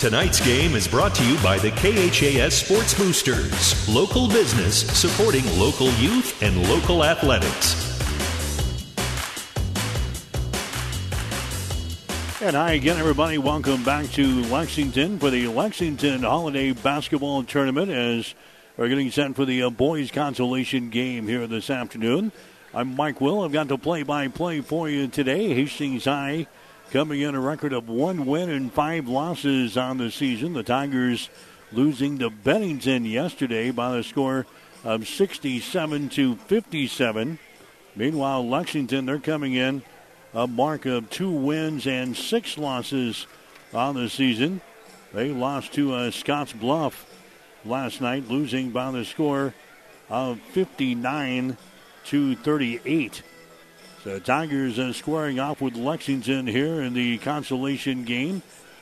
[0.00, 5.90] Tonight's game is brought to you by the KHAS Sports Boosters, local business supporting local
[5.96, 7.74] youth and local athletics.
[12.40, 13.36] And hi again, everybody.
[13.36, 18.34] Welcome back to Lexington for the Lexington Holiday Basketball Tournament as
[18.78, 22.32] we're getting set for the uh, boys' consolation game here this afternoon.
[22.72, 23.42] I'm Mike Will.
[23.42, 25.52] I've got the play-by-play for you today.
[25.52, 26.46] Hastings High
[26.90, 30.54] coming in a record of one win and five losses on the season.
[30.54, 31.28] The Tigers
[31.70, 34.44] losing to Bennington yesterday by the score
[34.82, 37.38] of 67 to 57.
[37.94, 39.82] Meanwhile, Lexington, they're coming in
[40.34, 43.28] a mark of two wins and six losses
[43.72, 44.60] on the season.
[45.12, 47.06] They lost to uh, Scotts Bluff
[47.64, 49.54] last night, losing by the score
[50.08, 51.56] of 59
[52.06, 53.22] to 38.
[54.02, 58.40] So Tigers uh, squaring off with Lexington here in the consolation game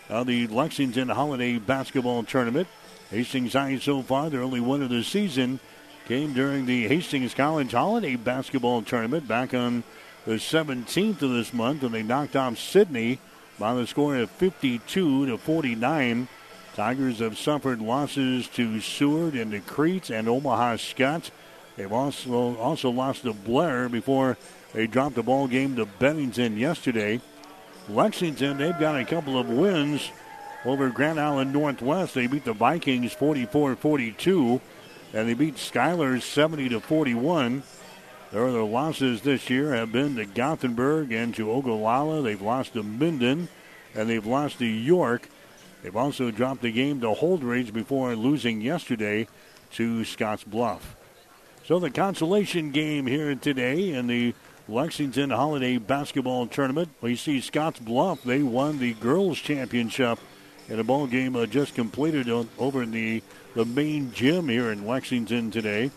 [0.08, 2.68] of the Lexington Holiday Basketball Tournament.
[3.10, 5.58] Hastings High so far, their only win of the season
[6.06, 9.82] came during the Hastings College Holiday Basketball Tournament back on
[10.24, 13.18] the 17th of this month, and they knocked off Sidney
[13.58, 16.28] by the score of 52 to 49.
[16.76, 21.32] Tigers have suffered losses to Seward and to Crete and Omaha Skutt.
[21.76, 24.36] They've also also lost to Blair before
[24.72, 27.20] they dropped the ball game to Bennington yesterday.
[27.88, 30.10] Lexington, they've got a couple of wins
[30.64, 32.14] over Grand Island Northwest.
[32.14, 34.60] They beat the Vikings 44-42,
[35.14, 37.62] and they beat Schuyler 70 to 41.
[38.30, 42.20] Their other losses this year have been to Gothenburg and to Ogallala.
[42.20, 43.48] They've lost to Minden
[43.94, 45.28] and they've lost to York.
[45.82, 49.28] They've also dropped the game to Holdrege before losing yesterday
[49.72, 50.94] to Scotts Bluff.
[51.64, 54.34] So the consolation game here today in the
[54.68, 56.90] Lexington Holiday Basketball Tournament.
[57.00, 58.22] We see Scotts Bluff.
[58.22, 60.18] They won the girls' championship
[60.68, 63.22] in a ball game uh, just completed over in the,
[63.54, 65.90] the main gym here in Lexington today.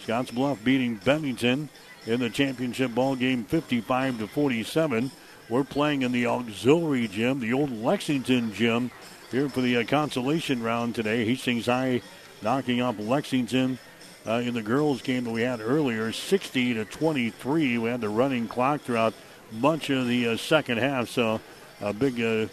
[0.00, 1.68] Scotts Bluff beating Bennington
[2.06, 5.12] in the championship ball game 55 to 47.
[5.48, 8.90] We're playing in the auxiliary gym, the old Lexington gym,
[9.30, 11.24] here for the uh, consolation round today.
[11.24, 12.02] Hastings High
[12.42, 13.78] knocking off Lexington
[14.26, 17.78] uh, in the girls' game that we had earlier, 60 to 23.
[17.78, 19.14] We had the running clock throughout
[19.52, 21.40] much of the uh, second half, so
[21.80, 22.46] a big uh,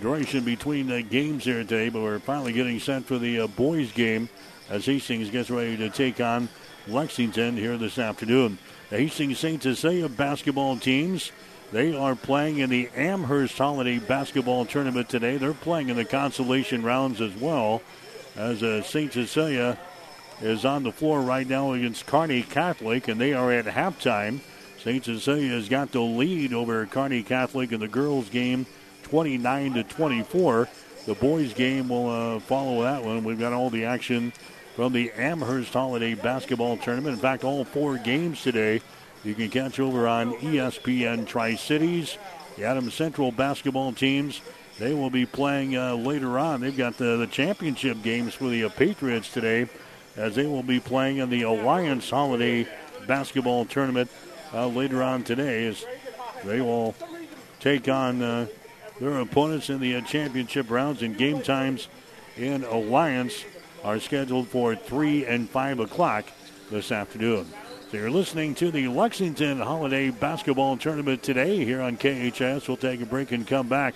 [0.00, 1.88] duration between the games here today.
[1.88, 4.28] But we're finally getting set for the uh, boys' game
[4.68, 6.48] as Hastings gets ready to take on
[6.86, 8.58] Lexington here this afternoon.
[8.90, 9.62] The Hastings St.
[9.62, 11.30] Cecilia basketball teams,
[11.72, 15.36] they are playing in the Amherst Holiday Basketball Tournament today.
[15.36, 17.82] They're playing in the consolation rounds as well
[18.36, 19.12] as uh, St.
[19.12, 19.78] Cecilia
[20.40, 24.40] is on the floor right now against Kearney Catholic, and they are at halftime.
[24.78, 25.04] St.
[25.04, 28.66] Cecilia has got the lead over Kearney Catholic in the girls' game,
[29.04, 30.68] 29 to 24.
[31.06, 33.24] The boys' game will uh, follow that one.
[33.24, 34.32] We've got all the action
[34.76, 37.14] from the Amherst Holiday Basketball Tournament.
[37.14, 38.80] In fact, all four games today
[39.24, 42.16] you can catch over on ESPN Tri Cities.
[42.56, 44.40] The Adams Central basketball teams,
[44.78, 46.60] they will be playing uh, later on.
[46.60, 49.68] They've got the, the championship games for the uh, Patriots today
[50.16, 52.66] as they will be playing in the Alliance Holiday
[53.06, 54.10] Basketball Tournament
[54.52, 55.84] uh, later on today as
[56.44, 56.94] they will
[57.60, 58.46] take on uh,
[59.00, 61.88] their opponents in the uh, championship rounds and game times
[62.36, 63.44] in Alliance
[63.84, 66.24] are scheduled for 3 and 5 o'clock
[66.70, 67.46] this afternoon.
[67.90, 72.68] So you're listening to the Lexington Holiday Basketball Tournament today here on KHAS.
[72.68, 73.94] We'll take a break and come back.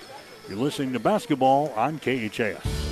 [0.49, 2.92] You're listening to basketball on KHAS.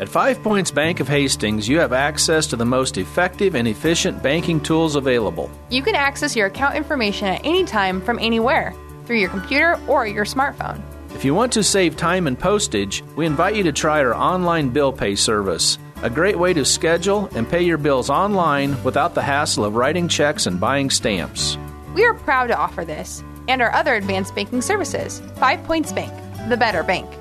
[0.00, 4.22] At Five Points Bank of Hastings, you have access to the most effective and efficient
[4.22, 5.50] banking tools available.
[5.70, 8.72] You can access your account information at any time from anywhere
[9.06, 10.80] through your computer or your smartphone.
[11.16, 14.68] If you want to save time and postage, we invite you to try our online
[14.68, 15.78] bill pay service.
[16.02, 20.06] A great way to schedule and pay your bills online without the hassle of writing
[20.06, 21.58] checks and buying stamps.
[21.92, 25.20] We are proud to offer this and our other advanced banking services.
[25.38, 26.12] Five Points Bank,
[26.48, 27.12] the better bank.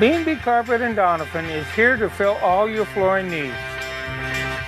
[0.00, 3.54] B&B Carpet and Donovan is here to fill all your flooring needs.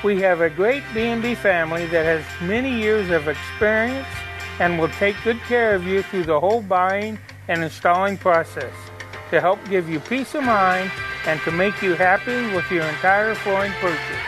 [0.04, 4.06] We have a great B&B family that has many years of experience
[4.60, 7.18] and will take good care of you through the whole buying
[7.48, 8.74] and installing process
[9.30, 10.92] to help give you peace of mind
[11.24, 14.18] and to make you happy with your entire flooring purchase.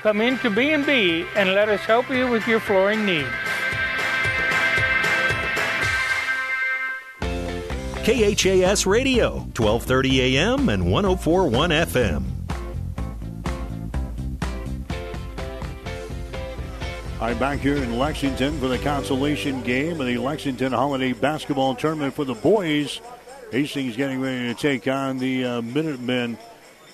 [0.00, 3.41] Come into B&B and let us help you with your flooring needs.
[8.02, 12.24] KHAS Radio, 1230 AM and 1041 FM.
[17.20, 22.12] I'm back here in Lexington for the consolation game of the Lexington Holiday Basketball Tournament
[22.12, 23.00] for the boys.
[23.52, 26.36] Hastings getting ready to take on the uh, Minutemen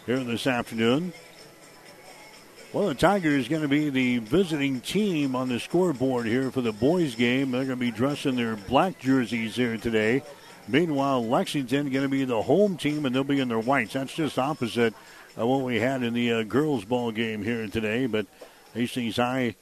[0.04, 1.14] here this afternoon.
[2.74, 6.72] Well, the Tigers going to be the visiting team on the scoreboard here for the
[6.72, 7.50] boys' game.
[7.50, 10.22] They're going to be dressed in their black jerseys here today.
[10.68, 13.94] Meanwhile, Lexington going to be the home team, and they'll be in their whites.
[13.94, 14.92] That's just opposite
[15.36, 18.06] of what we had in the uh, girls' ball game here today.
[18.06, 18.26] But
[18.74, 19.56] Hastings High,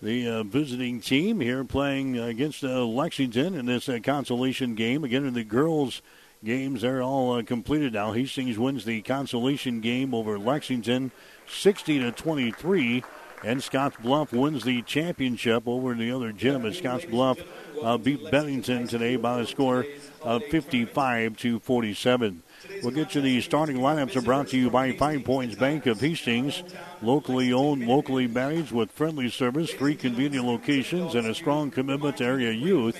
[0.00, 5.02] the uh, visiting team here, playing against uh, Lexington in this uh, consolation game.
[5.02, 6.00] Again, in the girls'
[6.44, 8.12] games, they're all uh, completed now.
[8.12, 11.10] Hastings wins the consolation game over Lexington,
[11.48, 13.02] 60 to 23.
[13.44, 17.40] And Scotts Bluff wins the championship over the other gym as Scotts Bluff
[17.82, 19.84] uh, beat Bennington today by a score
[20.24, 22.42] of 55 to 47.
[22.82, 26.00] We'll get you the starting lineups are brought to you by Five Points Bank of
[26.00, 26.62] Hastings,
[27.00, 32.24] locally owned, locally managed with friendly service, three convenient locations, and a strong commitment to
[32.24, 32.98] area youth.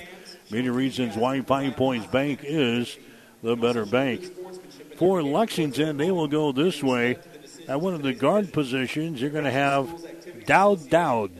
[0.51, 2.97] Many reasons why Five Points Bank is
[3.41, 4.25] the better bank.
[4.97, 7.17] For Lexington, they will go this way.
[7.67, 11.31] At one of the guard positions, you're going to have Dowd Dowd.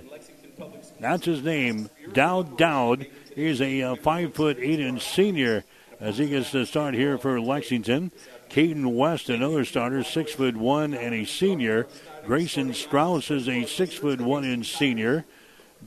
[1.00, 3.07] That's his name, Dowd Dowd.
[3.35, 5.65] He's a uh, five foot eight inch senior
[6.04, 8.12] as he gets to start here for Lexington.
[8.50, 11.88] Caden West, another starter, six foot one and a senior.
[12.26, 15.24] Grayson Strauss is a six foot one inch senior.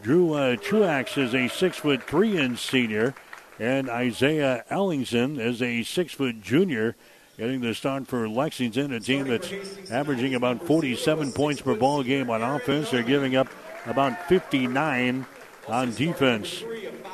[0.00, 3.14] Drew uh, Truax is a six foot three inch senior,
[3.58, 6.96] and Isaiah Ellingson is a six foot junior.
[7.36, 9.52] Getting the start for Lexington, a team that's
[9.90, 12.90] averaging about 47 points per ball game on offense.
[12.90, 13.48] They're giving up
[13.84, 15.26] about 59
[15.68, 16.64] on defense.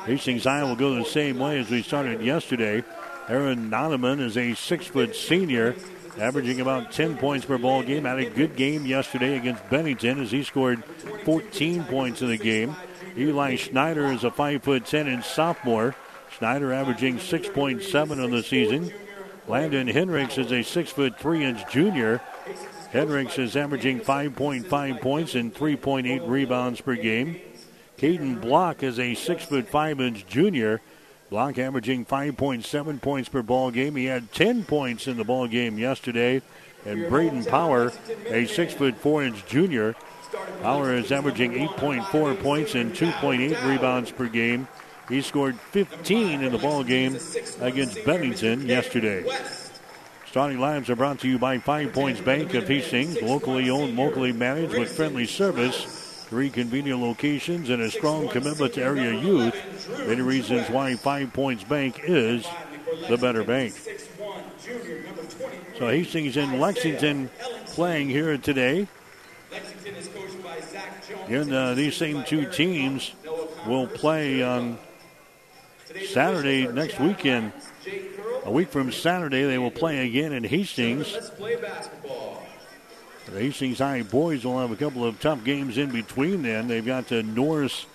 [0.05, 2.83] Hastings High will go the same way as we started yesterday.
[3.29, 5.75] Aaron Noneman is a six foot senior,
[6.19, 8.03] averaging about 10 points per ball game.
[8.03, 10.83] Had a good game yesterday against Bennington as he scored
[11.23, 12.75] 14 points in the game.
[13.17, 15.95] Eli Schneider is a five foot 10 inch sophomore.
[16.37, 18.91] Schneider averaging 6.7 on the season.
[19.47, 22.21] Landon Henricks is a six foot three inch junior.
[22.91, 27.39] Henricks is averaging 5.5 points and 3.8 rebounds per game.
[28.03, 30.81] Caden Block is a six foot five inch junior.
[31.29, 33.95] Block averaging 5.7 points per ball game.
[33.95, 36.41] He had 10 points in the ball game yesterday.
[36.85, 37.93] And Braden Power,
[38.27, 39.95] a six foot four inch junior.
[40.61, 44.67] Power is averaging 8.4 points and 2.8 rebounds per game.
[45.07, 47.17] He scored 15 in the ball game
[47.61, 49.23] against Bennington yesterday.
[50.27, 54.33] Starting lines are brought to you by Five Points Bank of Hastings, locally owned, locally
[54.33, 56.02] managed with friendly service.
[56.33, 59.53] Three convenient locations and a strong commitment to area youth.
[60.07, 62.43] Many reasons why Five Points Bank is
[63.07, 63.75] the better bank.
[65.77, 67.29] So Hastings and Lexington
[67.67, 68.87] playing here today.
[71.27, 73.11] And uh, these same two teams
[73.67, 74.79] will play on
[76.07, 77.53] Saturday next weekend.
[78.45, 81.15] A week from Saturday, they will play again in Hastings.
[83.33, 86.67] The Hastings High boys will have a couple of tough games in between then.
[86.67, 87.87] They've got uh, Norris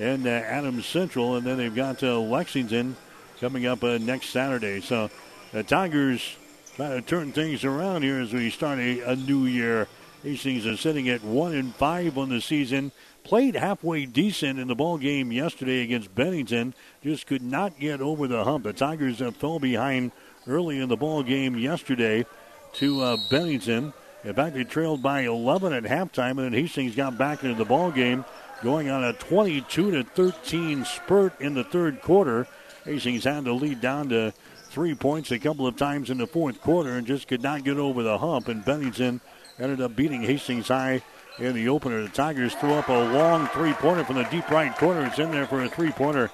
[0.00, 2.96] and uh, Adams Central, and then they've got uh, Lexington
[3.40, 4.80] coming up uh, next Saturday.
[4.80, 5.08] So
[5.52, 6.36] the Tigers
[6.74, 9.86] trying to turn things around here as we start a, a new year.
[10.24, 12.90] Hastings is sitting at one and five on the season.
[13.22, 16.74] Played halfway decent in the ball game yesterday against Bennington.
[17.00, 18.64] Just could not get over the hump.
[18.64, 20.10] The Tigers uh, fell behind
[20.48, 22.26] early in the ball game yesterday
[22.72, 23.92] to uh, Bennington.
[24.24, 27.64] In fact, they trailed by 11 at halftime, and then Hastings got back into the
[27.64, 28.24] ball game,
[28.62, 32.46] going on a 22 to 13 spurt in the third quarter.
[32.84, 34.32] Hastings had to lead down to
[34.70, 37.76] three points a couple of times in the fourth quarter and just could not get
[37.76, 38.48] over the hump.
[38.48, 39.20] And Bennington
[39.58, 41.02] ended up beating Hastings High
[41.38, 42.02] in the opener.
[42.02, 45.06] The Tigers threw up a long three pointer from the deep right corner.
[45.06, 46.30] It's in there for a three pointer.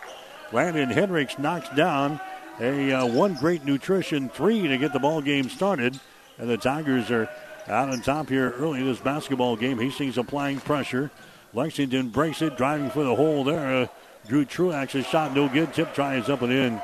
[0.52, 2.20] Landon Henricks knocks down
[2.60, 5.98] a uh, one great nutrition three to get the ball game started.
[6.38, 7.30] And the Tigers are
[7.68, 9.78] out on top here early in this basketball game.
[9.78, 11.10] Hastings applying pressure.
[11.54, 13.82] Lexington breaks it, driving for the hole there.
[13.82, 13.86] Uh,
[14.28, 15.72] Drew Truax's shot no good.
[15.72, 16.80] Tip tries up and in.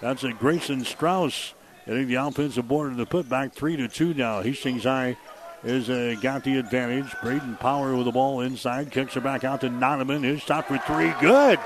[0.00, 1.54] That's a Grayson Strauss
[1.86, 3.52] hitting the offensive board of the putback.
[3.52, 4.42] Three to two now.
[4.42, 5.16] Hastings High
[5.64, 7.12] is uh, got the advantage.
[7.22, 10.22] Braden Power with the ball inside, kicks her back out to Nonaman.
[10.22, 11.58] His shot for three, good.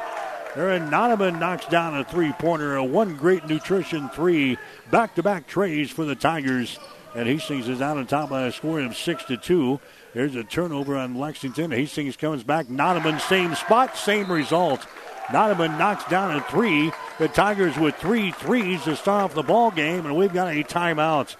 [0.56, 4.58] Aaron Nonaman knocks down a three-pointer, a one great nutrition three,
[4.90, 6.78] back-to-back trays for the Tigers.
[7.14, 9.80] And Hastings is out on top by a score of six to two.
[10.14, 11.72] There's a turnover on Lexington.
[11.72, 12.66] Hastings comes back.
[12.66, 14.86] Nonaman, same spot, same result.
[15.26, 16.92] Nonaman knocks down a three.
[17.18, 20.62] The Tigers with three threes to start off the ball game, and we've got a
[20.62, 21.34] timeout.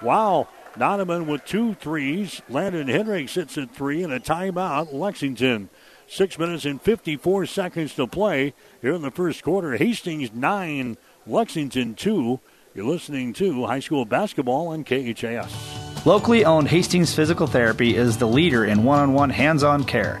[0.00, 0.48] Wow.
[0.74, 2.42] Nonaman with two threes.
[2.48, 4.92] Landon Hendricks sits at three, and a timeout.
[4.92, 5.70] Lexington.
[6.06, 9.76] Six minutes and 54 seconds to play here in the first quarter.
[9.76, 12.40] Hastings nine, Lexington two.
[12.72, 16.06] You're listening to high school basketball on KHAS.
[16.06, 20.20] Locally owned Hastings Physical Therapy is the leader in one on one hands on care.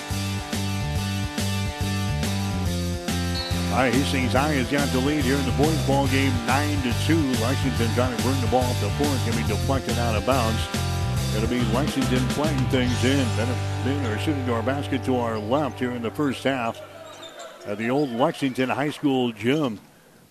[3.71, 6.75] All right, Hastings High has got the lead here in the boys' ball game, nine
[6.83, 7.15] to two.
[7.41, 9.07] Lexington trying to bring the ball up the floor.
[9.15, 10.59] It's going to be deflected out of bounds.
[11.33, 13.25] It'll be Lexington playing things in.
[13.37, 16.81] Then or shooting to our basket to our left here in the first half
[17.65, 19.79] at the old Lexington High School gym.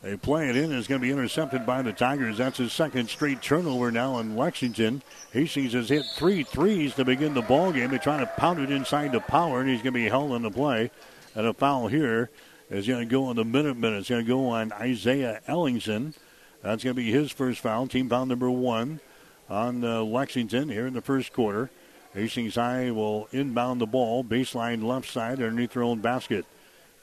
[0.03, 0.71] They play it in.
[0.71, 2.37] It's going to be intercepted by the Tigers.
[2.37, 5.03] That's his second straight turnover now in Lexington.
[5.33, 7.89] Hastings has hit three threes to begin the ball game.
[7.89, 10.43] They're trying to pound it inside the power, and he's going to be held in
[10.43, 10.91] the play.
[11.35, 12.29] And a foul here
[12.71, 14.01] is going to go on the minute minute.
[14.01, 16.15] It's going to go on Isaiah Ellingson.
[16.63, 19.01] That's going to be his first foul, team foul number one
[19.49, 21.71] on uh, Lexington here in the first quarter.
[22.15, 26.45] Hastings High will inbound the ball, baseline left side underneath their own basket.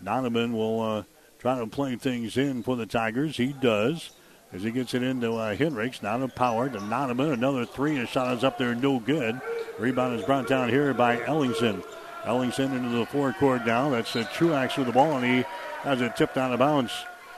[0.04, 1.04] Donovan will uh,
[1.40, 3.38] try to play things in for the Tigers.
[3.38, 4.12] He does
[4.54, 6.02] as he gets it into uh, Hendricks.
[6.02, 7.34] Now to Power to Nonaman.
[7.34, 7.98] Another three.
[8.00, 9.40] A shot is up there, no good.
[9.80, 11.84] Rebound is brought down here by Ellingson.
[12.24, 13.90] Ellingson into the forecourt now.
[13.90, 15.46] That's a Truax with the ball, and he
[15.82, 16.92] has it tipped out of bounds.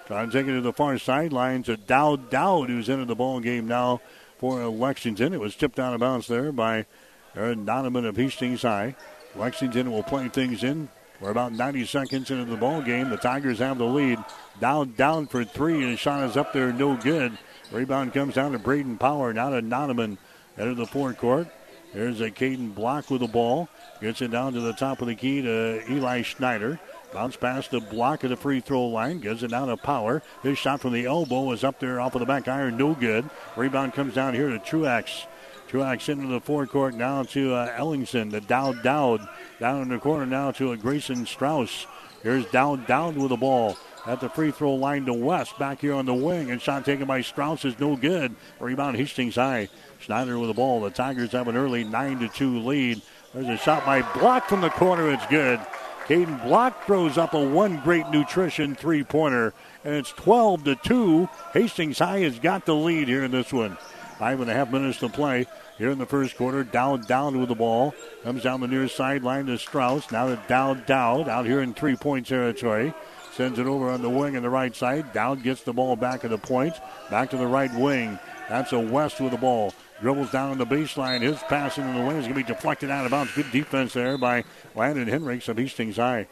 [0.08, 3.40] Trying to take it to the far sideline to Dowd Dowd, who's into the ball
[3.40, 4.02] game now
[4.40, 5.34] for Lexington.
[5.34, 6.88] It was tipped out of bounds there by
[7.36, 8.96] Aaron Donovan of Hastings High.
[9.36, 10.90] Lexington will play things in.
[11.22, 13.10] We're about 90 seconds into the ball game.
[13.10, 14.18] The Tigers have the lead.
[14.60, 17.38] Down, down for three, and shot is up there, no good.
[17.72, 20.18] Rebound comes down to Braden Power, now to Donovan.
[20.58, 21.48] Out of the forecourt.
[21.94, 23.68] There's a Caden Block with the ball.
[24.02, 26.80] Gets it down to the top of the key to Eli Schneider.
[27.12, 29.20] Bounce past the block of the free throw line.
[29.20, 30.22] Gives it down to Power.
[30.44, 32.78] His shot from the elbow is up there off of the back iron.
[32.78, 33.28] No good.
[33.56, 35.26] Rebound comes down here to Truax.
[35.68, 38.30] Truax into the forecourt now to uh, Ellingson.
[38.30, 39.28] The Dowd Dowd.
[39.60, 41.88] Down in the corner now to a Grayson Strauss.
[42.22, 43.78] Here's Dowd Dowd with the ball
[44.10, 45.60] at the free throw line to West.
[45.60, 46.50] Back here on the wing.
[46.50, 48.36] And shot taken by Strauss is no good.
[48.60, 49.70] Rebound Hastings High.
[50.00, 50.82] Schneider with the ball.
[50.82, 53.04] The Tigers have an early 9 to 2 lead.
[53.36, 55.12] There's a shot by Block from the corner.
[55.12, 55.60] It's good.
[56.08, 59.54] Caden Block throws up a one great nutrition three pointer,
[59.86, 61.30] and it's 12 to 2.
[61.54, 63.78] Hastings High has got the lead here in this one.
[64.18, 65.46] Five and a half minutes to play
[65.78, 66.64] here in the first quarter.
[66.64, 67.94] Dowd down with the ball.
[68.24, 70.12] Comes down the near sideline to Strauss.
[70.12, 72.92] Now to Dowd Dowd out here in three point territory.
[73.34, 75.14] Sends it over on the wing on the right side.
[75.14, 76.74] Dowd gets the ball back at the point.
[77.10, 78.20] Back to the right wing.
[78.50, 79.74] That's a West with the ball.
[80.02, 81.22] Dribbles down the baseline.
[81.22, 83.34] His pass into the wing is going to be deflected out of bounds.
[83.34, 84.44] Good defense there by
[84.76, 86.28] Landon Hendricks of Hastings High.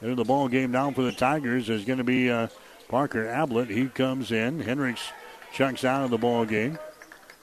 [0.00, 2.48] Into the ball game down for the Tigers is going to be uh,
[2.88, 3.68] Parker Ablett.
[3.68, 4.60] He comes in.
[4.60, 5.12] Hendricks
[5.52, 6.78] checks out of the ball game.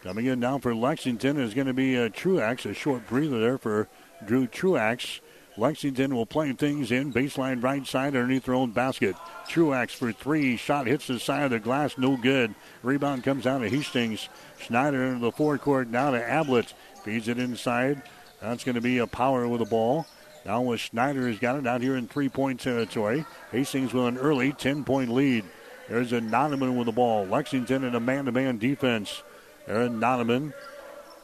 [0.04, 2.66] Coming in now for Lexington is going to be uh, Truax.
[2.66, 3.90] A short breather there for
[4.26, 5.20] Drew Truax.
[5.58, 7.14] Lexington will play things in.
[7.14, 9.16] Baseline right side underneath their own basket.
[9.48, 10.58] Truax for three.
[10.58, 11.98] Shot hits the side of the glass.
[11.98, 12.54] No good.
[12.84, 14.28] Rebound comes down to Hastings.
[14.60, 16.74] Schneider into the forecourt now to Ablett.
[17.04, 18.02] Feeds it inside.
[18.42, 20.06] That's going to be a power with the ball.
[20.46, 23.26] Now with Schneider has got it out here in three point territory.
[23.52, 25.46] Hastings with an early 10 point lead.
[25.88, 27.26] There's a Nonaman with the ball.
[27.26, 29.24] Lexington in a man to man defense.
[29.68, 30.54] Aaron Nonaman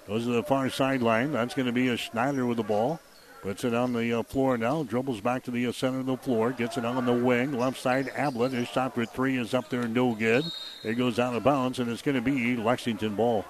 [0.08, 1.32] goes to the far sideline.
[1.34, 3.00] That's going to be a Schneider with the ball.
[3.42, 4.84] Puts it on the uh, floor now.
[4.84, 6.52] Dribbles back to the uh, center of the floor.
[6.52, 7.58] Gets it on the wing.
[7.58, 8.52] Left side, Ablett.
[8.52, 10.46] His shot for three is up there, no good.
[10.84, 13.46] It goes out of bounds, and it's going to be Lexington ball.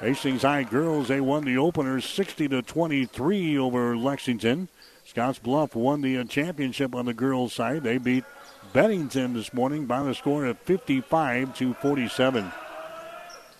[0.00, 4.68] Hastings High girls, they won the opener 60 to 23 over Lexington.
[5.04, 7.84] Scotts Bluff won the uh, championship on the girls' side.
[7.84, 8.24] They beat
[8.72, 12.52] Bennington this morning by the score of 55 to 47.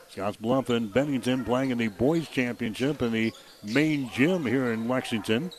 [0.09, 4.89] Scotts Bluff and Bennington playing in the boys championship in the main gym here in
[4.89, 5.51] Lexington.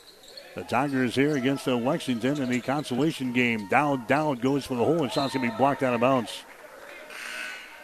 [0.54, 3.68] The Tigers here against the Lexington in the consolation game.
[3.68, 6.44] Dowd Dowd goes for the hole and shot's going to be blocked out of bounds.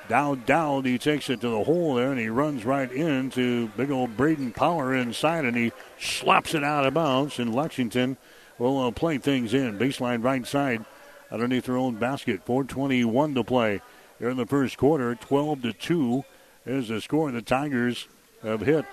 [0.09, 3.91] Dowd Dowd, he takes it to the hole there and he runs right into big
[3.91, 7.39] old Braden Power inside and he slaps it out of bounds.
[7.39, 8.17] And Lexington
[8.59, 9.79] will uh, play things in.
[9.79, 10.85] Baseline right side
[11.31, 12.45] underneath their own basket.
[12.45, 13.81] 421 to play
[14.19, 15.15] here in the first quarter.
[15.15, 16.25] 12 to 2
[16.67, 17.31] is the score.
[17.31, 18.09] The Tigers
[18.43, 18.85] have hit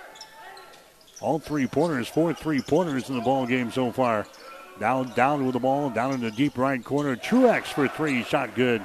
[1.22, 4.26] all three pointers, four three pointers in the ball game so far.
[4.80, 7.14] Down, down with the ball, down in the deep right corner.
[7.16, 8.84] Truex for three, shot good.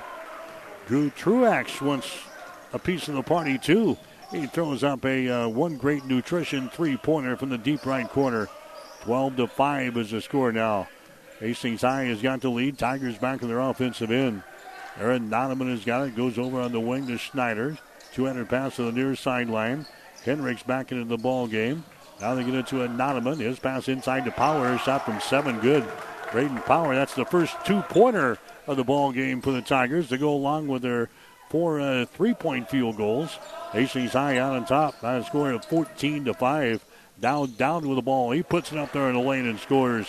[0.88, 2.18] Drew Truex wants
[2.74, 3.98] a piece of the party too.
[4.32, 8.48] He throws up a uh, one great nutrition three pointer from the deep right corner.
[9.02, 10.88] 12 to 5 is the score now.
[11.40, 12.78] Hastings High has got the lead.
[12.78, 14.44] Tigers back in their offensive end.
[15.00, 16.16] Aaron Donovan has got it.
[16.16, 17.78] Goes over on the wing to Schneider.
[18.14, 19.86] 200 pass to the near sideline.
[20.26, 21.84] Henricks back into the ball game.
[22.20, 23.38] Now they get it to a Nonaman.
[23.38, 24.78] His pass inside to Power.
[24.80, 25.60] Shot from seven.
[25.60, 25.88] Good.
[26.32, 26.96] Braden Power.
[26.96, 30.68] That's the first two pointer of the ball game for the Tigers to go along
[30.68, 31.10] with their
[31.50, 33.38] four uh, three point field goals.
[33.72, 36.86] Hastings High out on top by a score of 14 to 5.
[37.20, 38.32] Dowd down with the ball.
[38.32, 40.08] He puts it up there in the lane and scores.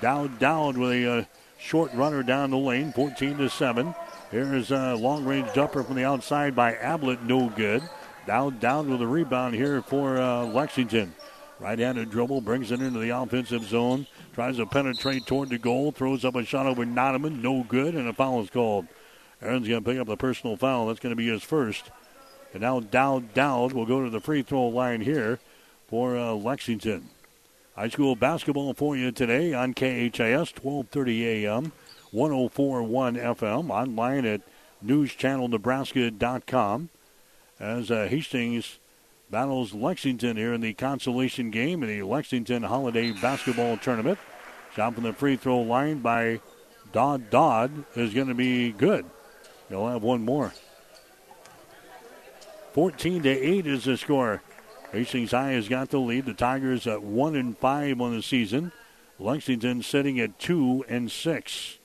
[0.00, 1.24] Dowd down with a uh,
[1.58, 3.94] short runner down the lane, 14 to 7.
[4.30, 7.82] Here's a long range jumper from the outside by Ablett, no good.
[8.28, 11.14] Down, down with a rebound here for uh, Lexington.
[11.58, 14.06] Right handed dribble brings it into the offensive zone.
[14.34, 15.92] Tries to penetrate toward the goal.
[15.92, 17.40] Throws up a shot over Nonaman.
[17.40, 17.94] No good.
[17.94, 18.86] And a foul is called.
[19.40, 20.88] Aaron's going to pick up the personal foul.
[20.88, 21.90] That's going to be his first.
[22.52, 25.38] And now Dowd Dowd will go to the free throw line here
[25.86, 27.08] for uh, Lexington.
[27.76, 31.72] High school basketball for you today on KHAS 1230 AM,
[32.10, 34.42] 1041 FM, online at
[34.84, 36.90] newschannelnebraska.com
[37.60, 38.78] as uh, Hastings
[39.30, 44.18] battles Lexington here in the consolation game in the Lexington Holiday Basketball Tournament.
[44.74, 46.40] Shot from the free throw line by
[46.92, 49.04] Dodd Dodd is going to be good.
[49.68, 50.52] He'll have one more.
[52.72, 54.42] 14 to 8 is the score.
[54.92, 56.26] Hastings High has got the lead.
[56.26, 58.72] The Tigers at 1 and 5 on the season.
[59.18, 61.78] Lexington sitting at 2 and 6.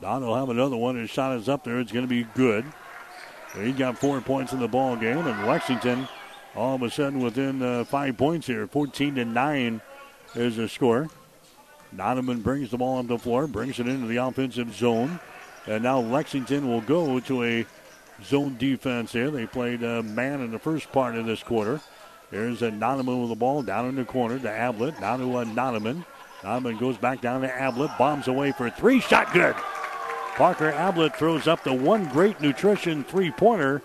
[0.00, 0.96] Dodd will have another one.
[0.96, 1.78] His shot is up there.
[1.78, 2.64] It's going to be good.
[3.56, 6.08] He got four points in the ball game, and Lexington
[6.54, 8.66] all of a sudden within uh, five points here.
[8.66, 9.80] 14 to 9
[10.34, 11.08] is the score.
[11.96, 15.18] Donovan brings the ball on the floor, brings it into the offensive zone.
[15.66, 17.66] And now Lexington will go to a
[18.24, 19.30] zone defense here.
[19.30, 21.80] They played uh, man in the first part of this quarter.
[22.30, 25.00] Here's a Donovan with the ball down in the corner to Ablett.
[25.00, 26.04] Now to uh, Donovan.
[26.42, 27.90] Donovan goes back down to Ablett.
[27.98, 29.00] Bombs away for three.
[29.00, 29.56] Shot good.
[30.40, 33.82] Parker Ablett throws up the one great nutrition three pointer.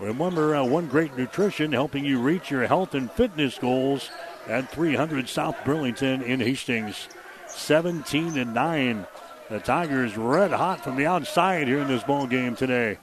[0.00, 4.08] Remember, uh, one great nutrition helping you reach your health and fitness goals
[4.46, 7.08] at 300 South Burlington in Hastings.
[7.48, 9.06] 17 to 9.
[9.50, 12.96] The Tigers red hot from the outside here in this ball game today.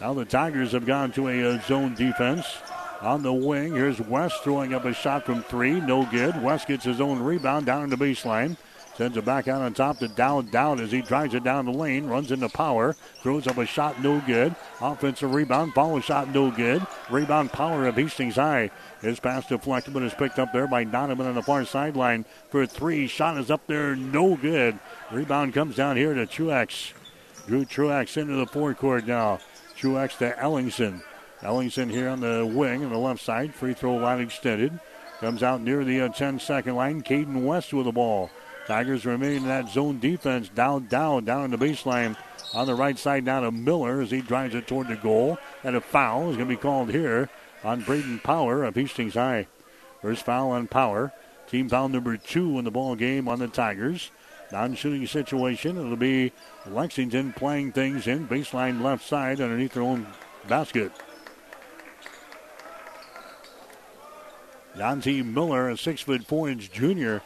[0.00, 2.46] Now the Tigers have gone to a, uh, zone defense.
[3.00, 5.80] On the wing, here's West throwing up a shot from three.
[5.80, 6.40] No good.
[6.40, 8.56] West gets his own rebound down in the baseline.
[8.96, 11.72] Sends it back out on top to Down Down as he drives it down the
[11.72, 14.54] lane, runs into power, throws up a shot, no good.
[14.82, 16.86] Offensive rebound, follow shot, no good.
[17.08, 18.70] Rebound power of Hastings High.
[19.00, 22.66] His pass deflected, but is picked up there by Donovan on the far sideline for
[22.66, 23.06] three.
[23.06, 24.78] Shot is up there, no good.
[25.10, 26.92] Rebound comes down here to Truex.
[27.46, 29.38] Drew Truex into the forecourt now.
[29.78, 31.02] Truex to Ellingson.
[31.40, 33.54] Ellingson here on the wing on the left side.
[33.54, 34.78] Free throw line extended.
[35.20, 37.02] Comes out near the uh, 10 second line.
[37.02, 38.30] Caden West with the ball.
[38.66, 40.48] Tigers remain in that zone defense.
[40.48, 42.16] Down, down, down the baseline.
[42.54, 45.38] On the right side down to Miller as he drives it toward the goal.
[45.64, 47.28] And a foul is going to be called here
[47.64, 49.46] on Braden Power of Hastings High.
[50.00, 51.12] First foul on Power.
[51.48, 54.10] Team foul number two in the ball game on the Tigers.
[54.52, 55.78] Non-shooting situation.
[55.78, 56.32] It'll be
[56.66, 60.06] Lexington playing things in baseline left side underneath their own
[60.46, 60.92] basket.
[64.76, 67.22] Dante Miller, a six foot four inch junior,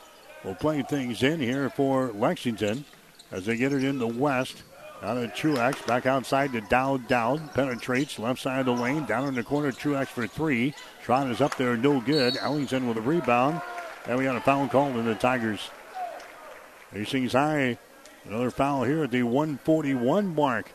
[0.47, 2.85] will play things in here for Lexington
[3.33, 4.63] as they get it in the west.
[5.03, 7.53] Out of Truex, back outside to Dowd Dowd.
[7.53, 9.71] Penetrates left side of the lane, down in the corner.
[9.71, 10.73] Truex for three.
[11.03, 12.35] Trot is up there, no good.
[12.35, 13.61] Ellingson with a rebound.
[14.07, 15.69] And we got a foul called in the Tigers.
[16.93, 17.77] Hastings High,
[18.25, 20.73] another foul here at the 141 mark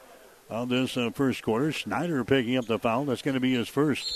[0.50, 1.72] of this uh, first quarter.
[1.72, 3.06] Snyder picking up the foul.
[3.06, 4.14] That's going to be his first.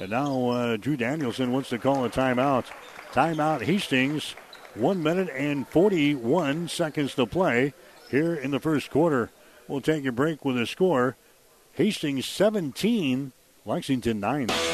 [0.00, 2.64] And now uh, Drew Danielson wants to call a timeout.
[3.12, 4.34] Timeout Hastings
[4.74, 7.74] one minute and 41 seconds to play
[8.10, 9.30] here in the first quarter.
[9.68, 11.16] We'll take a break with a score
[11.72, 13.32] Hastings 17,
[13.64, 14.73] Lexington 9.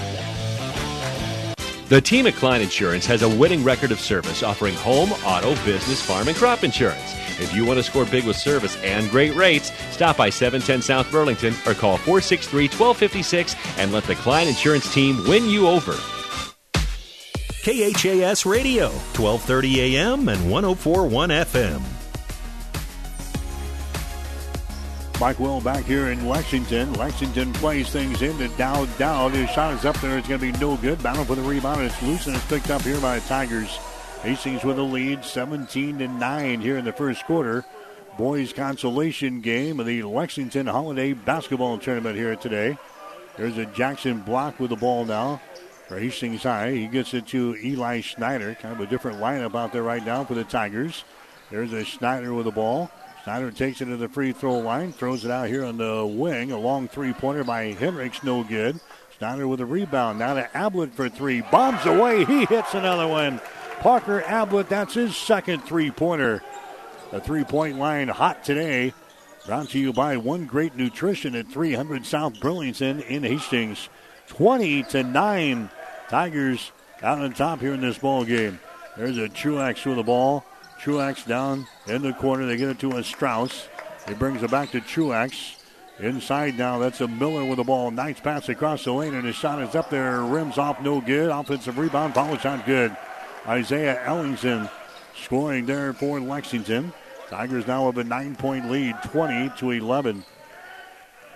[1.91, 6.01] The team at Klein Insurance has a winning record of service offering home, auto, business,
[6.01, 7.17] farm, and crop insurance.
[7.37, 11.11] If you want to score big with service and great rates, stop by 710 South
[11.11, 15.91] Burlington or call 463 1256 and let the Klein Insurance team win you over.
[17.65, 22.00] KHAS Radio, 1230 AM and 1041 FM.
[25.21, 26.93] Mike Will back here in Lexington.
[26.93, 28.89] Lexington plays things into Dowd.
[28.97, 29.33] Dowd.
[29.33, 30.17] His shot is up there.
[30.17, 31.03] It's going to be no good.
[31.03, 31.83] Battle for the rebound.
[31.83, 33.69] It's loose and it's picked up here by the Tigers.
[34.23, 37.63] Hastings with a lead, 17 to 9 here in the first quarter.
[38.17, 42.75] Boys consolation game of the Lexington Holiday Basketball Tournament here today.
[43.37, 45.39] There's a Jackson block with the ball now
[45.87, 46.71] for Hastings High.
[46.71, 48.55] He gets it to Eli Schneider.
[48.59, 51.03] Kind of a different lineup out there right now for the Tigers.
[51.51, 52.89] There's a Schneider with the ball.
[53.23, 56.51] Snyder takes it to the free throw line, throws it out here on the wing.
[56.51, 58.79] A long three pointer by Hendricks, no good.
[59.17, 60.17] Snyder with a rebound.
[60.17, 61.41] Now to Ablett for three.
[61.41, 62.25] Bombs away.
[62.25, 63.39] He hits another one.
[63.79, 66.41] Parker Ablett, that's his second three pointer.
[67.11, 68.93] The three point line hot today.
[69.45, 73.89] Brought to you by One Great Nutrition at 300 South Burlington in Hastings.
[74.27, 75.69] 20 to 9.
[76.09, 78.59] Tigers out on top here in this ball game.
[78.97, 80.45] There's a Truex with the ball.
[80.79, 82.45] Truex down in the corner.
[82.45, 83.67] They get it to a Strauss.
[84.07, 85.57] He brings it back to Truax.
[85.99, 87.91] Inside now, that's a Miller with the ball.
[87.91, 90.21] Nice pass across the lane, and his shot is up there.
[90.21, 91.29] Rims off, no good.
[91.29, 92.95] Offensive rebound, follow shot good.
[93.47, 94.69] Isaiah Ellingson
[95.15, 96.93] scoring there for Lexington.
[97.29, 100.25] Tigers now have a nine point lead, 20 to 11.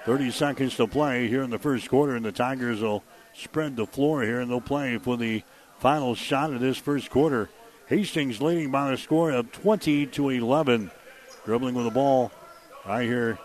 [0.06, 3.86] 30 seconds to play here in the first quarter, and the Tigers will spread the
[3.86, 5.44] floor here, and they'll play for the
[5.80, 7.50] final shot of this first quarter.
[7.88, 10.90] Hastings leading by a score of 20 to 11.
[11.46, 12.32] Dribbling with the ball
[12.84, 13.38] right here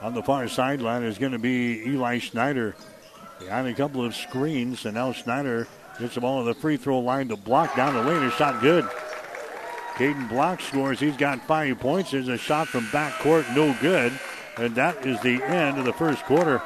[0.00, 2.74] on the far sideline is going to be Eli Schneider.
[3.38, 5.68] Behind a couple of screens, and now Schneider
[6.00, 8.22] gets the ball to the free throw line to block down the lane.
[8.22, 8.84] His shot good.
[9.94, 10.98] Caden Block scores.
[10.98, 12.10] He's got five points.
[12.10, 14.12] There's a shot from back court, no good.
[14.56, 16.58] And that is the end of the first quarter.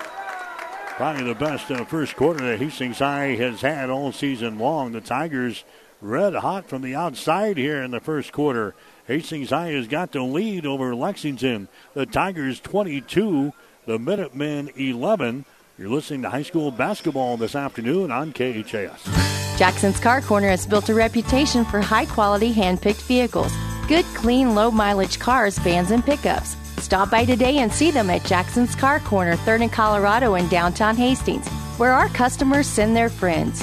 [0.97, 4.93] Probably the best uh, first quarter that Hastings High has had all season long.
[4.93, 5.65] The Tigers
[6.01, 8.75] red hot from the outside here in the first quarter.
[9.07, 11.69] Hastings High has got the lead over Lexington.
[11.95, 13.53] The Tigers 22,
[13.87, 15.45] the Minutemen 11.
[15.79, 19.59] You're listening to high school basketball this afternoon on KHAS.
[19.59, 23.53] Jackson's Car Corner has built a reputation for high quality hand picked vehicles.
[23.89, 26.57] Good, clean, low mileage cars, vans, and pickups.
[26.83, 30.97] Stop by today and see them at Jackson's Car Corner, 3rd and Colorado in downtown
[30.97, 33.63] Hastings, where our customers send their friends.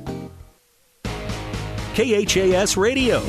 [1.93, 3.21] KHAS Radio.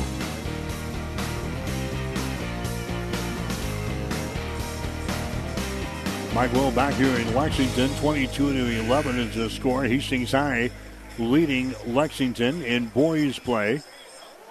[6.33, 7.89] Mike Will back here in Lexington.
[7.97, 9.83] 22 to 11 is the score.
[9.83, 10.71] Hastings High
[11.19, 13.81] leading Lexington in boys play.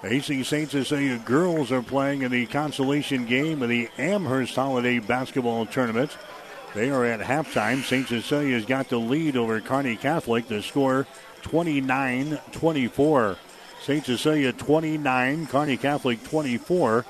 [0.01, 0.69] The Hastings St.
[0.69, 6.17] saying girls are playing in the consolation game of the Amherst Holiday Basketball Tournament.
[6.75, 7.83] They are at halftime.
[7.83, 8.07] St.
[8.07, 10.47] Cecilia's got the lead over Kearney Catholic.
[10.47, 11.07] The score
[11.43, 13.37] 29 24.
[13.83, 14.05] St.
[14.05, 17.05] Cecilia 29, Kearney Catholic 24.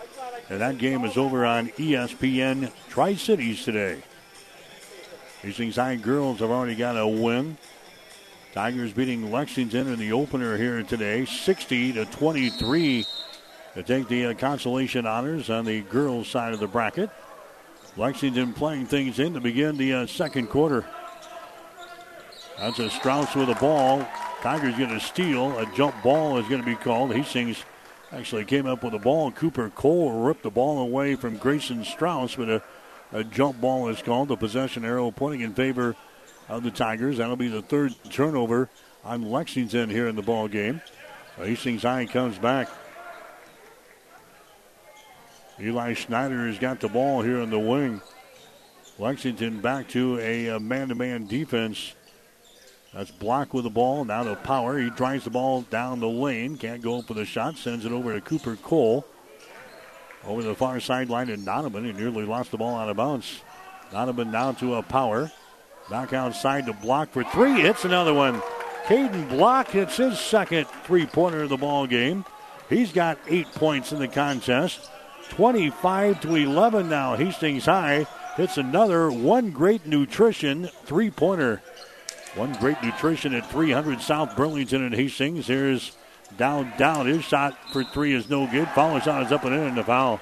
[0.50, 4.02] And that game is over on ESPN Tri Cities today.
[5.44, 7.58] Hastings High girls have already got a win.
[8.54, 13.06] Tigers beating Lexington in the opener here today, 60 to 23
[13.76, 17.12] to take the uh, consolation honors on the girls' side of the bracket.
[17.98, 20.84] Lexington playing things in to begin the uh, second quarter.
[22.58, 24.08] That's a Strauss with the ball.
[24.44, 25.58] Tigers going to steal.
[25.58, 27.14] A jump ball is going to be called.
[27.14, 27.64] Hastings
[28.12, 29.32] actually came up with the ball.
[29.32, 32.62] Cooper Cole ripped the ball away from Grayson Strauss, but a,
[33.14, 34.28] a jump ball is called.
[34.28, 35.96] The possession arrow pointing in favor
[36.50, 37.20] of the Tigers.
[37.20, 38.70] That'll be the third turnover
[39.06, 40.82] on Lexington here in the ball game.
[41.40, 42.68] Uh, Hastings High comes back.
[45.58, 48.02] Eli Schneider has got the ball here in the wing.
[49.00, 51.94] Lexington back to a man to man defense.
[52.94, 54.06] That's Block with the ball.
[54.06, 54.78] Now to Power.
[54.78, 56.58] He drives the ball down the lane.
[56.58, 57.58] Can't go for the shot.
[57.58, 59.06] Sends it over to Cooper Cole.
[60.26, 61.86] Over the far sideline to Donovan.
[61.86, 63.42] He nearly lost the ball out of bounds.
[63.92, 65.32] Donovan down to a Power.
[65.90, 67.62] Back outside to Block for three.
[67.62, 68.42] Hits another one.
[68.86, 72.26] Caden Block hits his second three pointer of the ball game.
[72.70, 74.90] He's got eight points in the contest.
[75.30, 77.16] 25 to 11 now.
[77.16, 81.62] Hastings High hits another one great nutrition three pointer.
[82.36, 85.46] One great nutrition at 300 South Burlington and Hastings.
[85.46, 85.96] Here's
[86.36, 87.06] down, down.
[87.06, 88.68] His shot for three is no good.
[88.70, 90.20] Follow shot is up and in, and the foul.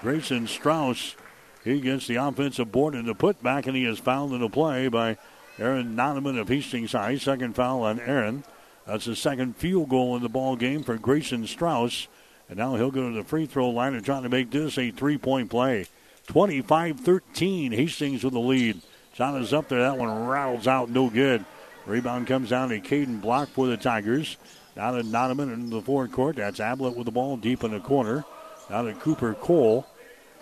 [0.00, 1.14] Grayson Strauss,
[1.62, 4.88] he gets the offensive board and the putback, and he is fouled in the play
[4.88, 5.16] by
[5.56, 7.16] Aaron Noneman of Hastings High.
[7.16, 8.42] Second foul on Aaron.
[8.84, 12.08] That's the second field goal in the ball game for Grayson Strauss.
[12.48, 14.90] And now he'll go to the free throw line and try to make this a
[14.90, 15.86] three point play.
[16.26, 17.70] 25 13.
[17.70, 18.82] Hastings with the lead.
[19.14, 19.80] Shot is up there.
[19.80, 20.88] That one rattles out.
[20.88, 21.44] No good.
[21.86, 24.36] Rebound comes down to Caden Block for the Tigers.
[24.76, 26.36] Now to Noneman in the forward court.
[26.36, 28.24] That's Ablett with the ball deep in the corner.
[28.70, 29.86] Now to Cooper Cole.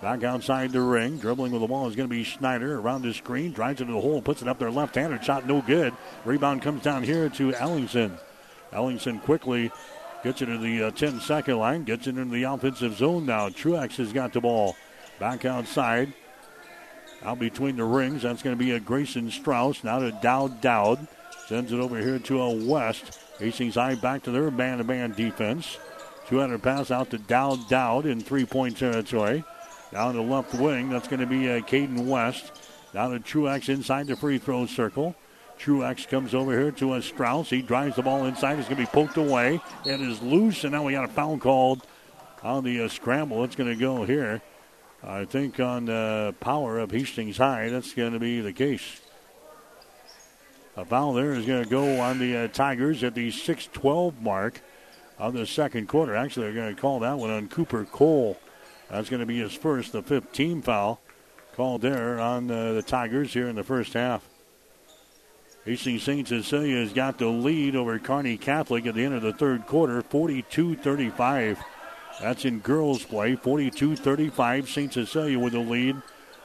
[0.01, 1.19] Back outside the ring.
[1.19, 3.53] Dribbling with the ball is going to be Schneider around the screen.
[3.53, 4.23] Drives into the hole.
[4.23, 5.25] Puts it up there left handed.
[5.25, 5.93] Shot no good.
[6.25, 8.19] Rebound comes down here to Ellingson.
[8.73, 9.73] Ellingson quickly
[10.23, 11.85] gets it to the uh, 10 second line.
[11.85, 13.49] Gets it into the offensive zone now.
[13.49, 14.77] Truex has got the ball.
[15.19, 16.15] Back outside.
[17.23, 18.23] Out between the rings.
[18.23, 19.85] That's going to be a Grayson Strauss.
[19.85, 21.07] Now to Dowd Dowd.
[21.47, 23.19] Sends it over here to a West.
[23.39, 25.79] Hastings High back to their man to man defense.
[26.29, 29.45] 200 pass out to Dowd Dowd in three point territory.
[29.93, 32.53] Down the left wing, that's going to be uh, Caden West.
[32.93, 35.17] Down to Truex inside the free throw circle.
[35.59, 37.51] Truex comes over here to a Strauss.
[37.51, 38.59] He drives the ball inside.
[38.59, 39.61] It's going to be poked away.
[39.85, 41.87] It is loose, and now we got a foul called
[42.43, 43.45] on the uh, scramble.
[43.45, 44.41] It's going to go here.
[45.03, 49.01] I think on the power of Hastings High, that's going to be the case.
[50.77, 54.61] A foul there is going to go on the uh, Tigers at the 6-12 mark
[55.19, 56.15] of the second quarter.
[56.15, 58.39] Actually, they're going to call that one on Cooper Cole.
[58.91, 61.01] That's going to be his first, the fifth team foul
[61.55, 64.27] called there on uh, the Tigers here in the first half.
[65.65, 66.27] Hastings St.
[66.27, 70.03] Cecilia has got the lead over Kearney Catholic at the end of the third quarter,
[70.03, 71.59] 42 35.
[72.21, 74.69] That's in girls' play, 42 35.
[74.69, 74.93] St.
[74.93, 75.97] Cecilia with the lead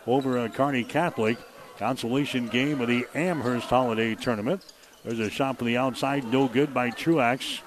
[0.08, 1.38] over uh, Kearney Catholic.
[1.78, 4.64] Consolation game of the Amherst Holiday Tournament.
[5.04, 7.62] There's a shot from the outside, no good by Truax.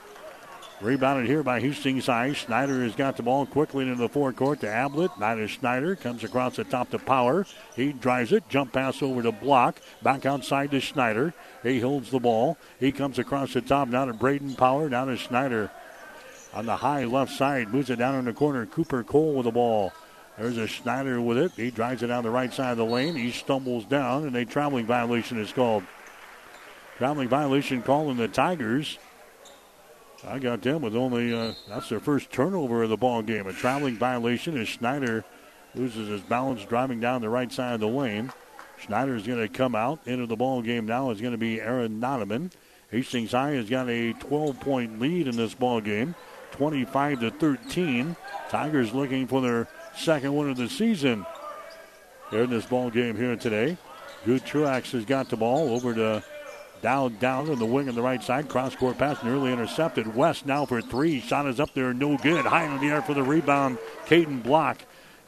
[0.81, 2.33] Rebounded here by Hastings High.
[2.33, 5.11] Schneider has got the ball quickly into the forecourt to Ablett.
[5.19, 5.97] Now Schneider.
[5.97, 7.47] Comes across the top to Power.
[7.75, 8.49] He drives it.
[8.49, 9.81] Jump pass over to Block.
[10.03, 11.35] Back outside to Schneider.
[11.65, 12.57] He holds the ball.
[12.79, 14.89] He comes across the top now to Braden Power.
[14.89, 15.73] Now to Schneider.
[16.55, 17.73] On the high left side.
[17.73, 18.67] Moves it down in the corner.
[18.67, 19.93] Cooper Cole with the ball.
[20.39, 21.53] There's a Schneider with it.
[21.57, 23.17] He drives it down the right side of the lane.
[23.17, 25.83] He stumbles down, and a traveling violation is called.
[26.97, 28.99] Traveling violation calling the Tigers.
[30.27, 33.47] I got them with only, uh, that's their first turnover of the ball game.
[33.47, 35.25] A traveling violation as Schneider
[35.75, 38.33] loses his balance driving down the right side of the lane.
[38.79, 41.11] Schneider is going to come out into the ball game now.
[41.11, 42.51] Is going to be Aaron Noneman.
[42.91, 46.15] Hastings High has got a 12 point lead in this ball game,
[46.59, 48.17] 25 to 13.
[48.51, 51.25] Tigers looking for their second win of the season
[52.31, 53.77] here in this ball game here today.
[54.27, 56.25] Good Truax has got the ball over to
[56.83, 58.49] down, down in the wing on the right side.
[58.49, 60.17] Cross court pass nearly intercepted.
[60.17, 61.21] West now for three.
[61.21, 62.45] Shot is up there, no good.
[62.45, 63.79] High in the air for the rebound.
[64.07, 64.79] Caden Block.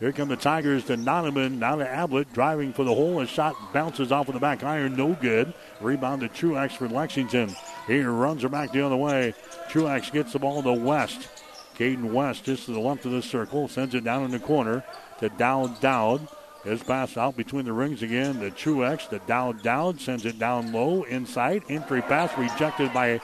[0.01, 1.59] Here come the Tigers to Noneman.
[1.59, 2.33] Now to Ablett.
[2.33, 3.21] Driving for the hole.
[3.21, 4.97] A shot bounces off of the back iron.
[4.97, 5.55] No good.
[5.81, 7.55] Rebound to Truax for Lexington.
[7.91, 9.35] Here runs her back the other way.
[9.69, 11.29] Truax gets the ball to West.
[11.77, 13.67] Caden West just to the left of the circle.
[13.67, 14.85] Sends it down in the corner
[15.19, 16.29] to Dowd Dowd.
[16.63, 18.39] His pass out between the rings again.
[18.39, 21.65] The Truex, the Dowd Dowd sends it down low inside.
[21.69, 23.17] Entry pass rejected by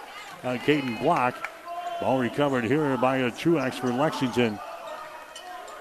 [0.42, 1.48] uh, Caden Block.
[2.00, 4.58] Ball recovered here by a Truex for Lexington.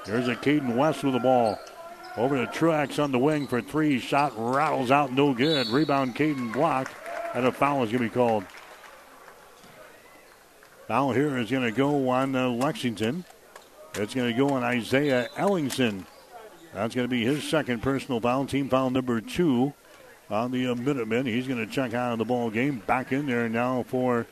[0.06, 1.58] There's a Caden West with the ball.
[2.17, 3.98] Over to Truex on the wing for three.
[3.98, 5.65] Shot rattles out, no good.
[5.69, 6.91] Rebound, Caden Block.
[7.34, 8.45] And a foul is going to be called.
[10.88, 13.26] Foul here is going to go on uh, Lexington.
[13.95, 16.06] It's going to go on Isaiah Ellingson.
[16.76, 19.74] That's going to be his second personal foul, team foul number two
[20.30, 21.26] on the uh, Minutemen.
[21.26, 22.84] He's going to check out of the ball game.
[22.86, 24.28] Back in there now for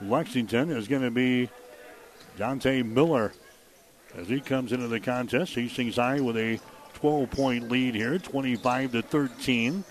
[0.00, 1.50] Lexington is going to be
[2.36, 3.32] Dante Miller
[4.16, 5.54] as he comes into the contest.
[5.54, 6.58] Hastings High with a
[6.94, 9.84] 12 point lead here, 25 to 13.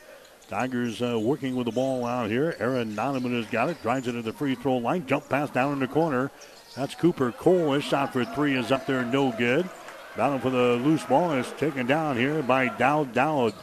[0.47, 2.55] Tigers uh, working with the ball out here.
[2.59, 5.73] Aaron Nonaman has got it, drives it to the free throw line, jump pass down
[5.73, 6.31] in the corner.
[6.75, 7.73] That's Cooper Cole.
[7.73, 9.67] His shot for three is up there, no good.
[10.15, 13.53] Battle for the loose ball is taken down here by Dowd Dowd.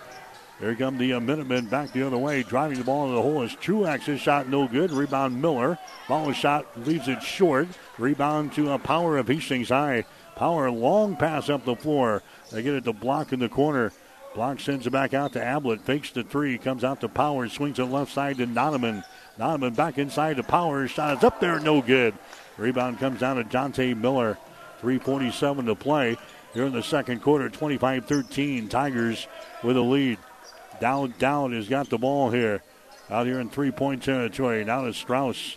[0.58, 3.42] Here come the uh, Minutemen back the other way, driving the ball into the hole.
[3.42, 4.92] Is Truax's shot no good.
[4.92, 5.78] Rebound Miller.
[6.08, 7.68] Ball shot leaves it short.
[7.98, 10.04] Rebound to a power of Hastings High.
[10.36, 12.22] Power long pass up the floor.
[12.50, 13.92] They get it to block in the corner.
[14.34, 15.82] Block sends it back out to Ablett.
[15.82, 16.56] Fakes the three.
[16.56, 17.48] Comes out to Power.
[17.48, 19.04] Swings it left side to Nonaman.
[19.38, 20.88] Nonaman back inside to Power.
[20.88, 21.60] Shot is up there.
[21.60, 22.14] No good.
[22.56, 24.38] Rebound comes down to Jonte Miller.
[24.80, 26.16] 3.47 to play
[26.54, 27.50] here in the second quarter.
[27.50, 28.68] 25 13.
[28.68, 29.26] Tigers
[29.62, 30.18] with a lead.
[30.80, 32.62] Dowd Dowd has got the ball here.
[33.10, 34.64] Out here in three point territory.
[34.64, 35.56] Now to Strauss.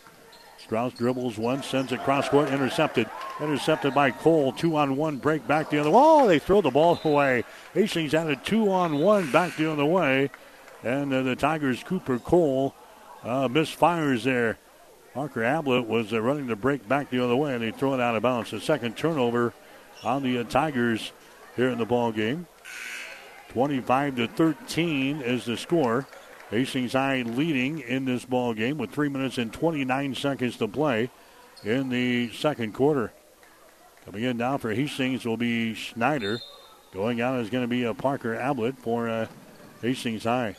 [0.65, 3.07] Strauss dribbles one, sends it cross court, intercepted.
[3.39, 4.51] Intercepted by Cole.
[4.51, 5.99] Two on one, break back the other way.
[5.99, 7.43] Oh, they throw the ball away.
[7.75, 10.31] Hastings had a two on one back the other way.
[10.83, 12.73] And uh, the Tigers, Cooper Cole,
[13.23, 14.57] uh, misfires there.
[15.13, 17.99] Parker Ablett was uh, running the break back the other way, and they throw it
[17.99, 18.49] out of bounds.
[18.49, 19.53] The second turnover
[20.03, 21.11] on the uh, Tigers
[21.55, 22.47] here in the ball game.
[23.49, 26.07] 25 to 13 is the score.
[26.55, 31.09] Hastings High leading in this ball game with three minutes and 29 seconds to play
[31.65, 33.11] in the second quarter.
[34.05, 36.39] Coming in now for Hastings will be Schneider.
[36.93, 39.27] Going out is going to be a Parker Ablett for uh,
[39.81, 40.55] Hastings High.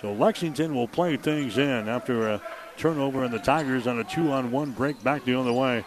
[0.00, 2.42] So Lexington will play things in after a
[2.78, 5.84] turnover, and the Tigers on a two-on-one break back the other way.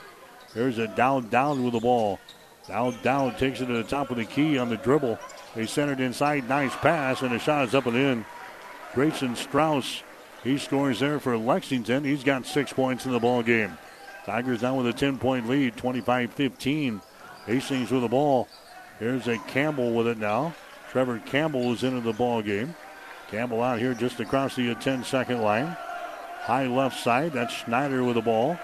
[0.53, 2.19] There's a down down with the ball.
[2.67, 5.17] Down down takes it to the top of the key on the dribble.
[5.55, 6.47] They it inside.
[6.47, 8.25] Nice pass, and the shot is up and in.
[8.93, 10.03] Grayson Strauss,
[10.43, 12.03] he scores there for Lexington.
[12.03, 13.77] He's got six points in the ball game.
[14.25, 17.01] Tigers now with a 10 point lead, 25 15.
[17.45, 18.47] Hastings with the ball.
[18.99, 20.53] Here's a Campbell with it now.
[20.91, 22.75] Trevor Campbell is into the ball game.
[23.29, 25.75] Campbell out here just across the 10 second line.
[26.41, 27.33] High left side.
[27.33, 28.59] That's Schneider with the ball.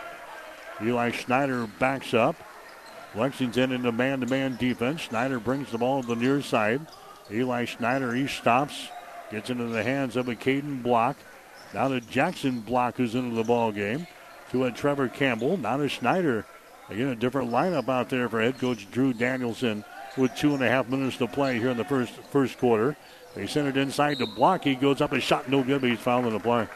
[0.81, 2.35] Eli Schneider backs up.
[3.15, 5.01] Lexington into man to man defense.
[5.01, 6.85] Schneider brings the ball to the near side.
[7.31, 8.89] Eli Schneider, he stops.
[9.31, 11.17] Gets into the hands of a Caden Block.
[11.73, 14.07] Now to Jackson Block, who's into the ball game.
[14.51, 15.57] To a Trevor Campbell.
[15.57, 16.45] Now to Schneider.
[16.89, 19.83] Again, a different lineup out there for head coach Drew Danielson
[20.15, 22.95] with two and a half minutes to play here in the first first quarter.
[23.35, 24.63] They send it inside to Block.
[24.63, 26.67] He goes up a shot, no good, but he's fouled the play.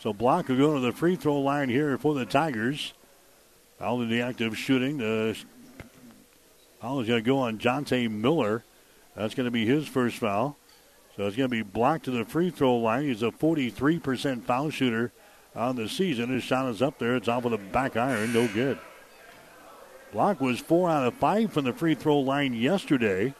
[0.00, 2.94] So Block will go to the free throw line here for the Tigers.
[3.78, 4.98] Foul in the active shooting.
[4.98, 5.36] The
[6.80, 8.64] foul is going to go on Jonte Miller.
[9.18, 10.56] That's going to be his first foul.
[11.16, 13.02] So it's going to be blocked to the free throw line.
[13.02, 15.12] He's a 43% foul shooter
[15.56, 16.28] on the season.
[16.28, 17.16] His shot is up there.
[17.16, 18.32] It's off of the back iron.
[18.32, 18.78] No good.
[20.12, 23.34] Block was four out of five from the free throw line yesterday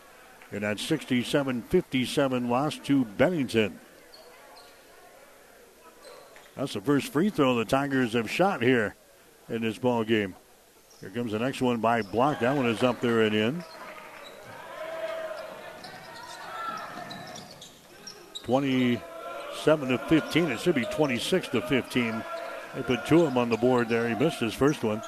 [0.51, 3.79] in that 67 57 loss to Bennington.
[6.57, 8.97] That's the first free throw the Tigers have shot here
[9.49, 10.35] in this ball game.
[11.01, 12.41] Here comes the next one by Block.
[12.41, 13.65] That one is up there and in.
[18.49, 20.51] 27 to 15.
[20.51, 22.25] It should be 26 to 15.
[22.75, 24.09] They put two of them on the board there.
[24.09, 25.03] He missed his first one.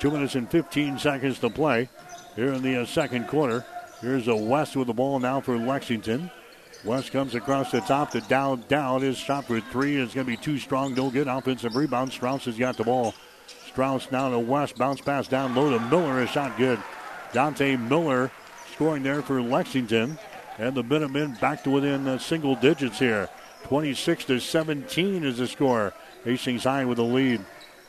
[0.00, 1.88] Two minutes and 15 seconds to play
[2.34, 3.64] here in the uh, second quarter.
[4.00, 6.28] Here's a West with the ball now for Lexington.
[6.84, 9.02] West comes across the top to down, down.
[9.02, 10.92] His shot for three It's going to be too strong.
[10.94, 11.28] No good.
[11.28, 12.10] Offensive rebound.
[12.10, 13.14] Strauss has got the ball.
[13.68, 14.76] Strauss now to West.
[14.76, 16.20] Bounce pass down low to Miller.
[16.20, 16.82] His shot good.
[17.32, 18.32] Dante Miller
[18.72, 20.18] scoring there for Lexington.
[20.58, 23.28] And the Minutemen back to within uh, single digits here.
[23.64, 25.92] 26 to 17 is the score.
[26.24, 27.44] Hastings High with the lead.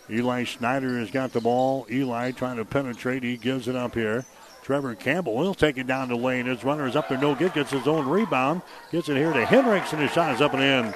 [0.10, 1.86] Eli Schneider has got the ball.
[1.92, 3.24] Eli trying to penetrate.
[3.24, 4.26] He gives it up here.
[4.64, 6.48] Trevor Campbell he'll take it down the lane.
[6.48, 7.54] His runner is up there, no good.
[7.54, 8.64] Gets his own rebound.
[8.92, 10.94] Gets it here to Henricks, and his shot is up and in.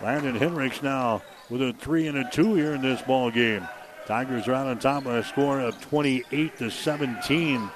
[0.00, 3.66] Landon Henricks now with a three and a two here in this ball game.
[4.06, 7.68] Tigers are out on top by a score of 28 to 17.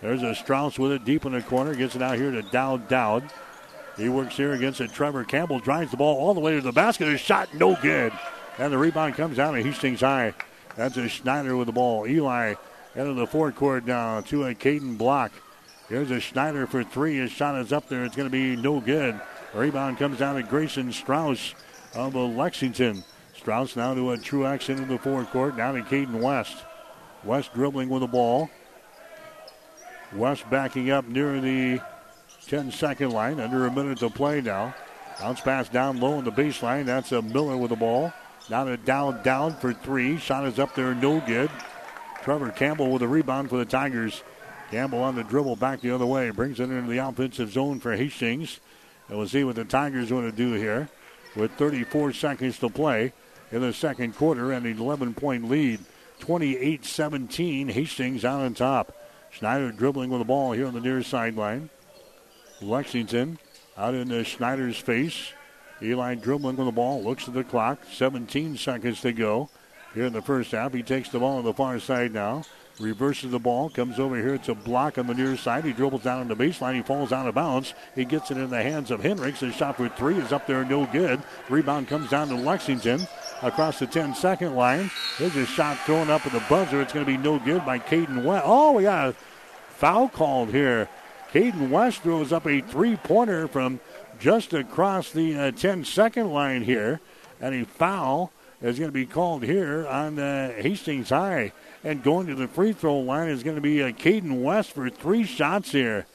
[0.00, 1.74] There's a Strauss with it deep in the corner.
[1.74, 3.30] Gets it out here to Dowd Dowd.
[3.96, 4.92] He works here against it.
[4.92, 7.08] Trevor Campbell drives the ball all the way to the basket.
[7.08, 8.12] His shot no good.
[8.58, 10.34] And the rebound comes out of Hastings High.
[10.76, 12.06] That's a Schneider with the ball.
[12.06, 12.54] Eli
[12.94, 15.32] into the forecourt now to a Caden Block.
[15.88, 17.18] Here's a Schneider for three.
[17.18, 18.04] His shot is up there.
[18.04, 19.20] It's going to be no good.
[19.52, 21.54] Rebound comes down to Grayson Strauss
[21.94, 23.04] of Lexington.
[23.34, 25.56] Strauss now to a Truax into the forecourt.
[25.56, 26.64] Down to Caden West.
[27.24, 28.48] West dribbling with the ball.
[30.12, 31.80] West backing up near the
[32.46, 33.40] 10 second line.
[33.40, 34.74] Under a minute to play now.
[35.20, 36.86] Bounce pass down low on the baseline.
[36.86, 38.12] That's a Miller with the ball.
[38.48, 40.18] Now to down, down for three.
[40.18, 41.50] Shot is up there, no good.
[42.22, 44.22] Trevor Campbell with a rebound for the Tigers.
[44.70, 46.30] Campbell on the dribble back the other way.
[46.30, 48.60] Brings it into the offensive zone for Hastings.
[49.08, 50.88] And we'll see what the Tigers want to do here
[51.36, 53.12] with 34 seconds to play
[53.52, 55.80] in the second quarter and an 11 point lead.
[56.20, 57.68] 28 17.
[57.68, 58.96] Hastings out on top.
[59.30, 61.70] Schneider dribbling with the ball here on the near sideline.
[62.60, 63.38] Lexington
[63.76, 65.32] out in uh, Schneider's face.
[65.82, 67.80] Eli dribbling with the ball, looks at the clock.
[67.90, 69.48] 17 seconds to go
[69.94, 70.74] here in the first half.
[70.74, 72.42] He takes the ball on the far side now.
[72.78, 74.34] Reverses the ball, comes over here.
[74.34, 75.64] It's a block on the near side.
[75.64, 76.74] He dribbles down on the baseline.
[76.74, 77.74] He falls out of bounds.
[77.94, 79.40] He gets it in the hands of Henricks.
[79.40, 81.22] His shot for three is up there, no good.
[81.50, 83.06] Rebound comes down to Lexington
[83.42, 84.90] across the 10 second line.
[85.18, 86.80] There's a shot thrown up at the buzzer.
[86.80, 88.44] It's going to be no good by Caden West.
[88.46, 89.12] Oh, we got a
[89.70, 90.88] foul called here.
[91.32, 93.80] Caden West throws up a three pointer from
[94.18, 97.00] just across the uh, 10 second line here.
[97.40, 101.52] And a foul is going to be called here on uh, Hastings High.
[101.82, 104.90] And going to the free throw line is going to be uh, Caden West for
[104.90, 106.06] three shots here.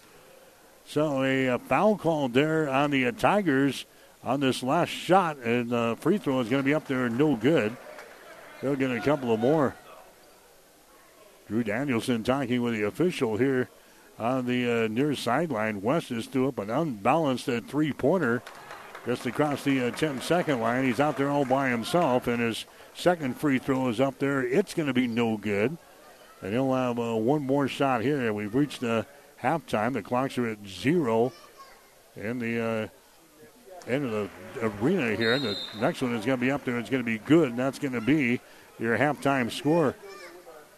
[0.86, 3.86] So a, a foul called there on the uh, Tigers
[4.26, 7.08] on this last shot, and the uh, free throw is going to be up there
[7.08, 7.78] no good.
[8.62, 9.76] They'll get a couple of more.
[11.48, 13.70] Drew Danielson talking with the official here
[14.18, 15.82] on the uh, near sideline.
[15.84, 18.42] West is threw up an unbalanced uh, three pointer
[19.06, 20.86] just across the uh, 10 second line.
[20.86, 22.66] He's out there all by himself, and his
[22.96, 24.42] second free throw is up there.
[24.42, 25.78] It's going to be no good.
[26.42, 28.34] And he'll have uh, one more shot here.
[28.34, 29.06] We've reached the
[29.44, 29.94] halftime.
[29.94, 31.32] The clocks are at zero
[32.16, 32.90] in the
[33.88, 34.30] of the
[34.62, 35.38] arena here.
[35.40, 36.78] The next one is going to be up there.
[36.78, 38.40] It's going to be good, and that's going to be
[38.80, 39.96] your halftime score.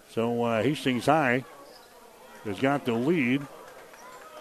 [0.10, 1.44] So uh, Hastings High
[2.44, 3.46] has got the lead.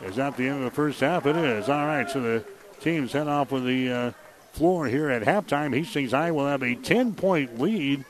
[0.02, 1.26] Is that the end of the first half?
[1.26, 1.68] It is.
[1.68, 2.44] All right, so the
[2.80, 4.12] teams head off with the uh,
[4.52, 5.74] floor here at halftime.
[5.74, 8.04] Hastings High will have a 10 point lead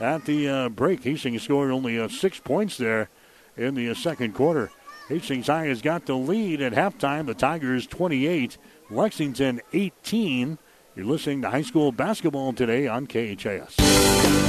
[0.00, 1.02] at the uh, break.
[1.02, 3.08] Hastings scored only uh, six points there
[3.56, 4.70] in the second quarter.
[5.08, 7.26] Hastings High has got the lead at halftime.
[7.26, 8.58] The Tigers 28,
[8.90, 10.58] Lexington 18.
[10.94, 14.45] You're listening to high school basketball today on KHAS.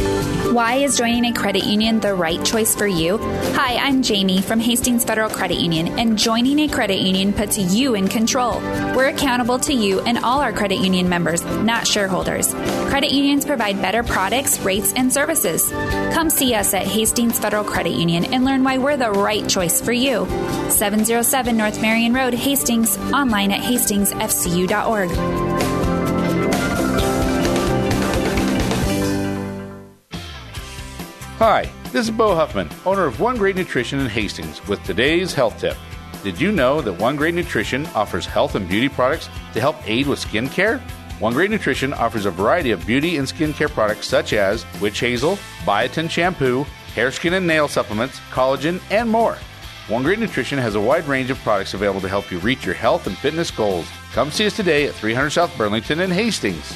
[0.52, 3.18] Why is joining a credit union the right choice for you?
[3.18, 7.96] Hi, I'm Jamie from Hastings Federal Credit Union, and joining a credit union puts you
[7.96, 8.62] in control.
[8.96, 12.54] We're accountable to you and all our credit union members, not shareholders.
[12.54, 15.70] Credit unions provide better products, rates, and services.
[16.14, 19.82] Come see us at Hastings Federal Credit Union and learn why we're the right choice
[19.82, 20.26] for you.
[20.70, 25.67] 707 North Marion Road, Hastings, online at hastingsfcu.org.
[31.40, 35.60] Hi, this is Bo Huffman, owner of One Great Nutrition in Hastings, with today's health
[35.60, 35.78] tip.
[36.24, 40.08] Did you know that One Great Nutrition offers health and beauty products to help aid
[40.08, 40.80] with skin care?
[41.20, 45.38] One Great Nutrition offers a variety of beauty and skincare products such as witch hazel,
[45.64, 46.64] biotin shampoo,
[46.96, 49.38] hair, skin, and nail supplements, collagen, and more.
[49.90, 52.74] One Great Nutrition has a wide range of products available to help you reach your
[52.74, 53.88] health and fitness goals.
[54.14, 56.76] Come see us today at 300 South Burlington in Hastings.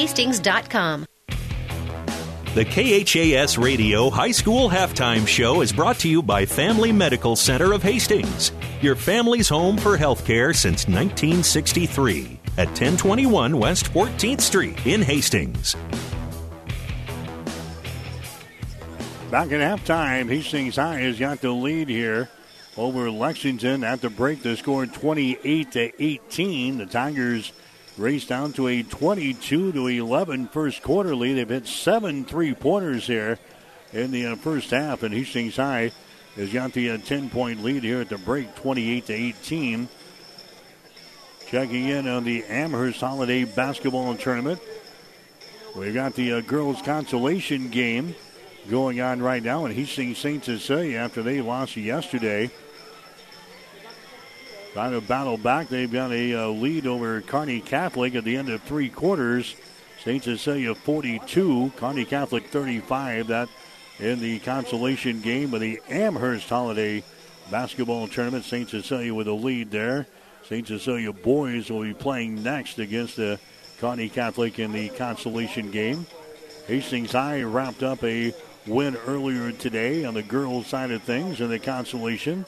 [0.01, 1.05] hastings.com.
[2.55, 7.71] The KHAS Radio High School Halftime Show is brought to you by Family Medical Center
[7.71, 15.01] of Hastings, your family's home for healthcare since 1963 at 1021 West 14th Street in
[15.01, 15.75] Hastings.
[19.29, 22.27] Back at halftime, Hastings High has got the lead here
[22.75, 24.41] over Lexington at the break.
[24.41, 26.79] The score 28 to 18.
[26.79, 27.53] The Tigers
[27.97, 31.33] race down to a 22 to 11 first quarter lead.
[31.33, 33.37] They've hit seven three pointers here
[33.93, 35.91] in the uh, first half, and Hastings High
[36.35, 39.89] has got the uh, 10 point lead here at the break, 28 to 18.
[41.47, 44.61] Checking in on the Amherst Holiday Basketball Tournament.
[45.75, 48.15] We've got the uh, girls' consolation game
[48.69, 50.43] going on right now, and Hastings St.
[50.43, 52.49] Cecilia after they lost yesterday.
[54.73, 55.67] Trying to battle back.
[55.67, 59.55] They've got a uh, lead over Kearney Catholic at the end of three quarters.
[60.01, 60.23] St.
[60.23, 63.27] Cecilia 42, Kearney Catholic 35.
[63.27, 63.49] That
[63.99, 67.03] in the consolation game of the Amherst Holiday
[67.51, 68.45] Basketball Tournament.
[68.45, 68.69] St.
[68.69, 70.07] Cecilia with a lead there.
[70.47, 70.65] St.
[70.65, 73.39] Cecilia boys will be playing next against the
[73.79, 76.07] Kearney Catholic in the consolation game.
[76.67, 78.33] Hastings High wrapped up a
[78.65, 82.45] win earlier today on the girls' side of things in the consolation.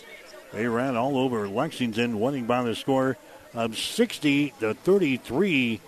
[0.54, 3.18] They ran all over Lexington, winning by the score
[3.56, 5.82] of 60 to 33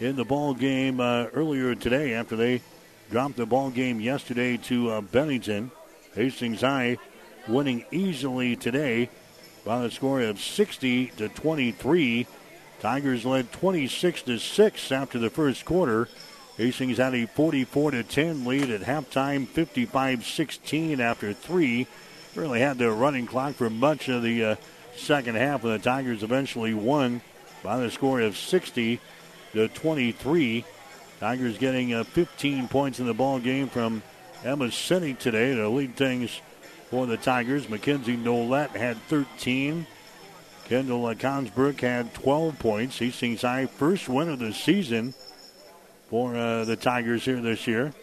[0.00, 2.62] in the ball game uh, earlier today after they
[3.10, 5.70] dropped the ball game yesterday to uh, Bennington.
[6.14, 6.96] Hastings High
[7.46, 9.10] winning easily today
[9.66, 12.26] by the score of 60 to 23.
[12.80, 16.08] Tigers led 26 to 6 after the first quarter.
[16.56, 21.86] Hastings had a 44 to 10 lead at halftime, 55-16 after three.
[22.36, 24.56] Really had their running clock for much of the uh,
[24.94, 27.22] second half, and the Tigers eventually won
[27.62, 29.00] by the score of 60
[29.54, 30.64] to 23.
[31.18, 34.02] Tigers getting uh, 15 points in the ball game from
[34.44, 36.42] Emma Sinney today to lead things
[36.90, 37.70] for the Tigers.
[37.70, 39.86] Mackenzie Nolette had 13.
[40.66, 42.98] Kendall uh, Consbrook had 12 points.
[42.98, 45.14] He Hastings High first win of the season
[46.10, 47.94] for uh, the Tigers here this year.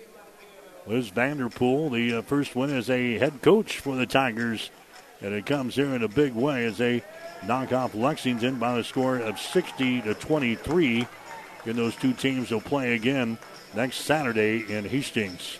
[0.85, 4.69] Liz Vanderpool, the uh, first win as a head coach for the Tigers.
[5.21, 7.01] And it comes here in a big way as they
[7.47, 11.07] knock off Lexington by the score of 60 to 23.
[11.65, 13.37] And those two teams will play again
[13.73, 15.57] next Saturday in Hastings.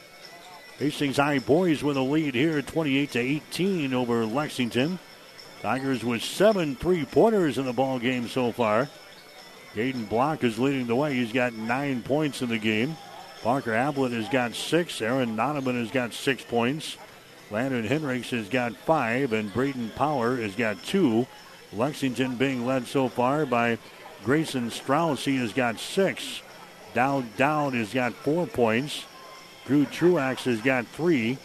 [0.79, 4.99] Hastings High boys with a lead here, 28 to 18 over Lexington.
[5.61, 8.89] Tigers with seven three-pointers in the ball game so far.
[9.73, 11.13] Caden Block is leading the way.
[11.13, 12.97] He's got nine points in the game.
[13.43, 15.01] Parker Ablett has got six.
[15.01, 16.97] Aaron Nonaman has got six points.
[17.51, 21.27] Landon Henricks has got five, and Braden Power has got two.
[21.73, 23.77] Lexington being led so far by
[24.23, 25.25] Grayson Strauss.
[25.25, 26.41] He has got six.
[26.93, 29.05] Dow Dowd has got four points.
[29.65, 31.37] Drew Truax has got three.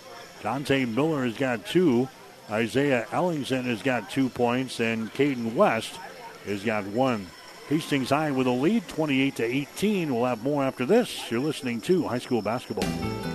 [0.43, 2.09] Dante Miller has got two.
[2.49, 5.99] Isaiah Ellingson has got two points, and Caden West
[6.47, 7.27] has got one.
[7.69, 10.15] Hastings High with a lead, 28 to 18.
[10.15, 11.31] We'll have more after this.
[11.31, 12.89] You're listening to high school basketball.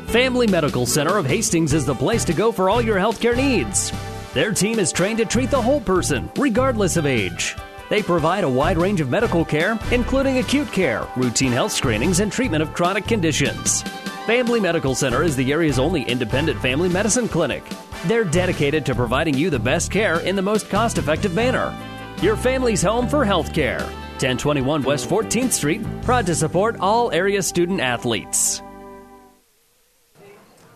[0.08, 3.92] Family Medical Center of Hastings is the place to go for all your healthcare needs.
[4.34, 7.56] Their team is trained to treat the whole person, regardless of age.
[7.92, 12.32] They provide a wide range of medical care, including acute care, routine health screenings, and
[12.32, 13.84] treatment of chronic conditions.
[14.26, 17.64] Family Medical Center is the area's only independent family medicine clinic.
[18.08, 21.78] They're dedicated to providing you the best care in the most cost effective manner.
[22.20, 23.88] Your family's home for health care.
[24.24, 28.62] 1021 West 14th Street, proud to support all area student athletes.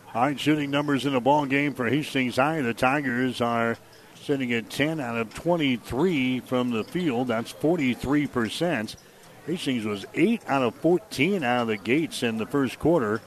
[0.07, 2.59] High shooting numbers in the ball game for Hastings High.
[2.59, 3.77] The Tigers are
[4.15, 7.29] sitting at 10 out of 23 from the field.
[7.29, 8.97] That's 43%.
[9.45, 13.21] Hastings was 8 out of 14 out of the gates in the first quarter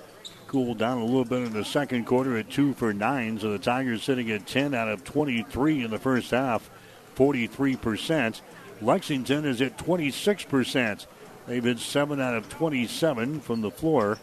[0.49, 3.39] cooled down a little bit in the second quarter at two for nine.
[3.39, 6.69] So the Tigers sitting at 10 out of 23 in the first half,
[7.15, 8.41] 43%.
[8.81, 11.07] Lexington is at 26%.
[11.47, 14.19] They've hit 7 out of 27 from the floor.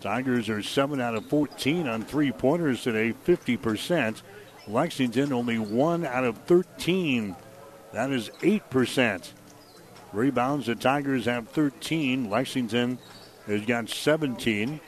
[0.00, 4.22] Tigers are 7 out of 14 on three pointers today, 50%.
[4.66, 7.34] Lexington only 1 out of 13.
[7.92, 9.32] That is 8%.
[10.12, 12.30] Rebounds, the Tigers have 13.
[12.30, 12.98] Lexington
[13.46, 14.80] has got 17.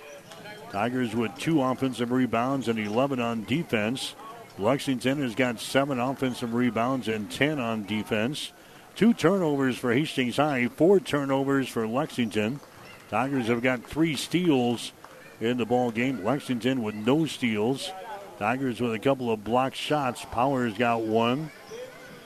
[0.70, 4.14] Tigers with two offensive rebounds and 11 on defense.
[4.58, 8.52] Lexington has got seven offensive rebounds and 10 on defense.
[8.96, 12.60] Two turnovers for Hastings High, four turnovers for Lexington.
[13.10, 14.92] Tigers have got three steals
[15.40, 16.24] in the ball game.
[16.24, 17.90] Lexington with no steals.
[18.38, 20.24] Tigers with a couple of block shots.
[20.30, 21.50] Power's got one.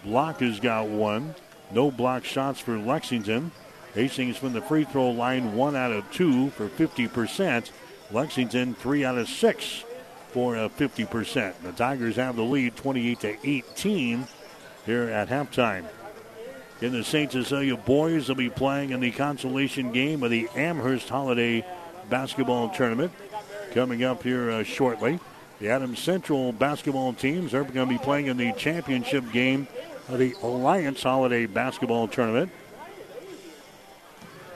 [0.04, 1.34] Block has got one.
[1.72, 3.50] No block shots for Lexington.
[3.94, 7.70] Hastings from the free throw line, one out of two for 50%.
[8.10, 9.84] Lexington, three out of six
[10.30, 11.54] for a 50%.
[11.62, 14.26] The Tigers have the lead 28 to 18
[14.84, 15.86] here at halftime.
[16.84, 17.32] In the St.
[17.32, 21.64] Cecilia boys will be playing in the consolation game of the Amherst Holiday
[22.10, 23.10] Basketball Tournament
[23.72, 25.18] coming up here uh, shortly.
[25.60, 29.66] The Adams Central basketball teams are going to be playing in the championship game
[30.10, 32.52] of the Alliance Holiday Basketball Tournament.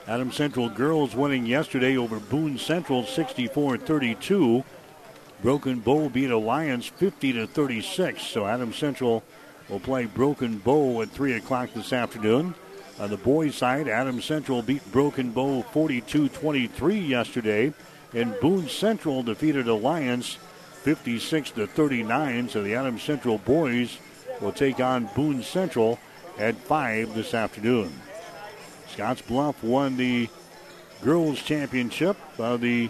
[0.05, 4.63] Adams Central girls winning yesterday over Boone Central 64 32.
[5.41, 8.21] Broken Bow beat Alliance 50 to 36.
[8.21, 9.23] So Adams Central
[9.69, 12.55] will play Broken Bow at 3 o'clock this afternoon.
[12.99, 17.73] On the boys' side, Adams Central beat Broken Bow 42 23 yesterday.
[18.13, 20.37] And Boone Central defeated Alliance
[20.81, 22.49] 56 to 39.
[22.49, 23.97] So the Adams Central boys
[24.41, 25.99] will take on Boone Central
[26.37, 27.93] at 5 this afternoon.
[28.87, 30.27] Scotts Bluff won the
[31.03, 32.89] girls' championship of the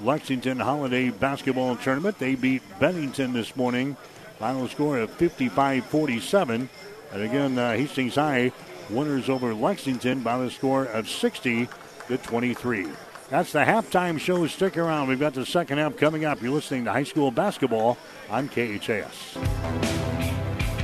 [0.00, 2.18] Lexington Holiday Basketball Tournament.
[2.18, 3.96] They beat Bennington this morning.
[4.38, 6.68] Final score of 55 47.
[7.12, 8.52] And again, uh, Hastings High
[8.90, 11.68] winners over Lexington by the score of 60
[12.08, 12.88] to 23.
[13.28, 14.46] That's the halftime show.
[14.46, 15.08] Stick around.
[15.08, 16.40] We've got the second half coming up.
[16.40, 17.98] You're listening to high school basketball
[18.30, 19.34] on KHAS.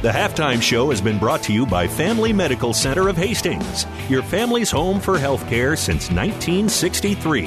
[0.03, 4.22] The halftime show has been brought to you by Family Medical Center of Hastings, your
[4.24, 7.46] family's home for healthcare since 1963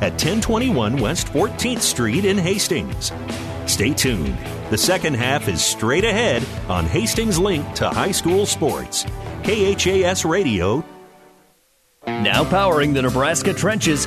[0.00, 3.12] at 1021 West 14th Street in Hastings.
[3.66, 4.36] Stay tuned.
[4.72, 9.04] The second half is straight ahead on Hastings Link to High School Sports.
[9.42, 10.82] KHAS Radio
[12.06, 14.06] now powering the Nebraska trenches,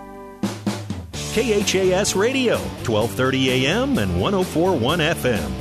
[1.31, 5.51] KHAS Radio, 1230 AM and 1041 FM.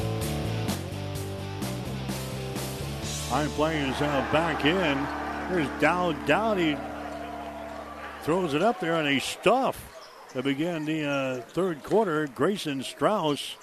[3.29, 4.99] High playing is uh, back in.
[5.49, 6.77] There's Dow Dowdy.
[8.23, 12.27] Throws it up there on a stuff to begin the uh, third quarter.
[12.27, 13.55] Grayson Strauss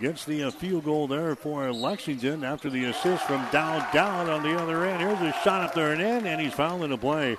[0.00, 4.42] gets the uh, field goal there for Lexington after the assist from Dow Down on
[4.42, 5.02] the other end.
[5.02, 7.36] Here's a shot up there and in, and he's fouling the play.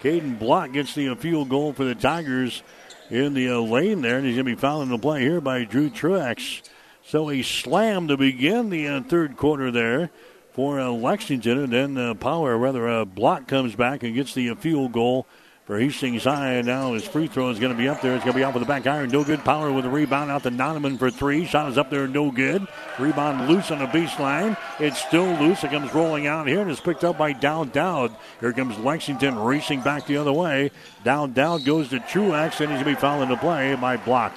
[0.00, 2.62] Caden Block gets the uh, field goal for the Tigers
[3.10, 5.64] in the uh, lane there, and he's going to be fouling the play here by
[5.64, 6.62] Drew Truex.
[7.04, 10.10] So a slam to begin the uh, third quarter there
[10.52, 14.50] for uh, Lexington, and then uh, Power, rather, uh, Block comes back and gets the
[14.50, 15.26] uh, field goal
[15.68, 16.62] for Hastings High.
[16.62, 18.14] Now his free throw is going to be up there.
[18.14, 19.10] It's going to be off with the back iron.
[19.10, 19.44] No good.
[19.44, 21.44] Power with a rebound out to Nonaman for three.
[21.44, 22.08] Shot is up there.
[22.08, 22.66] No good.
[22.98, 24.56] Rebound loose on the baseline.
[24.80, 25.62] It's still loose.
[25.64, 28.16] It comes rolling out here and it's picked up by Dowd Dowd.
[28.40, 30.70] Here comes Lexington racing back the other way.
[31.04, 34.34] Dowd Dowd goes to Truex and he's going to be fouling the play by Block.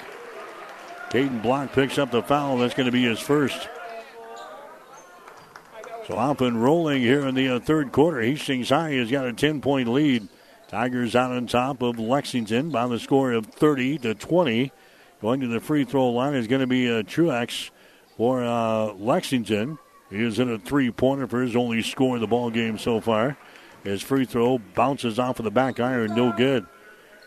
[1.08, 2.58] Caden Block picks up the foul.
[2.58, 3.70] That's going to be his first.
[6.06, 8.20] So up and rolling here in the uh, third quarter.
[8.20, 10.28] Hastings High has got a 10 point lead.
[10.72, 14.72] Tigers out on top of Lexington by the score of 30 to 20.
[15.20, 17.68] Going to the free throw line is going to be uh, Truex
[18.16, 19.78] for uh, Lexington.
[20.08, 23.02] He is in a three pointer for his only score in the ball game so
[23.02, 23.36] far.
[23.84, 26.64] His free throw bounces off of the back iron, no good.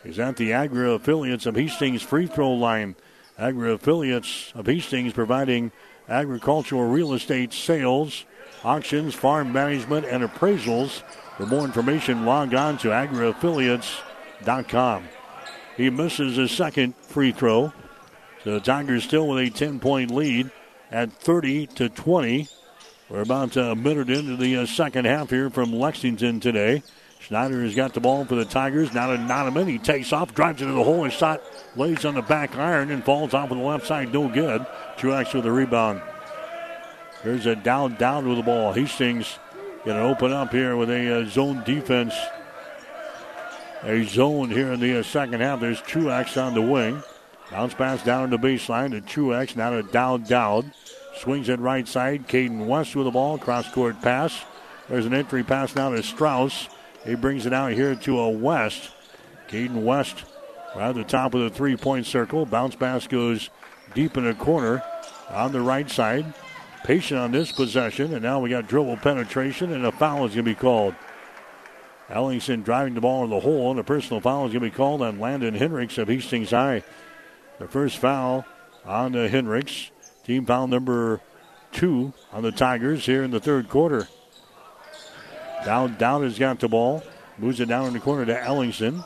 [0.03, 2.95] He's at the Agri affiliates of Hastings free throw line.
[3.37, 5.71] Agri affiliates of Hastings providing
[6.09, 8.25] agricultural real estate sales
[8.63, 11.03] auctions, farm management, and appraisals.
[11.37, 15.03] For more information, log on to agriaffiliates.com.
[15.75, 17.73] He misses his second free throw.
[18.43, 20.51] So the Tigers still with a 10 point lead
[20.91, 22.47] at 30 to 20.
[23.09, 26.81] We're about a minute into the uh, second half here from Lexington today.
[27.19, 28.93] Schneider has got the ball for the Tigers.
[28.93, 29.67] Now to Nonaman.
[29.67, 31.03] He takes off, drives into the hole.
[31.03, 31.41] His shot
[31.75, 34.13] lays on the back iron and falls off on the left side.
[34.13, 34.65] No good.
[34.97, 36.01] Truex with the rebound.
[37.23, 38.73] There's a down, down with the ball.
[38.73, 39.39] Hastings
[39.85, 42.15] going to open up here with a uh, zone defense.
[43.83, 45.59] A zone here in the uh, second half.
[45.59, 47.03] There's Truex on the wing.
[47.51, 49.55] Bounce pass down the baseline to Truex.
[49.55, 50.71] Now to Dowd Dowd.
[51.17, 52.27] Swings it right side.
[52.27, 53.37] Caden West with the ball.
[53.37, 54.43] Cross court pass.
[54.89, 56.67] There's an entry pass now to Strauss.
[57.05, 58.89] He brings it out here to a West.
[59.49, 60.23] Caden West
[60.75, 62.47] right at the top of the three point circle.
[62.47, 63.51] Bounce pass goes
[63.93, 64.81] deep in the corner
[65.29, 66.33] on the right side.
[66.85, 70.45] Patient on this possession, and now we got dribble penetration, and a foul is going
[70.45, 70.93] to be called.
[72.09, 74.75] Ellingson driving the ball in the hole, and a personal foul is going to be
[74.75, 76.83] called on Landon Henricks of Hastings High.
[77.57, 78.45] The first foul
[78.85, 79.89] on the Henricks.
[80.23, 81.21] Team foul number
[81.71, 84.07] two on the Tigers here in the third quarter.
[85.65, 87.03] Down, Dowd has got the ball.
[87.39, 89.03] Moves it down in the corner to Ellingson.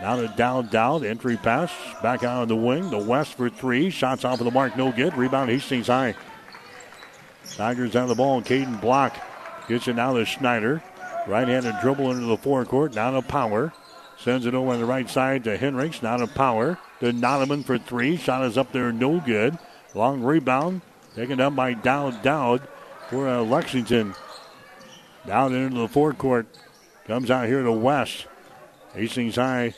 [0.00, 1.04] Now to Dowd, Dowd.
[1.04, 1.72] Entry pass.
[2.02, 2.90] Back out on the wing.
[2.90, 3.90] The West for three.
[3.90, 4.76] Shots off of the mark.
[4.76, 5.16] No good.
[5.16, 6.14] Rebound Hastings High.
[7.56, 8.42] Tigers on the ball.
[8.42, 9.16] Caden Block
[9.68, 10.82] gets it now to Schneider.
[11.26, 12.94] Right-handed dribble into the forecourt.
[12.94, 13.72] Now to Power.
[14.18, 16.02] Sends it over on the right side to Henricks.
[16.02, 16.78] Now to Power.
[17.00, 18.16] To Nonaman for three.
[18.16, 18.92] Shot is up there.
[18.92, 19.58] No good.
[19.94, 20.82] Long rebound.
[21.14, 22.66] Taken up by Dowd Dowd
[23.08, 24.14] for uh, Lexington.
[25.26, 26.46] Down into the forecourt.
[27.06, 28.26] Comes out here to West.
[28.94, 29.74] Hastings High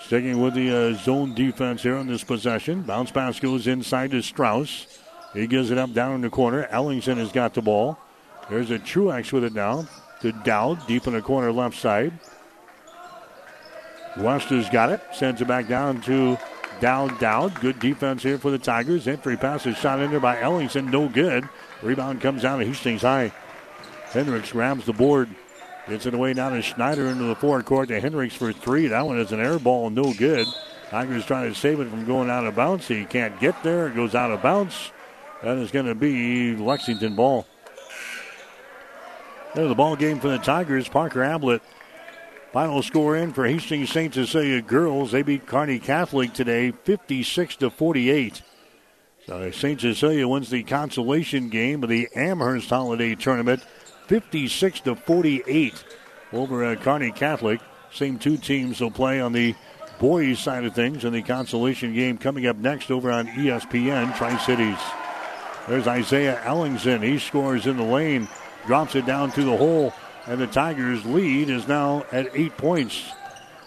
[0.00, 2.82] sticking with the uh, zone defense here on this possession.
[2.82, 5.00] Bounce pass goes inside to Strauss.
[5.34, 6.66] He gives it up down in the corner.
[6.72, 7.98] Ellingson has got the ball.
[8.48, 9.86] There's a Truex with it now
[10.20, 12.12] to Dowd, deep in the corner left side.
[14.16, 15.00] West has got it.
[15.12, 16.38] Sends it back down to
[16.80, 17.60] Dowd Dowd.
[17.60, 19.06] Good defense here for the Tigers.
[19.06, 20.90] Entry pass is shot in there by Ellingson.
[20.90, 21.48] No good.
[21.82, 23.32] Rebound comes down to Hastings High.
[24.10, 25.28] Henricks grabs the board.
[25.88, 28.88] Gets it away down to Schneider into the forecourt to Henricks for three.
[28.88, 30.46] That one is an air ball, no good.
[30.90, 32.88] Tigers trying to save it from going out of bounds.
[32.88, 33.88] He can't get there.
[33.88, 34.90] It goes out of bounds.
[35.42, 37.46] That is going to be Lexington ball.
[39.54, 40.88] There's the ball game for the Tigers.
[40.88, 41.62] Parker Ablett.
[42.52, 44.12] Final score in for Hastings St.
[44.12, 45.12] Cecilia girls.
[45.12, 48.42] They beat Kearney Catholic today, 56 to 48.
[49.26, 49.80] So St.
[49.80, 53.62] Cecilia wins the consolation game of the Amherst Holiday Tournament,
[54.06, 55.84] 56 to 48
[56.32, 57.60] over uh, Kearney Catholic.
[57.92, 59.54] Same two teams will play on the
[59.98, 64.36] boys side of things in the consolation game coming up next over on ESPN Tri
[64.38, 64.78] Cities.
[65.68, 67.02] There's Isaiah Ellingson.
[67.02, 68.26] He scores in the lane,
[68.66, 69.92] drops it down to the hole,
[70.26, 73.12] and the Tigers' lead is now at eight points,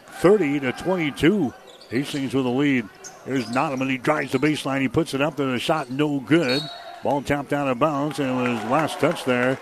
[0.08, 1.54] 30 to 22.
[1.90, 2.88] Hastings with the lead.
[3.26, 3.90] There's Nonaman.
[3.90, 4.82] He drives the baseline.
[4.82, 5.52] He puts it up there.
[5.52, 6.64] The shot no good.
[7.04, 9.60] Ball tapped out of bounds, and it was last touch there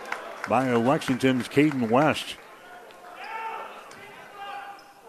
[0.48, 2.38] by Lexington's Caden West.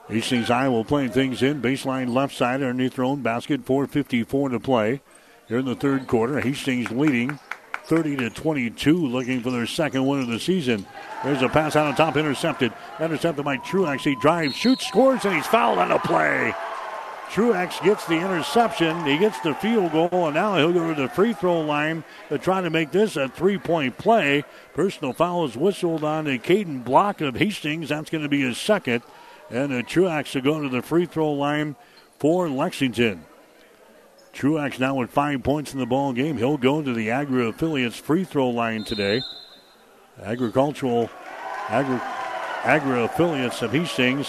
[0.09, 1.62] Hastings will play things in.
[1.62, 3.64] Baseline left side underneath their own basket.
[3.64, 5.01] 4.54 to play
[5.51, 6.40] here in the third quarter.
[6.40, 7.38] Hastings leading
[7.84, 10.86] 30 to 22, looking for their second win of the season.
[11.24, 12.72] There's a pass out on top, intercepted.
[13.01, 14.05] Intercepted by Truax.
[14.05, 16.55] He drives, shoots, scores, and he's fouled on the play.
[17.30, 19.05] Truex gets the interception.
[19.05, 22.38] He gets the field goal, and now he'll go to the free throw line to
[22.38, 24.44] try to make this a three point play.
[24.72, 27.88] Personal foul is whistled on the Caden Block of Hastings.
[27.88, 29.03] That's going to be his second.
[29.51, 31.74] And uh, Truex to go to the free throw line
[32.20, 33.24] for Lexington.
[34.33, 36.37] Truex now with five points in the ball game.
[36.37, 39.22] He'll go to the Agri affiliates free throw line today.
[40.22, 41.11] Agricultural
[41.68, 42.01] Agri,
[42.64, 44.28] Agri affiliates of Hastings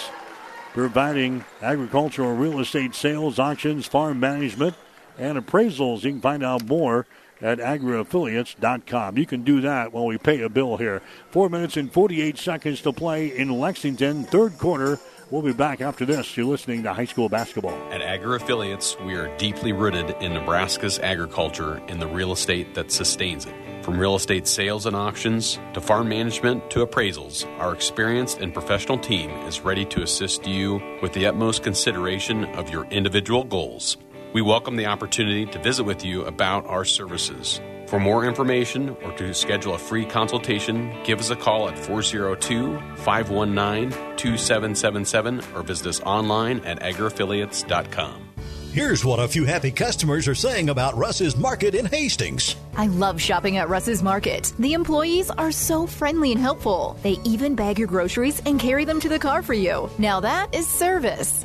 [0.72, 4.74] providing agricultural real estate sales, auctions, farm management,
[5.18, 6.02] and appraisals.
[6.02, 7.06] You can find out more
[7.40, 9.18] at agriaffiliates.com.
[9.18, 11.02] You can do that while we pay a bill here.
[11.30, 14.98] Four minutes and 48 seconds to play in Lexington, third quarter.
[15.32, 16.36] We'll be back after this.
[16.36, 17.72] You're listening to high school basketball.
[17.90, 22.92] At Agri Affiliates, we are deeply rooted in Nebraska's agriculture and the real estate that
[22.92, 23.54] sustains it.
[23.82, 28.98] From real estate sales and auctions to farm management to appraisals, our experienced and professional
[28.98, 33.96] team is ready to assist you with the utmost consideration of your individual goals.
[34.34, 37.58] We welcome the opportunity to visit with you about our services.
[37.92, 42.80] For more information or to schedule a free consultation, give us a call at 402
[42.96, 48.30] 519 2777 or visit us online at agriaffiliates.com.
[48.72, 52.56] Here's what a few happy customers are saying about Russ's Market in Hastings.
[52.78, 54.54] I love shopping at Russ's Market.
[54.58, 56.96] The employees are so friendly and helpful.
[57.02, 59.90] They even bag your groceries and carry them to the car for you.
[59.98, 61.44] Now that is service.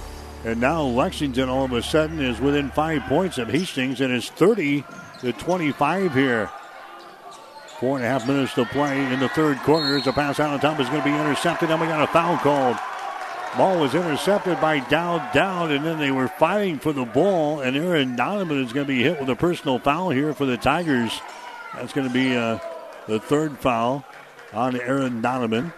[0.43, 4.29] And now Lexington all of a sudden is within five points of Hastings and it's
[4.29, 4.83] 30
[5.19, 6.49] to 25 here.
[7.79, 9.87] Four and a half minutes to play in the third quarter.
[9.87, 12.11] There's a pass out on top is going to be intercepted, and we got a
[12.11, 12.77] foul called.
[13.57, 17.61] Ball was intercepted by Dowd Dowd, and then they were fighting for the ball.
[17.61, 20.57] And Aaron Donovan is going to be hit with a personal foul here for the
[20.57, 21.19] Tigers.
[21.73, 22.59] That's going to be uh,
[23.07, 24.05] the third foul
[24.53, 25.73] on Aaron Donovan.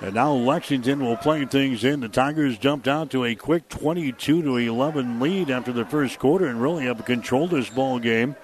[0.00, 2.00] And now Lexington will play things in.
[2.00, 6.46] The Tigers jumped out to a quick 22 to 11 lead after the first quarter
[6.46, 8.36] and really have controlled this ball game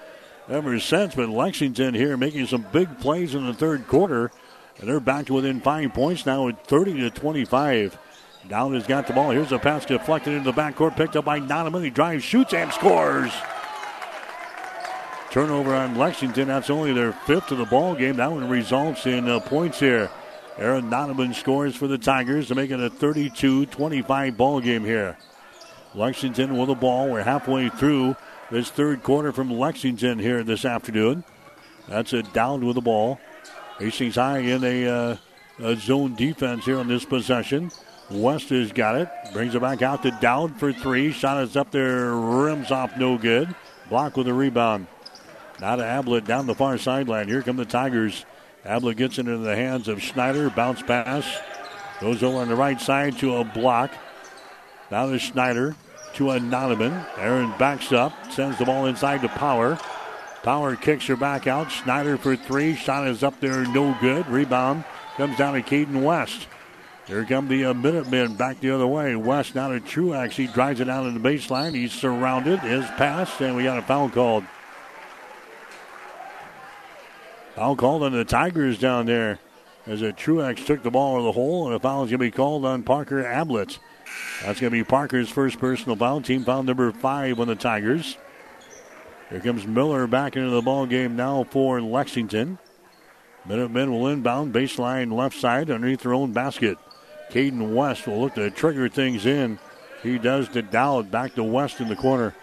[0.49, 1.13] ever since.
[1.13, 4.31] But Lexington here making some big plays in the third quarter,
[4.79, 7.99] and they're back to within five points now at 30 to 25.
[8.49, 9.29] Dowd has got the ball.
[9.29, 11.83] Here's a pass deflected into the backcourt, picked up by Donovan.
[11.83, 13.31] He drives, shoots, and scores.
[15.29, 16.47] Turnover on Lexington.
[16.47, 18.17] That's only their fifth of the ball game.
[18.17, 20.09] That one results in uh, points here.
[20.57, 25.17] Aaron Donovan scores for the Tigers to make it a 32-25 ball game here.
[25.95, 27.09] Lexington with the ball.
[27.09, 28.15] We're halfway through
[28.51, 31.23] this third quarter from Lexington here this afternoon.
[31.87, 33.19] That's a Dowd with the ball.
[33.79, 35.17] Hastings High in a, uh,
[35.59, 37.71] a zone defense here on this possession.
[38.11, 39.09] West has got it.
[39.33, 41.11] Brings it back out to Dowd for three.
[41.11, 42.13] Shot is up there.
[42.13, 43.53] Rims off no good.
[43.89, 44.87] Block with a rebound.
[45.59, 47.27] Now to Ablett down the far sideline.
[47.27, 48.25] Here come the Tigers.
[48.65, 50.49] Ablett gets it into the hands of Schneider.
[50.49, 51.25] Bounce pass.
[51.99, 53.91] Goes over on the right side to a block.
[54.89, 55.75] Now to Schneider
[56.15, 57.05] to a Donovan.
[57.17, 58.13] Aaron backs up.
[58.31, 59.77] Sends the ball inside to Power.
[60.43, 61.71] Power kicks her back out.
[61.71, 62.75] Schneider for three.
[62.75, 63.65] Shot is up there.
[63.65, 64.27] No good.
[64.27, 64.83] Rebound
[65.17, 66.47] comes down to Caden West.
[67.05, 69.15] Here come the uh, Minutemen back the other way.
[69.15, 70.37] West now to Truax.
[70.37, 71.75] He drives it out to the baseline.
[71.75, 72.59] He's surrounded.
[72.59, 74.45] His pass, and we got a foul called.
[77.55, 79.39] Foul called on the Tigers down there
[79.85, 82.25] as a Truex took the ball in the hole, and a foul is going to
[82.25, 83.77] be called on Parker Ablett.
[84.41, 86.21] That's going to be Parker's first personal foul.
[86.21, 88.17] Team foul number five on the Tigers.
[89.29, 92.57] Here comes Miller back into the ball game now for Lexington.
[93.45, 96.77] Minutemen will inbound baseline left side underneath their own basket.
[97.29, 99.59] Caden West will look to trigger things in.
[100.01, 102.33] He does to Dowd back to West in the corner.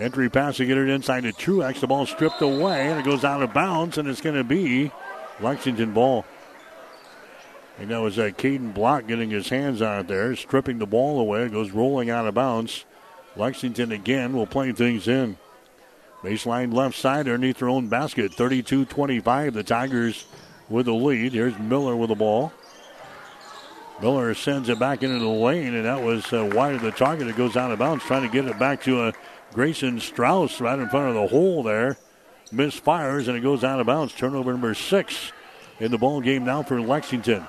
[0.00, 1.80] Entry pass to get it inside to Truex.
[1.80, 4.90] The ball stripped away and it goes out of bounds, and it's going to be
[5.40, 6.24] Lexington ball.
[7.78, 11.20] And that was uh, Caden Block getting his hands on it there, stripping the ball
[11.20, 11.44] away.
[11.44, 12.86] It goes rolling out of bounds.
[13.36, 15.36] Lexington again will play things in.
[16.22, 18.32] Baseline left side underneath their own basket.
[18.32, 19.54] 32 25.
[19.54, 20.26] The Tigers
[20.70, 21.32] with the lead.
[21.32, 22.52] Here's Miller with the ball.
[24.00, 27.28] Miller sends it back into the lane, and that was uh, wide of the target.
[27.28, 29.12] It goes out of bounds, trying to get it back to a uh,
[29.52, 31.96] Grayson Strauss right in front of the hole there.
[32.52, 34.12] Misfires, and it goes out of bounds.
[34.12, 35.32] Turnover number six
[35.78, 37.46] in the ball game now for Lexington.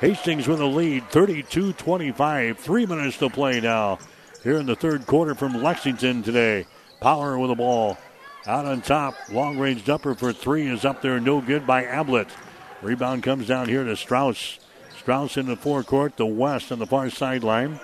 [0.00, 2.58] Hastings with a lead, 32 25.
[2.58, 3.98] Three minutes to play now
[4.42, 6.66] here in the third quarter from Lexington today.
[7.00, 7.98] Power with the ball.
[8.46, 12.28] Out on top, long range jumper for three is up there, no good by Ablett.
[12.80, 14.60] Rebound comes down here to Strauss.
[14.98, 17.80] Strauss in the forecourt, the west on the far sideline.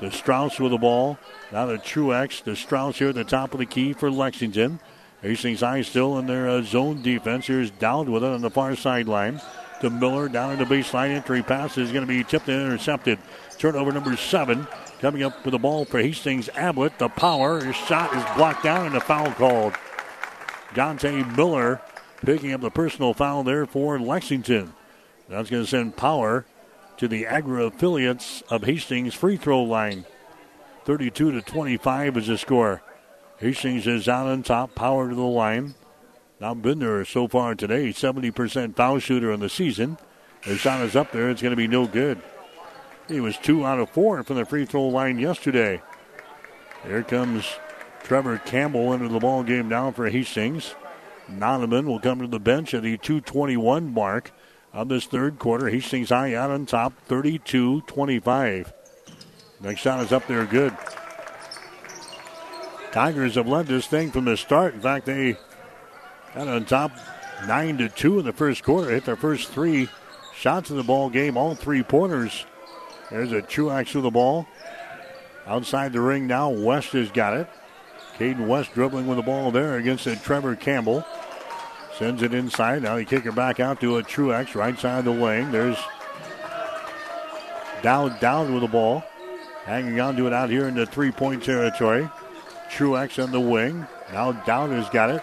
[0.00, 1.18] The Strauss with the ball.
[1.52, 2.44] Now to Truex.
[2.44, 4.78] The Strauss here at the top of the key for Lexington.
[5.22, 7.46] Hastings High still in their uh, zone defense.
[7.46, 9.40] Here's Dowd with it on the far sideline.
[9.80, 11.10] To Miller down in the baseline.
[11.10, 13.18] Entry pass is going to be tipped and intercepted.
[13.58, 14.66] Turnover number seven.
[15.00, 16.98] Coming up with the ball for Hastings Ablett.
[16.98, 17.64] The power.
[17.64, 19.74] His shot is blocked down and a foul called.
[20.74, 21.80] Dante Miller
[22.24, 24.72] picking up the personal foul there for Lexington.
[25.28, 26.44] That's going to send power
[26.98, 30.04] to the Agri affiliates of Hastings free throw line.
[30.84, 32.82] 32 to 25 is the score.
[33.38, 35.74] Hastings is out on top, power to the line.
[36.40, 39.98] Now Binder so far today, 70% foul shooter in the season.
[40.42, 42.20] His shot is up there, it's going to be no good.
[43.08, 45.82] He was two out of four from the free throw line yesterday.
[46.84, 47.44] Here comes
[48.02, 50.74] Trevor Campbell into the ball game now for Hastings.
[51.30, 54.32] Nonaman will come to the bench at the 221 mark
[54.72, 55.68] of this third quarter.
[55.68, 58.72] Hastings High out on top, 32 25.
[59.60, 60.76] Next shot is up there, good.
[62.92, 64.74] Tigers have led this thing from the start.
[64.74, 65.36] In fact, they
[66.34, 66.92] got on top
[67.46, 68.90] 9 to 2 in the first quarter.
[68.90, 69.88] Hit their first three
[70.34, 72.44] shots in the ball game, all three pointers.
[73.10, 74.46] There's a Truax with the ball.
[75.46, 77.48] Outside the ring now, West has got it.
[78.18, 81.04] Caden West dribbling with the ball there against a Trevor Campbell.
[81.98, 82.82] Sends it inside.
[82.82, 85.50] Now he kick it back out to a Truex right side of the wing.
[85.50, 85.78] There's
[87.82, 89.04] Dowd down with the ball.
[89.64, 92.08] Hanging on to it out here in the three point territory.
[92.70, 93.86] Truex on the wing.
[94.12, 95.22] Now Dowd has got it.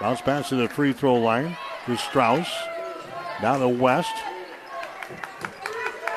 [0.00, 2.48] Bounce pass to the free throw line to Strauss.
[3.42, 4.12] Now to West.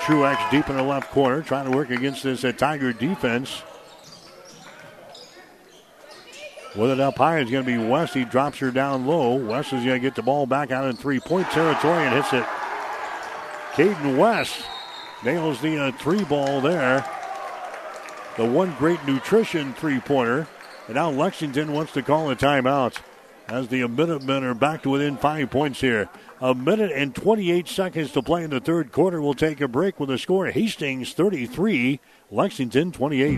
[0.02, 3.64] Truex deep in the left corner, trying to work against this uh, Tiger defense.
[6.76, 8.14] With it up high, it's going to be West.
[8.14, 9.36] He drops her down low.
[9.36, 12.34] West is going to get the ball back out in three point territory and hits
[12.34, 12.46] it.
[13.74, 14.64] Caden West
[15.24, 17.06] nails the uh, three ball there.
[18.36, 20.48] The one great nutrition three pointer.
[20.88, 23.00] And now Lexington wants to call a timeout
[23.48, 26.10] as the Minutemen are back to within five points here.
[26.42, 29.22] A minute and 28 seconds to play in the third quarter.
[29.22, 32.00] We'll take a break with a score Hastings 33,
[32.32, 33.38] Lexington 28.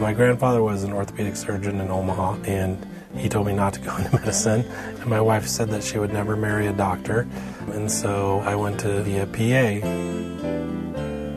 [0.00, 3.96] My grandfather was an orthopedic surgeon in Omaha, and he told me not to go
[3.98, 4.62] into medicine.
[4.62, 7.26] And my wife said that she would never marry a doctor.
[7.72, 10.59] And so I went to the PA.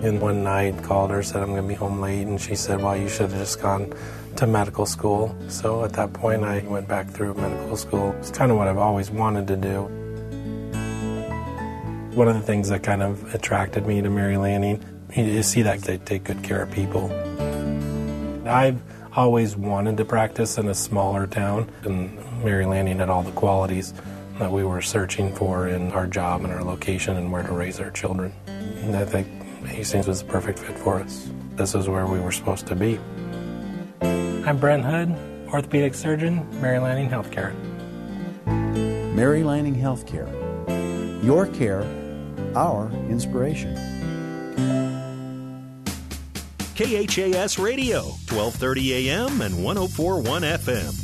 [0.04, 2.82] And one night called her, said I'm going to be home late, and she said,
[2.82, 3.94] "Well, you should have just gone
[4.36, 8.14] to medical school." So at that point, I went back through medical school.
[8.20, 9.84] It's kind of what I've always wanted to do.
[12.16, 14.84] One of the things that kind of attracted me to Mary Lanning
[15.16, 17.10] is see that they take good care of people.
[18.46, 18.82] I've
[19.16, 23.94] always wanted to practice in a smaller town, and Mary Lanning had all the qualities
[24.40, 27.80] that we were searching for in our job and our location and where to raise
[27.80, 28.34] our children.
[28.48, 29.28] And I think
[29.66, 31.30] Hastings was the perfect fit for us.
[31.56, 33.00] This is where we were supposed to be.
[34.02, 35.16] I'm Brent Hood,
[35.48, 37.54] orthopedic surgeon, Mary Lanning Healthcare.
[39.16, 40.28] Mary Lanning Healthcare.
[41.24, 41.84] Your care,
[42.56, 43.76] our inspiration.
[46.76, 48.02] KHAS Radio,
[48.32, 51.04] 1230 AM and 1041 FM.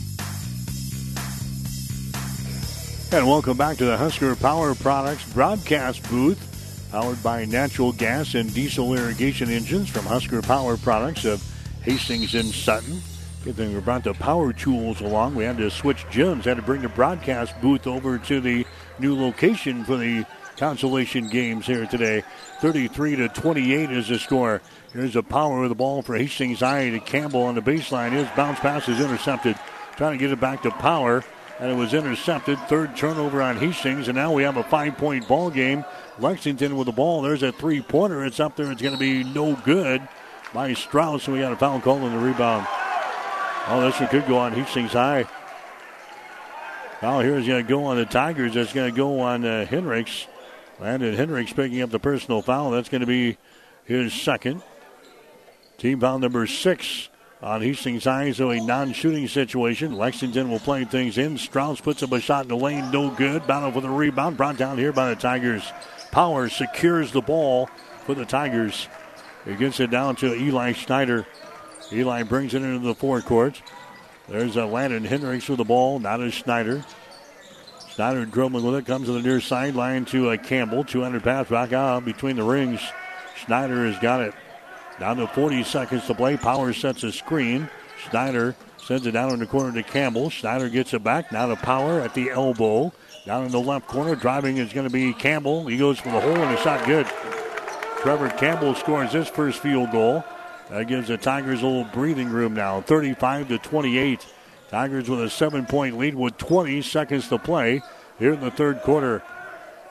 [3.12, 6.49] And welcome back to the Husker Power Products broadcast booth,
[6.92, 11.44] powered by natural gas and diesel irrigation engines from Husker Power Products of
[11.84, 13.00] Hastings and Sutton.
[13.44, 15.36] Good thing we brought the power tools along.
[15.36, 18.66] We had to switch gyms, had to bring the broadcast booth over to the
[18.98, 20.26] new location for the
[20.58, 22.24] consolation games here today.
[22.60, 24.62] 33 to 28 is the score.
[24.92, 28.12] Here's a power of the ball for Hastings High to Campbell on the baseline.
[28.12, 29.58] His bounce pass is intercepted.
[29.96, 31.24] Trying to get it back to power,
[31.60, 32.58] and it was intercepted.
[32.68, 35.86] Third turnover on Hastings, and now we have a five-point ball game.
[36.20, 37.22] Lexington with the ball.
[37.22, 38.26] There's a three-pointer.
[38.26, 38.72] It's up there.
[38.72, 40.08] It's going to be no good
[40.54, 42.68] by Strauss, and we got a foul call on the rebound.
[43.68, 45.26] Oh, this one could go on Hastings High.
[47.02, 48.56] Foul here is going to go on the Tigers.
[48.56, 50.28] That's going to go on uh, Henricks.
[50.80, 51.16] Landon
[51.48, 52.72] picking up the personal foul.
[52.72, 53.38] That's going to be
[53.86, 54.62] his second.
[55.78, 57.10] Team foul number six
[57.42, 59.96] on Hastings High, so a non-shooting situation.
[59.96, 61.38] Lexington will play things in.
[61.38, 63.48] Strauss puts up a shot in the lane, no good.
[63.48, 65.72] Battle for the rebound, brought down here by the Tigers.
[66.12, 67.70] Power secures the ball
[68.06, 68.88] for the Tigers.
[69.46, 71.26] He gets it down to Eli Schneider.
[71.92, 73.62] Eli brings it into the forecourt.
[74.28, 76.00] There's a Landon Henricks with the ball.
[76.00, 76.84] Not to Schneider.
[77.90, 78.86] Schneider dribbling with it.
[78.86, 80.84] Comes to the near sideline to uh, Campbell.
[80.84, 82.82] 200 pass back out between the rings.
[83.36, 84.34] Schneider has got it.
[85.00, 86.36] Down to 40 seconds to play.
[86.36, 87.70] Power sets a screen.
[88.10, 90.30] Schneider sends it down in the corner to Campbell.
[90.30, 91.32] Schneider gets it back.
[91.32, 92.92] Now to Power at the elbow.
[93.26, 94.16] Down in the left corner.
[94.16, 95.68] Driving is going to be Campbell.
[95.68, 97.08] He goes for the hole and the shot good.
[98.02, 100.24] Trevor Campbell scores his first field goal.
[100.70, 102.82] That gives the Tigers a little breathing room now.
[102.82, 104.26] 35 to 28.
[104.70, 107.82] Tigers with a seven point lead with 20 seconds to play
[108.20, 109.24] here in the third quarter.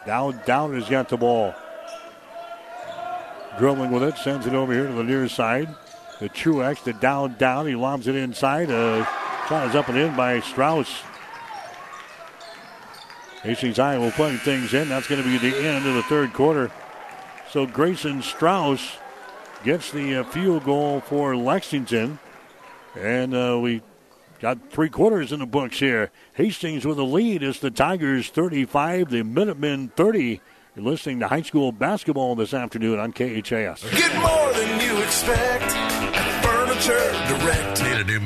[0.06, 1.54] Down, down has got the ball.
[3.58, 5.74] Dribbling with it, sends it over here to the near side.
[6.20, 7.66] The Truex, the down, down.
[7.66, 8.70] He lobs it inside.
[8.70, 9.04] Uh,
[9.48, 11.02] shot is up and in by Strauss.
[13.42, 14.88] Hastings High will play things in.
[14.88, 16.70] That's going to be the end of the third quarter.
[17.50, 18.98] So Grayson Strauss
[19.64, 22.18] gets the uh, field goal for Lexington.
[22.96, 23.82] And uh, we
[24.40, 26.10] got three quarters in the books here.
[26.34, 27.42] Hastings with a lead.
[27.42, 30.40] It's the Tigers 35, the Minutemen 30.
[30.78, 33.82] You're listening to high school basketball this afternoon on KHAS.
[33.90, 35.72] Get more than you expect
[36.44, 37.67] Furniture Direct.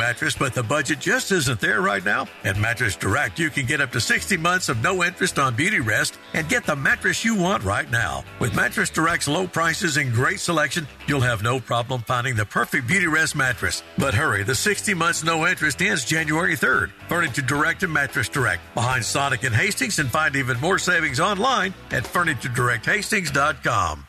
[0.03, 2.26] Mattress, but the budget just isn't there right now?
[2.42, 6.18] At Mattress Direct, you can get up to 60 months of no interest on Beautyrest
[6.34, 8.24] and get the mattress you want right now.
[8.40, 12.88] With Mattress Direct's low prices and great selection, you'll have no problem finding the perfect
[12.88, 13.84] Beautyrest mattress.
[13.96, 16.90] But hurry, the 60 months no interest ends January 3rd.
[17.09, 21.74] Furniture Direct and Mattress Direct behind Sonic and Hastings and find even more savings online
[21.92, 24.09] at FurnitureDirectHastings.com.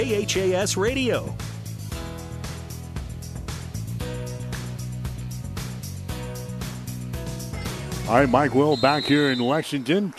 [0.00, 1.34] KHAS Radio.
[8.08, 10.14] All right, Mike Will back here in Lexington.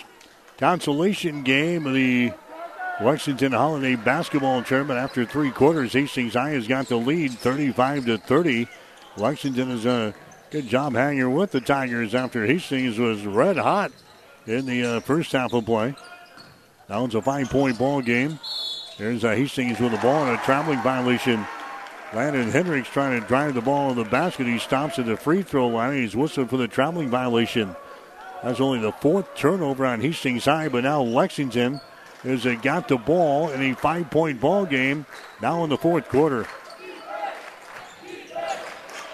[0.60, 2.32] Consolation game of the
[3.02, 5.00] Lexington Holiday Basketball Tournament.
[5.00, 8.68] After three quarters, Hastings High has got the lead, 35 to 30.
[9.18, 10.14] Lexington done a
[10.52, 13.92] good job hanging with the Tigers after Hastings was red hot
[14.46, 15.96] in the uh, first half of play.
[16.88, 18.40] Now it's a five-point ball game.
[19.02, 21.44] There's uh, Hastings with the ball and a traveling violation.
[22.14, 24.46] Landon Henricks trying to drive the ball in the basket.
[24.46, 25.98] He stops at the free throw line.
[25.98, 27.76] He's whistled for the traveling violation.
[28.44, 31.82] That's only the fourth turnover on Hastings High, but now Lexington
[32.22, 35.08] has uh, got the ball in a five-point ball game
[35.42, 36.46] now in the fourth quarter.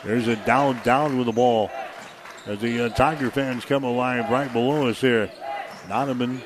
[0.03, 1.71] There's a down down with the ball
[2.45, 5.31] as the uh, Tiger fans come alive right below us here.
[5.87, 6.41] Nonaman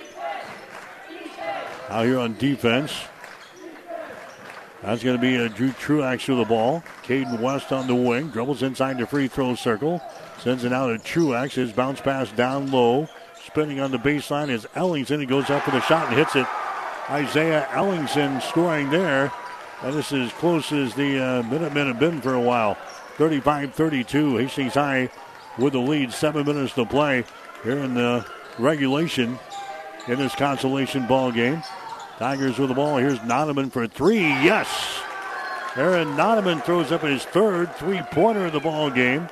[1.89, 2.93] out here on defense.
[4.83, 6.83] That's going to be a Drew Truax with the ball.
[7.03, 8.29] Caden West on the wing.
[8.29, 10.01] Dribbles inside the free throw circle.
[10.39, 11.55] Sends it out to Truax.
[11.55, 13.07] His bounce pass down low.
[13.45, 15.19] Spinning on the baseline is Ellingson.
[15.19, 16.47] He goes up for the shot and hits it.
[17.09, 19.31] Isaiah Ellingson scoring there.
[19.83, 22.75] And this is as close as the uh, Minutemen have been for a while.
[23.17, 24.37] 35 32.
[24.37, 25.09] Hastings High
[25.59, 26.11] with the lead.
[26.11, 27.23] Seven minutes to play
[27.63, 28.25] here in the
[28.57, 29.37] regulation
[30.07, 31.61] in this consolation ball game.
[32.21, 32.97] Tigers with the ball.
[32.97, 34.19] Here's Nonaman for three.
[34.19, 35.01] Yes.
[35.75, 39.27] Aaron Nonaman throws up his third three pointer of the ball game.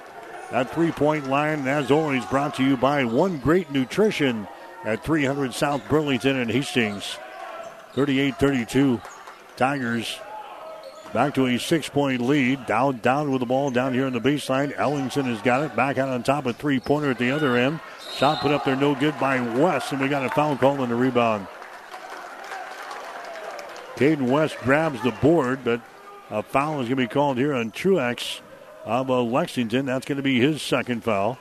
[0.49, 4.47] That three point line, as always, brought to you by One Great Nutrition
[4.85, 7.17] at 300 South Burlington and Hastings.
[7.93, 8.99] 38 32.
[9.55, 10.17] Tigers
[11.13, 12.65] back to a six point lead.
[12.65, 14.75] Down, down with the ball down here in the baseline.
[14.77, 15.75] Ellingson has got it.
[15.75, 17.81] Back out on top of three pointer at the other end.
[18.15, 20.89] Shot put up there, no good by West, and we got a foul call on
[20.89, 21.45] the rebound.
[23.99, 25.81] Caden West grabs the board, but
[26.29, 28.39] a foul is going to be called here on Truex
[28.85, 29.85] of uh, Lexington.
[29.85, 31.37] That's going to be his second foul.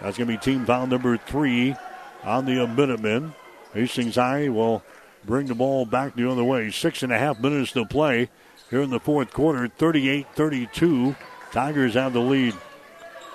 [0.00, 1.76] That's going to be team foul number three
[2.24, 3.34] on the Minutemen.
[3.74, 4.82] Hastings High will
[5.26, 6.70] bring the ball back the other way.
[6.70, 8.30] Six and a half minutes to play
[8.70, 9.68] here in the fourth quarter.
[9.68, 11.14] 38 32.
[11.52, 12.54] Tigers have the lead.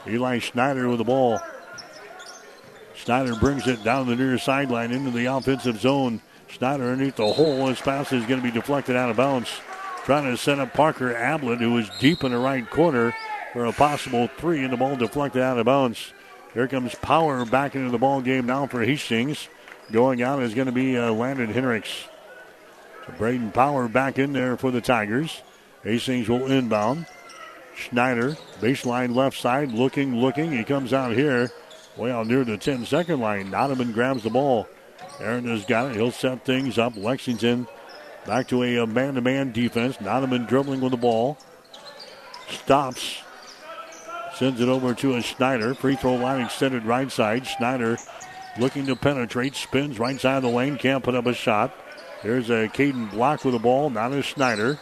[0.07, 1.39] Eli Schneider with the ball.
[2.95, 6.23] Schneider brings it down the near sideline into the offensive zone.
[6.53, 7.67] Schneider underneath the hole.
[7.67, 9.49] His pass is going to be deflected out of bounds.
[10.05, 13.15] Trying to set up Parker Ablett, who is deep in the right corner
[13.53, 16.13] for a possible three, and the ball deflected out of bounds.
[16.53, 19.47] Here comes Power back into the ball game now for Hastings.
[19.91, 22.07] Going out is going to be uh, Landon Henricks.
[23.07, 25.41] So Braden Power back in there for the Tigers.
[25.83, 27.07] Hastings will inbound.
[27.75, 30.51] Schneider, baseline left side, looking, looking.
[30.51, 31.51] He comes out here,
[31.97, 33.49] way out near the 10 second line.
[33.49, 34.67] Donovan grabs the ball.
[35.19, 35.95] Aaron has got it.
[35.95, 36.95] He'll set things up.
[36.95, 37.67] Lexington
[38.25, 39.97] back to a man to man defense.
[39.97, 41.37] Donovan dribbling with the ball.
[42.49, 43.21] Stops.
[44.35, 45.73] Sends it over to a Schneider.
[45.73, 47.45] Free throw line extended right side.
[47.45, 47.97] Schneider
[48.57, 49.55] looking to penetrate.
[49.55, 50.77] Spins right side of the lane.
[50.77, 51.73] Can't put up a shot.
[52.23, 53.89] There's a Caden Block with the ball.
[53.89, 54.79] Not a Schneider.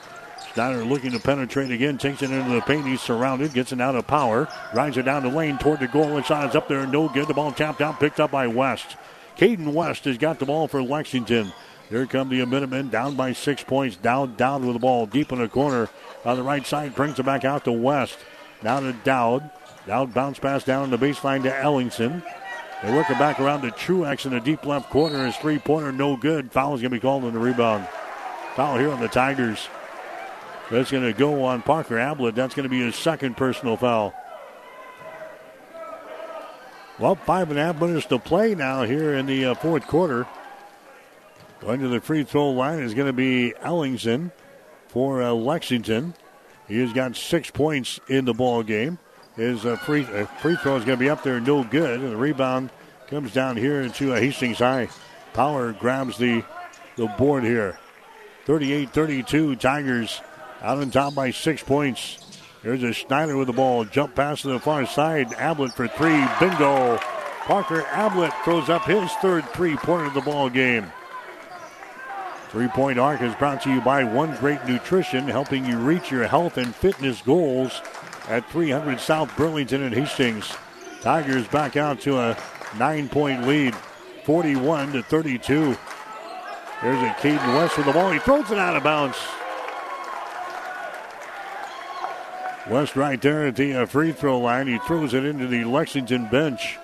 [0.53, 2.85] Schneider looking to penetrate again, takes it into the paint.
[2.85, 6.15] He's surrounded, gets it out of power, drives it down the lane toward the goal.
[6.15, 7.27] The shot is up there, no good.
[7.27, 8.97] The ball tapped out, picked up by West.
[9.37, 11.51] Caden West has got the ball for Lexington.
[11.89, 13.97] Here come the Minutemen down by six points.
[13.97, 15.89] Down, down with the ball deep in the corner
[16.23, 16.95] on the right side.
[16.95, 18.17] Brings it back out to West.
[18.63, 19.49] Now to Dowd.
[19.87, 22.23] Dowd bounce pass down the baseline to Ellingson.
[22.83, 25.25] They work it back around to Truex in the deep left corner.
[25.25, 26.51] His three pointer no good.
[26.51, 27.87] Foul is going to be called on the rebound.
[28.55, 29.67] Foul here on the Tigers.
[30.69, 32.35] That's going to go on Parker Ablett.
[32.35, 34.13] That's going to be his second personal foul.
[37.01, 40.27] Well, five and a half minutes to play now here in the uh, fourth quarter.
[41.59, 44.31] Going to the free throw line is going to be Ellingson
[44.87, 46.13] for uh, Lexington.
[46.67, 48.99] He has got six points in the ball game.
[49.35, 52.01] His uh, free uh, free throw is going to be up there, no good.
[52.01, 52.69] And the rebound
[53.07, 54.87] comes down here into uh, Hastings High.
[55.33, 56.43] Power grabs the
[56.97, 57.79] the board here.
[58.45, 60.21] 38-32, Tigers
[60.61, 62.30] out on top by six points.
[62.63, 63.85] Here's a Schneider with the ball.
[63.85, 65.33] Jump pass to the far side.
[65.33, 66.25] Ablett for three.
[66.39, 66.97] Bingo.
[67.45, 70.85] Parker Ablett throws up his third three pointer of the ball game.
[72.49, 76.27] Three point arc is brought to you by One Great Nutrition, helping you reach your
[76.27, 77.81] health and fitness goals
[78.27, 80.53] at 300 South Burlington and Hastings.
[81.01, 82.37] Tigers back out to a
[82.77, 83.73] nine point lead,
[84.23, 85.75] 41 to 32.
[86.83, 88.11] There's a Caden West with the ball.
[88.11, 89.17] He throws it out of bounds.
[92.71, 94.65] West right there at the uh, free throw line.
[94.65, 96.77] He throws it into the Lexington bench.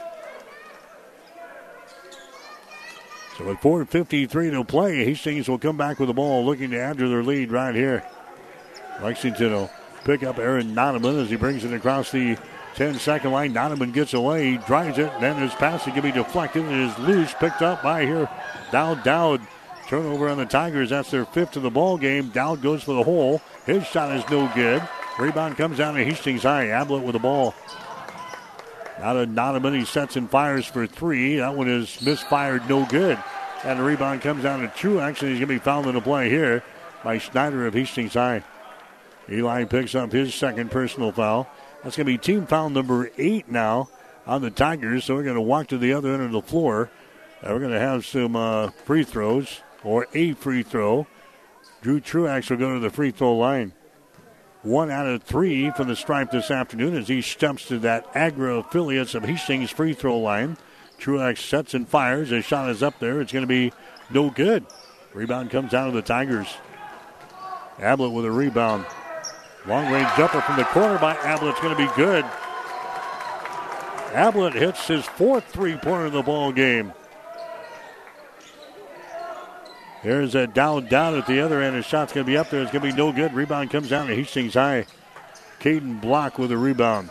[3.37, 6.97] So with 4.53 to play, Hastings will come back with the ball looking to add
[6.97, 8.03] to their lead right here.
[9.01, 9.71] Lexington will
[10.03, 12.37] pick up Aaron Nonaman as he brings it across the
[12.75, 13.53] 10 second line.
[13.53, 16.91] Nonaman gets away, he drives it, then his pass is going to be deflected and
[16.91, 18.29] is loose, picked up by here.
[18.73, 19.39] Dowd Dowd.
[19.87, 20.89] Turnover on the Tigers.
[20.89, 22.27] That's their fifth of the ball game.
[22.27, 23.41] Dowd goes for the hole.
[23.65, 24.85] His shot is no good.
[25.19, 26.67] Rebound comes down to Hastings High.
[26.67, 27.55] Ablett with the ball.
[28.99, 31.37] Out of Nonaman, he sets and fires for three.
[31.37, 33.17] That one is misfired, no good.
[33.63, 36.01] And the rebound comes down to Truex, and he's going to be fouled in the
[36.01, 36.63] play here
[37.03, 38.43] by Schneider of Hastings High.
[39.29, 41.49] Eli picks up his second personal foul.
[41.83, 43.89] That's going to be team foul number eight now
[44.25, 45.05] on the Tigers.
[45.05, 46.89] So we're going to walk to the other end of the floor.
[47.41, 51.07] And we're going to have some uh, free throws, or a free throw.
[51.81, 53.73] Drew Truax will go to the free throw line.
[54.63, 58.57] One out of three from the stripe this afternoon as he steps to that Agri
[58.57, 60.57] affiliates of Hastings free throw line.
[60.97, 62.29] Truax sets and fires.
[62.29, 63.21] His shot is up there.
[63.21, 63.71] It's going to be
[64.09, 64.65] no good.
[65.13, 66.47] Rebound comes out of the Tigers.
[67.79, 68.85] Ablett with a rebound.
[69.67, 71.51] Long range jumper from the corner by Ablett.
[71.51, 72.25] It's going to be good.
[74.13, 76.93] Ablett hits his fourth three pointer of the ball game.
[80.03, 81.75] There's a down down at the other end.
[81.75, 82.61] His shot's going to be up there.
[82.61, 83.33] It's going to be no good.
[83.33, 84.85] Rebound comes down to Hastings High.
[85.59, 87.09] Caden Block with a rebound.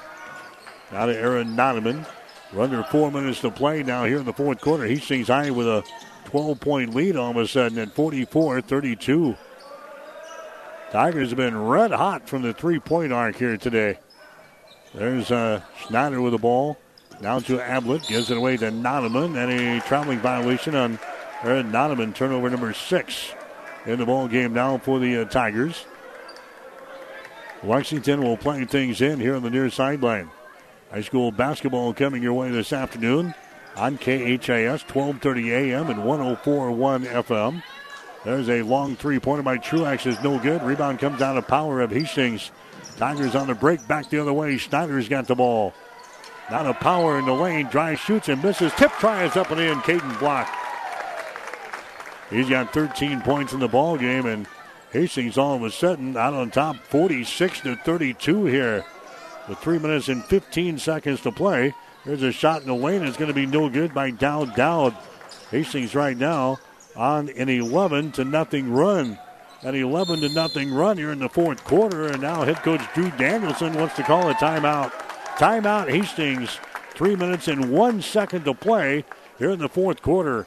[0.92, 2.06] Out of Aaron Nonaman.
[2.52, 4.86] We're under four minutes to play now here in the fourth quarter.
[4.86, 5.82] Hastings High with a
[6.26, 9.36] 12 point lead all of a sudden at 44 32.
[10.92, 13.98] Tigers have been red hot from the three point arc here today.
[14.94, 16.78] There's uh, Schneider with the ball.
[17.20, 18.06] Down to Ablett.
[18.06, 19.36] Gives it away to Nonaman.
[19.36, 20.98] And a traveling violation on
[21.42, 22.14] Aaron Nonaman.
[22.14, 23.32] Turnover number six
[23.84, 25.84] in the ball game now for the uh, Tigers.
[27.62, 30.30] Lexington will play things in here on the near sideline.
[30.90, 33.34] High school basketball coming your way this afternoon
[33.76, 37.62] on KHAS 1230 AM and 1041 FM.
[38.24, 40.62] There's a long three-pointer by Truax is no good.
[40.62, 42.50] Rebound comes out of power of Hastings.
[42.96, 44.56] Tigers on the break, back the other way.
[44.56, 45.74] Schneider's got the ball.
[46.48, 47.66] Out of power in the lane.
[47.66, 48.72] Drive shoots and misses.
[48.74, 49.78] Tip tries up and in.
[49.78, 50.48] Caden Block.
[52.30, 54.46] He's got 13 points in the ball game, and
[54.92, 58.84] Hastings all of a sudden out on top, 46 to 32 here,
[59.48, 61.74] with three minutes and 15 seconds to play.
[62.04, 63.02] There's a shot in the lane.
[63.02, 64.96] It's going to be no good by Dowd Dowd.
[65.50, 66.58] Hastings right now
[66.96, 69.18] on an 11 to nothing run.
[69.62, 73.10] An 11 to nothing run here in the fourth quarter, and now head coach Drew
[73.12, 74.92] Danielson wants to call a timeout.
[75.36, 76.58] Timeout Hastings.
[76.90, 79.04] Three minutes and one second to play
[79.38, 80.46] here in the fourth quarter.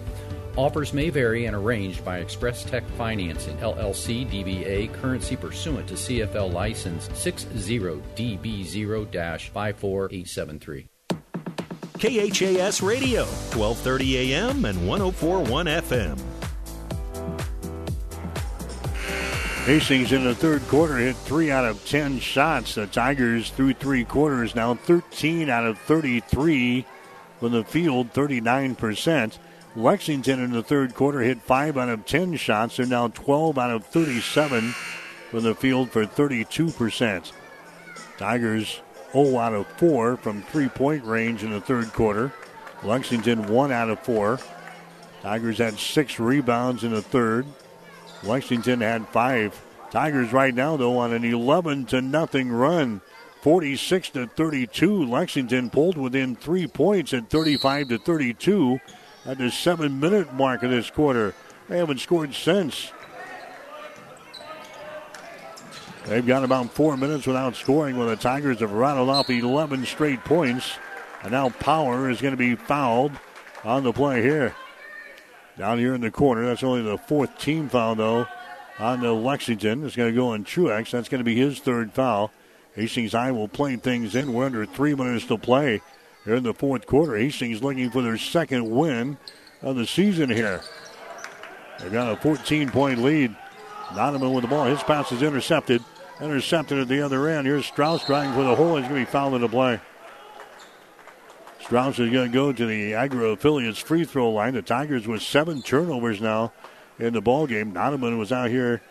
[0.57, 6.51] Offers may vary and arranged by Express Tech Financing, LLC, DBA, currency pursuant to CFL
[6.51, 10.87] license 60DB0 54873.
[11.97, 16.19] KHAS Radio, 1230 AM and 1041 FM.
[19.65, 22.73] Hastings in the third quarter hit three out of ten shots.
[22.73, 26.83] The Tigers through three quarters now 13 out of 33
[27.39, 29.37] from the field, 39%.
[29.75, 32.77] Lexington in the third quarter hit five out of 10 shots.
[32.77, 34.71] They're now 12 out of 37
[35.29, 37.31] from the field for 32%.
[38.17, 38.81] Tigers
[39.13, 42.33] 0 out of 4 from three point range in the third quarter.
[42.83, 44.39] Lexington 1 out of 4.
[45.21, 47.45] Tigers had six rebounds in the third.
[48.23, 49.59] Lexington had five.
[49.89, 53.01] Tigers right now though on an 11 to nothing run.
[53.41, 55.05] 46 to 32.
[55.05, 58.79] Lexington pulled within three points at 35 to 32
[59.25, 61.33] at the seven minute mark of this quarter.
[61.69, 62.91] They haven't scored since.
[66.05, 70.23] They've got about four minutes without scoring when the Tigers have rattled off 11 straight
[70.23, 70.77] points.
[71.21, 73.11] And now Power is going to be fouled
[73.63, 74.55] on the play here.
[75.57, 78.25] Down here in the corner, that's only the fourth team foul, though,
[78.79, 79.85] on the Lexington.
[79.85, 80.89] It's going to go on Truex.
[80.89, 82.31] That's going to be his third foul.
[82.73, 84.33] Hastings High will play things in.
[84.33, 85.81] We're under three minutes to play
[86.25, 87.15] here in the fourth quarter.
[87.17, 89.17] Hastings looking for their second win
[89.61, 90.61] of the season here.
[91.79, 93.35] They've got a 14 point lead.
[93.95, 94.65] Donovan with the ball.
[94.65, 95.83] His pass is intercepted.
[96.21, 97.47] Intercepted at the other end.
[97.47, 98.77] Here's Strauss driving for the hole.
[98.77, 99.79] He's going to be fouled in the play.
[101.61, 104.53] Strauss is going to go to the Agri affiliates free throw line.
[104.53, 106.53] The Tigers with seven turnovers now
[106.99, 107.73] in the ball game.
[107.73, 108.81] Donovan was out here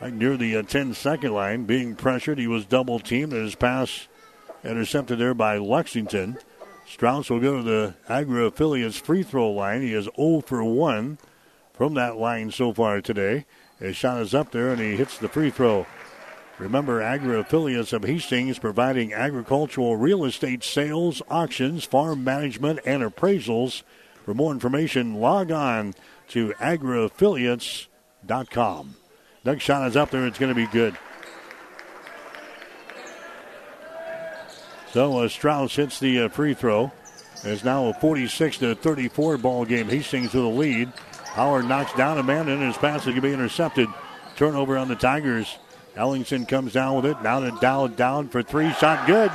[0.00, 2.38] like near the uh, 10 second line being pressured.
[2.38, 4.08] He was double teamed and his pass
[4.64, 6.38] intercepted there by Lexington.
[6.86, 9.82] Strauss will go to the Agri affiliates free throw line.
[9.82, 11.18] He is 0 for 1
[11.72, 13.46] from that line so far today.
[13.78, 15.86] His shot is up there and he hits the free throw.
[16.58, 23.82] Remember, Agri affiliates of Hastings providing agricultural real estate sales, auctions, farm management, and appraisals.
[24.24, 25.94] For more information, log on
[26.28, 28.94] to agriaffiliates.com.
[29.44, 30.26] Next shot is up there.
[30.26, 30.96] It's going to be good.
[34.94, 36.92] So uh, Strauss hits the uh, free throw.
[37.42, 39.88] It's now a 46 to 34 ball game.
[39.88, 40.92] Hastings with the lead.
[41.32, 43.88] Howard knocks down a man, and his pass is going to be intercepted.
[44.36, 45.58] Turnover on the Tigers.
[45.96, 47.20] Ellingson comes down with it.
[47.22, 48.72] Now to Dowd down for three.
[48.74, 49.32] Shot good.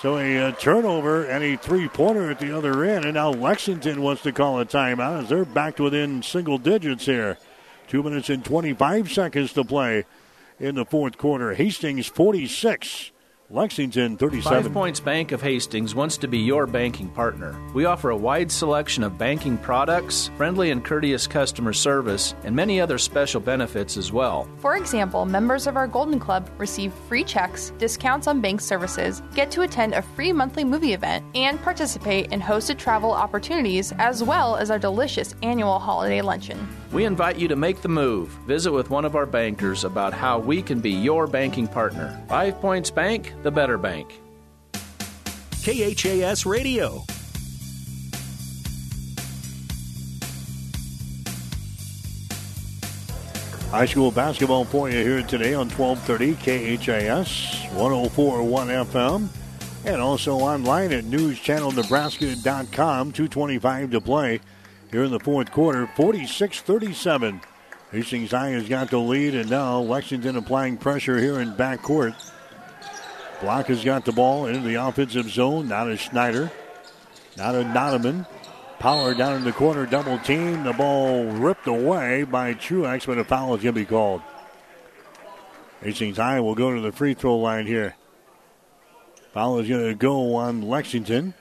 [0.00, 3.04] So a uh, turnover and a three pointer at the other end.
[3.04, 7.04] And now Lexington wants to call a timeout as they're back to within single digits
[7.04, 7.36] here.
[7.86, 10.06] Two minutes and 25 seconds to play
[10.58, 11.52] in the fourth quarter.
[11.52, 13.12] Hastings 46,
[13.52, 14.62] Lexington 37.
[14.62, 17.54] Five Points Bank of Hastings wants to be your banking partner.
[17.74, 22.80] We offer a wide selection of banking products, friendly and courteous customer service, and many
[22.80, 24.48] other special benefits as well.
[24.56, 29.50] For example, members of our Golden Club receive free checks, discounts on bank services, get
[29.50, 34.56] to attend a free monthly movie event, and participate in hosted travel opportunities as well
[34.56, 36.58] as our delicious annual holiday luncheon.
[36.92, 38.28] We invite you to make the move.
[38.46, 42.22] Visit with one of our bankers about how we can be your banking partner.
[42.28, 44.20] Five Points Bank, the better bank.
[45.62, 47.02] KHAS Radio.
[53.70, 59.28] High school basketball for you here today on 1230 KHAS 1041 FM
[59.86, 63.12] and also online at newschannelnebraska.com.
[63.12, 64.40] 225 to play
[64.92, 65.88] here in the fourth quarter.
[65.96, 67.40] 46 37.
[67.90, 72.14] Hastings High has got the lead, and now Lexington applying pressure here in backcourt.
[73.40, 75.68] Block has got the ball into the offensive zone.
[75.68, 76.50] Now to Schneider.
[77.36, 78.26] Now to Nodeman.
[78.78, 80.64] Power down in the corner, double team.
[80.64, 84.22] The ball ripped away by Truex, but a foul is going to be called.
[85.82, 87.96] Hastings High will go to the free throw line here.
[89.32, 91.34] Foul is going to go on Lexington.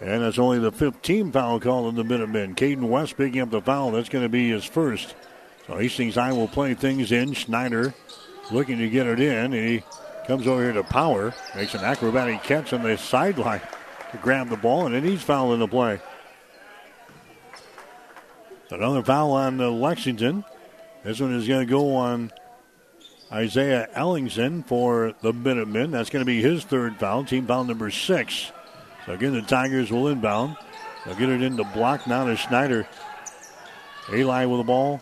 [0.00, 2.54] And that's only the 15th foul call in the Minutemen.
[2.54, 3.90] Caden West picking up the foul.
[3.90, 5.14] That's going to be his first.
[5.66, 7.34] So Hastings High will play things in.
[7.34, 7.94] Schneider
[8.50, 9.52] looking to get it in.
[9.52, 9.82] He
[10.26, 11.34] comes over here to Power.
[11.54, 13.60] Makes an acrobatic catch on the sideline
[14.10, 16.00] to grab the ball, and then he's fouling the play.
[18.70, 20.44] Another foul on uh, Lexington.
[21.02, 22.30] This one is going to go on
[23.32, 25.90] Isaiah Ellingson for the Minutemen.
[25.90, 28.52] That's going to be his third foul, team foul number six.
[29.10, 30.56] Again, the Tigers will inbound.
[31.04, 32.86] They'll get it into block now to Schneider.
[34.12, 35.00] Eli with the ball.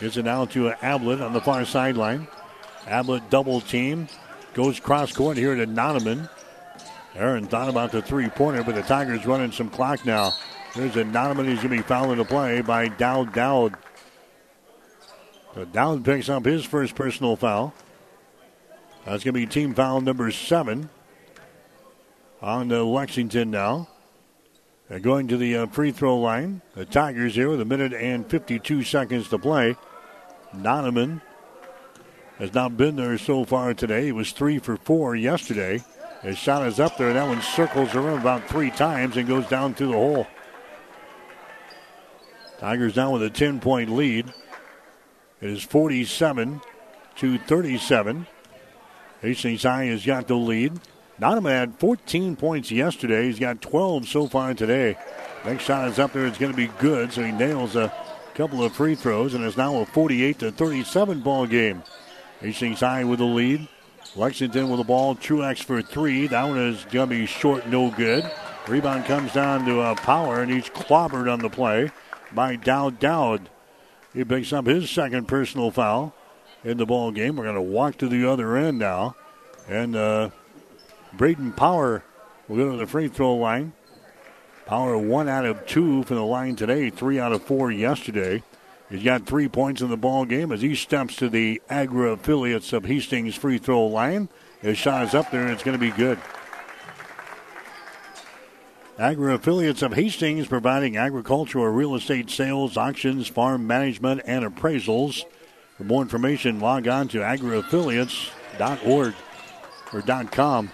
[0.00, 2.28] Gets it now to Ablett on the far sideline.
[2.86, 4.08] Ablett double team.
[4.54, 6.28] Goes cross court here to Noneman.
[7.14, 10.32] Aaron thought about the three pointer, but the Tigers running some clock now.
[10.74, 11.48] There's a Noneman.
[11.48, 13.74] He's going to be fouled into play by Dowd Dowd.
[15.54, 17.74] So Dowd picks up his first personal foul.
[19.04, 20.88] That's going to be team foul number seven
[22.42, 23.88] on to Lexington now.
[24.88, 26.60] They're going to the uh, free throw line.
[26.74, 29.76] The Tigers here with a minute and 52 seconds to play.
[30.54, 31.22] Noneman
[32.38, 34.06] has not been there so far today.
[34.06, 35.82] He was three for four yesterday.
[36.22, 37.12] His shot is up there.
[37.12, 40.26] That one circles around about three times and goes down through the hole.
[42.58, 44.32] Tigers down with a 10 point lead.
[45.40, 46.60] It is 47
[47.16, 48.26] to 37.
[49.20, 50.78] Hastings High has got the lead.
[51.22, 53.26] Nottingham had 14 points yesterday.
[53.26, 54.98] He's got 12 so far today.
[55.44, 56.26] Next shot is up there.
[56.26, 57.92] It's going to be good, so he nails a
[58.34, 61.84] couple of free throws, and it's now a 48 to 37 ball game.
[62.40, 63.68] Hastings High with the lead.
[64.16, 65.14] Lexington with the ball.
[65.14, 66.26] Truex for three.
[66.26, 68.28] That one is going to be short, no good.
[68.66, 71.92] Rebound comes down to uh, Power, and he's clobbered on the play
[72.32, 73.48] by Dowd Dowd.
[74.12, 76.16] He picks up his second personal foul
[76.64, 77.36] in the ball game.
[77.36, 79.14] We're going to walk to the other end now.
[79.68, 80.30] And uh,
[81.14, 82.02] Braden Power
[82.48, 83.72] will go to the free throw line.
[84.66, 88.42] Power one out of two for the line today, three out of four yesterday.
[88.88, 92.72] He's got three points in the ball game as he steps to the Agri affiliates
[92.72, 94.28] of Hastings free throw line.
[94.60, 96.18] His shot is up there and it's going to be good.
[98.98, 105.24] Agri affiliates of Hastings providing agricultural real estate sales, auctions, farm management, and appraisals.
[105.76, 109.14] For more information, log on to agriaffiliates.org
[109.92, 110.70] or .com.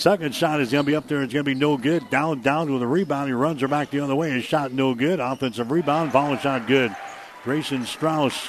[0.00, 1.20] Second shot is going to be up there.
[1.20, 2.08] It's going to be no good.
[2.08, 3.28] Down, down with a rebound.
[3.28, 4.30] He runs her back the other way.
[4.30, 5.20] His shot no good.
[5.20, 6.10] Offensive rebound.
[6.10, 6.96] Follow shot good.
[7.44, 8.48] Grayson Strauss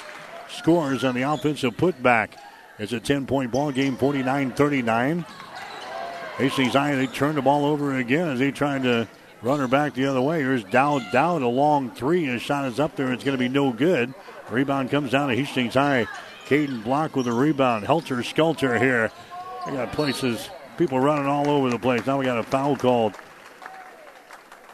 [0.50, 2.30] scores on the offensive putback.
[2.80, 5.26] It's a 10 point ball game, 49 39.
[6.38, 9.06] Hastings High, they turn the ball over again as they trying to
[9.42, 10.40] run her back the other way.
[10.40, 12.24] Here's Dowd Dowd, a long three.
[12.24, 13.12] His shot is up there.
[13.12, 14.14] It's going to be no good.
[14.50, 16.08] Rebound comes down to Hastings High.
[16.48, 17.86] Caden Block with a rebound.
[17.86, 19.12] Helter Skelter here.
[19.66, 20.50] They got places,
[20.82, 22.04] people running all over the place.
[22.08, 23.14] Now we got a foul called.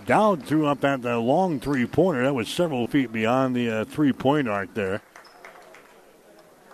[0.05, 2.23] Dowd threw up that uh, long three pointer.
[2.23, 5.01] That was several feet beyond the uh, three point arc there.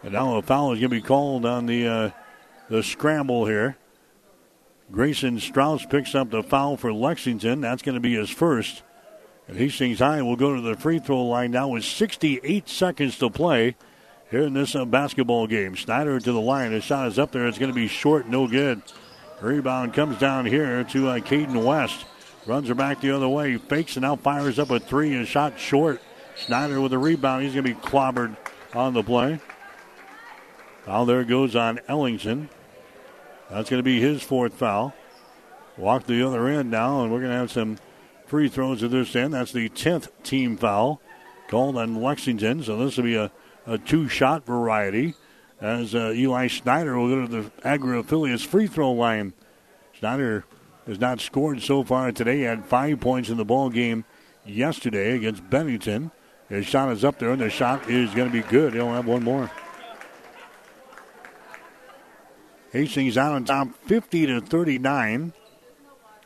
[0.04, 2.10] And now a foul is going to be called on the uh,
[2.70, 3.76] the scramble here.
[4.92, 7.60] Grayson Strauss picks up the foul for Lexington.
[7.60, 8.84] That's going to be his first.
[9.48, 13.32] And Hastings High will go to the free throw line now with 68 seconds to
[13.32, 13.76] play
[14.30, 15.74] here in this uh, basketball game.
[15.74, 16.72] Schneider to the line.
[16.72, 17.48] His shot is up there.
[17.48, 18.84] It's going to be short, no good.
[19.42, 22.06] Rebound comes down here to uh, Caden West.
[22.46, 23.58] Runs her back the other way.
[23.58, 26.02] Fakes and now fires up a three and shot short.
[26.36, 27.44] Schneider with a rebound.
[27.44, 28.36] He's going to be clobbered
[28.74, 29.40] on the play.
[30.86, 32.50] Foul there goes on Ellingson.
[33.50, 34.94] That's going to be his fourth foul.
[35.78, 37.78] Walk to the other end now, and we're going to have some
[38.26, 39.34] free throws at this end.
[39.34, 41.02] That's the 10th team foul
[41.48, 42.64] called on Lexington.
[42.64, 43.32] So this will be a,
[43.66, 45.16] a two shot variety
[45.64, 49.32] as uh, Eli Schneider will go to the Agri affiliates free throw line.
[49.94, 50.44] Schneider
[50.86, 52.40] has not scored so far today.
[52.40, 54.04] He had five points in the ball game
[54.46, 56.12] yesterday against Bennington.
[56.50, 58.74] His shot is up there, and the shot is going to be good.
[58.74, 59.50] He'll have one more.
[62.74, 65.32] Hastings out on top 50 to 39.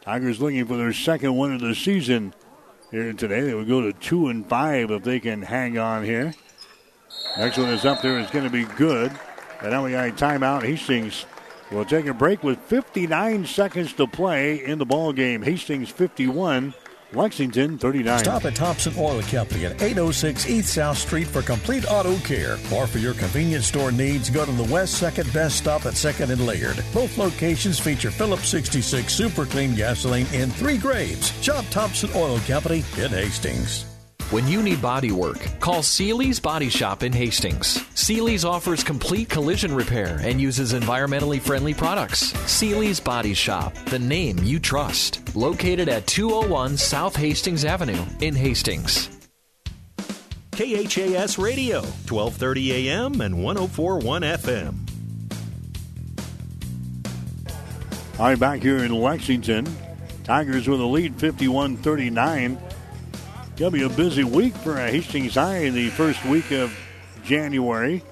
[0.02, 2.34] Tigers looking for their second win of the season
[2.90, 3.42] here today.
[3.42, 6.34] They would go to 2 and 5 if they can hang on here.
[7.38, 9.12] Next one is up there is going to be good.
[9.62, 10.64] And now we got a timeout.
[10.64, 11.26] Hastings
[11.72, 15.42] will take a break with 59 seconds to play in the ball game.
[15.42, 16.74] Hastings 51,
[17.14, 18.20] Lexington 39.
[18.20, 22.58] Stop at Thompson Oil Company at 806 East South Street for complete auto care.
[22.74, 26.30] Or for your convenience store needs, go to the West 2nd Best Stop at 2nd
[26.30, 26.84] and Laird.
[26.94, 31.32] Both locations feature Phillips 66 Super Clean gasoline in three grades.
[31.42, 33.97] Shop Thompson Oil Company in Hastings.
[34.30, 37.82] When you need body work, call Seely's Body Shop in Hastings.
[37.96, 42.34] Seely's offers complete collision repair and uses environmentally friendly products.
[42.46, 45.34] Seely's Body Shop, the name you trust.
[45.34, 49.08] Located at 201 South Hastings Avenue in Hastings.
[50.52, 54.76] KHAS Radio, 1230 AM and 1041 FM.
[58.20, 59.66] All right, back here in Lexington.
[60.26, 62.58] Tigers with a lead 51 39.
[63.58, 66.72] To be a busy week for Hastings High in the first week of
[67.24, 68.04] January.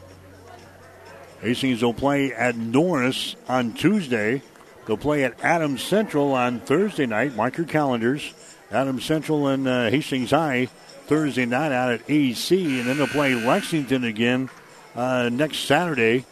[1.39, 4.41] Hastings will play at Norris on Tuesday.
[4.87, 7.35] They'll play at Adams Central on Thursday night.
[7.35, 8.33] Mark your calendars.
[8.71, 10.65] Adams Central and uh, Hastings High
[11.05, 12.79] Thursday night out at AC.
[12.79, 14.49] And then they'll play Lexington again
[14.95, 16.25] uh, next Saturday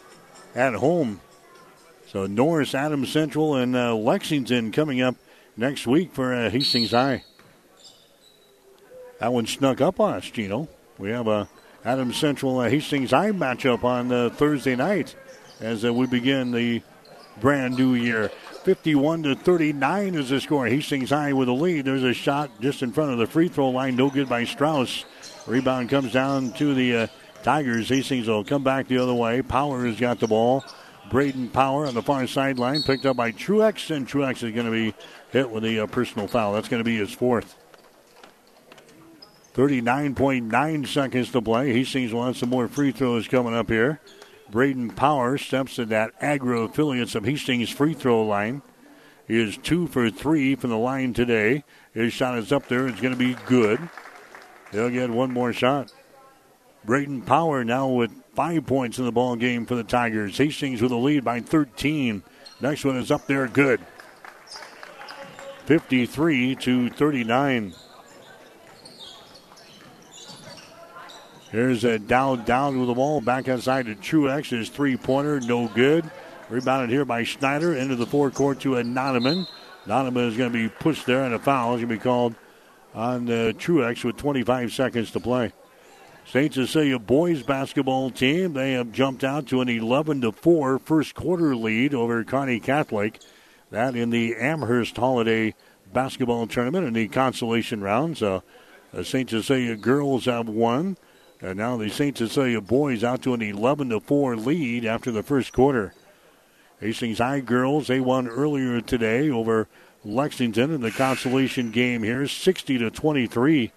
[0.56, 1.20] at home.
[2.08, 5.14] So Norris, Adams Central, and uh, Lexington coming up
[5.56, 7.22] next week for uh, Hastings High.
[9.24, 10.68] That one snuck up on us, Gino.
[10.98, 11.48] We have a
[11.82, 15.16] Adams Central uh, Hastings High matchup on uh, Thursday night
[15.60, 16.82] as uh, we begin the
[17.40, 18.28] brand new year.
[18.64, 20.66] 51 to 39 is the score.
[20.66, 21.86] Hastings High with a lead.
[21.86, 23.96] There's a shot just in front of the free throw line.
[23.96, 25.06] No good by Strauss.
[25.46, 27.06] Rebound comes down to the uh,
[27.42, 27.88] Tigers.
[27.88, 29.40] Hastings will come back the other way.
[29.40, 30.62] Power has got the ball.
[31.08, 34.70] Braden Power on the far sideline, picked up by Truex, and Truex is going to
[34.70, 34.92] be
[35.30, 36.52] hit with a uh, personal foul.
[36.52, 37.56] That's going to be his fourth.
[39.54, 41.72] 39.9 seconds to play.
[41.72, 44.00] Hastings will have some more free throws coming up here.
[44.50, 48.62] Braden Power steps to that Agri affiliates of Hastings free throw line.
[49.26, 51.64] He is two for three from the line today.
[51.92, 52.86] His shot is up there.
[52.88, 53.80] It's going to be good.
[54.72, 55.92] He'll get one more shot.
[56.84, 60.36] Braden Power now with five points in the ball game for the Tigers.
[60.36, 62.22] Hastings with a lead by 13.
[62.60, 63.80] Next one is up there, good.
[65.66, 67.74] 53 to 39.
[71.54, 73.20] Here's a down, down with the ball.
[73.20, 74.48] Back outside to Truex.
[74.48, 76.10] His three pointer, no good.
[76.48, 79.46] Rebounded here by Schneider into the forecourt to a Nonaman.
[79.86, 82.34] Nonaman is going to be pushed there, and a foul is going to be called
[82.92, 85.52] on uh, Truex with 25 seconds to play.
[86.26, 86.52] St.
[86.52, 91.54] Cecilia boys basketball team, they have jumped out to an 11 to 4 first quarter
[91.54, 93.20] lead over Kearney Catholic.
[93.70, 95.54] That in the Amherst Holiday
[95.92, 98.18] basketball tournament in the consolation round.
[98.18, 98.42] So
[98.92, 99.30] the St.
[99.30, 100.96] Cecilia girls have won.
[101.40, 102.16] And now the St.
[102.16, 105.94] Cecilia boys out to an 11 to 4 lead after the first quarter.
[106.80, 109.68] Hastings High girls, they won earlier today over
[110.04, 113.72] Lexington in the consolation game here, 60 to 23.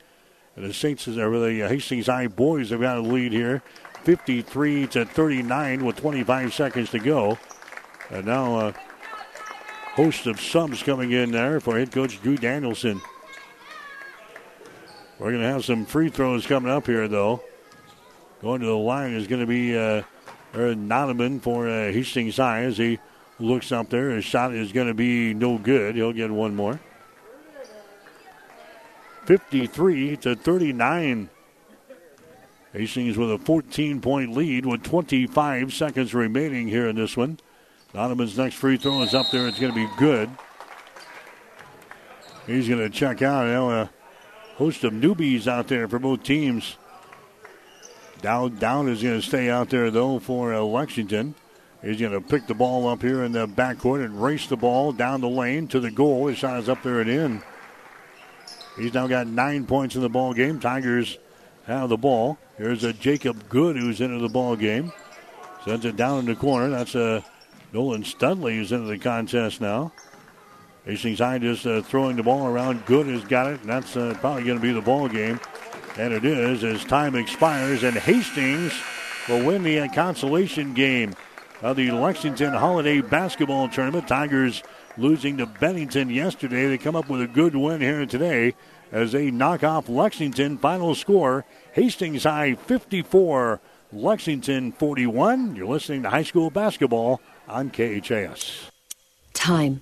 [0.55, 0.99] And the St.
[0.99, 3.61] Cecilia, the Hastings High boys have got a lead here,
[4.03, 7.37] 53 to 39 with 25 seconds to go.
[8.09, 8.73] And now a
[9.93, 13.01] host of subs coming in there for head coach Drew Danielson.
[15.19, 17.41] We're going to have some free throws coming up here, though.
[18.41, 20.03] Going to the line is going to be uh,
[20.53, 22.99] Nonaman for uh, Hastings High as he
[23.39, 24.11] looks up there.
[24.11, 25.95] His shot is going to be no good.
[25.95, 26.79] He'll get one more.
[29.25, 31.29] 53 to 39.
[32.73, 37.39] Hastings with a 14 point lead with 25 seconds remaining here in this one.
[37.91, 39.47] Donovan's next free throw is up there.
[39.47, 40.29] It's going to be good.
[42.45, 43.47] He's going to check out.
[43.47, 43.89] Now, a
[44.57, 46.77] host of newbies out there for both teams.
[48.21, 51.35] Dowd, Dowd is going to stay out there, though, for uh, Lexington.
[51.83, 54.91] He's going to pick the ball up here in the backcourt and race the ball
[54.91, 56.27] down the lane to the goal.
[56.27, 57.43] His shot is up there and in.
[58.75, 60.59] He's now got nine points in the ball game.
[60.59, 61.19] Tigers
[61.65, 62.39] have the ball.
[62.57, 64.91] Here's a Jacob Good who's into the ball game.
[65.65, 66.69] Sends it down in the corner.
[66.69, 67.23] That's a
[67.73, 69.91] Nolan Studley who's into the contest now.
[70.87, 72.85] Hastings High just uh, throwing the ball around.
[72.85, 75.37] Good has got it, and that's uh, probably going to be the ball game.
[75.97, 78.73] And it is as time expires, and Hastings
[79.27, 81.13] will win the uh, consolation game
[81.61, 84.07] of the Lexington Holiday Basketball Tournament.
[84.07, 84.63] Tigers
[84.97, 86.67] losing to Bennington yesterday.
[86.67, 88.55] They come up with a good win here today
[88.93, 90.57] as they knock off Lexington.
[90.57, 91.43] Final score
[91.73, 93.59] Hastings High 54,
[93.91, 95.57] Lexington 41.
[95.57, 98.71] You're listening to high school basketball on KHAS.
[99.33, 99.81] Time.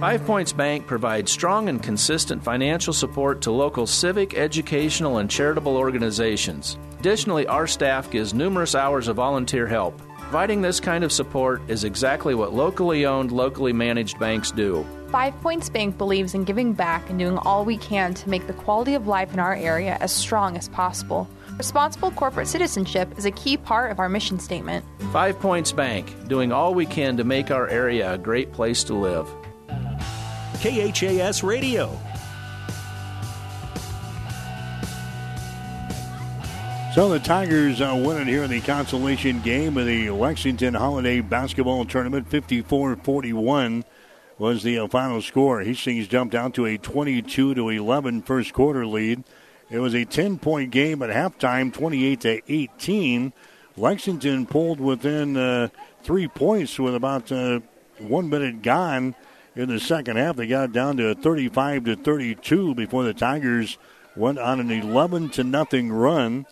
[0.00, 5.76] Five Points Bank provides strong and consistent financial support to local civic, educational, and charitable
[5.76, 6.76] organizations.
[6.98, 10.00] Additionally, our staff gives numerous hours of volunteer help.
[10.18, 14.84] Providing this kind of support is exactly what locally owned, locally managed banks do.
[15.10, 18.54] Five Points Bank believes in giving back and doing all we can to make the
[18.54, 21.28] quality of life in our area as strong as possible.
[21.58, 24.84] Responsible corporate citizenship is a key part of our mission statement.
[25.12, 28.94] Five Points Bank, doing all we can to make our area a great place to
[28.94, 29.28] live.
[30.62, 31.98] KHAS Radio.
[36.94, 41.84] So the Tigers uh, winning here in the consolation game of the Lexington Holiday Basketball
[41.84, 42.30] Tournament.
[42.30, 43.82] 54-41
[44.38, 45.62] was the uh, final score.
[45.62, 49.24] Hastings jumped out to a 22 to 11 first quarter lead.
[49.68, 53.32] It was a 10-point game at halftime, 28 to 18.
[53.76, 55.70] Lexington pulled within uh,
[56.04, 57.58] three points with about uh,
[57.98, 59.16] one minute gone
[59.54, 60.36] in the second half.
[60.36, 63.78] They got down to 35 to 32 before the Tigers
[64.16, 66.46] went on an 11 to nothing run.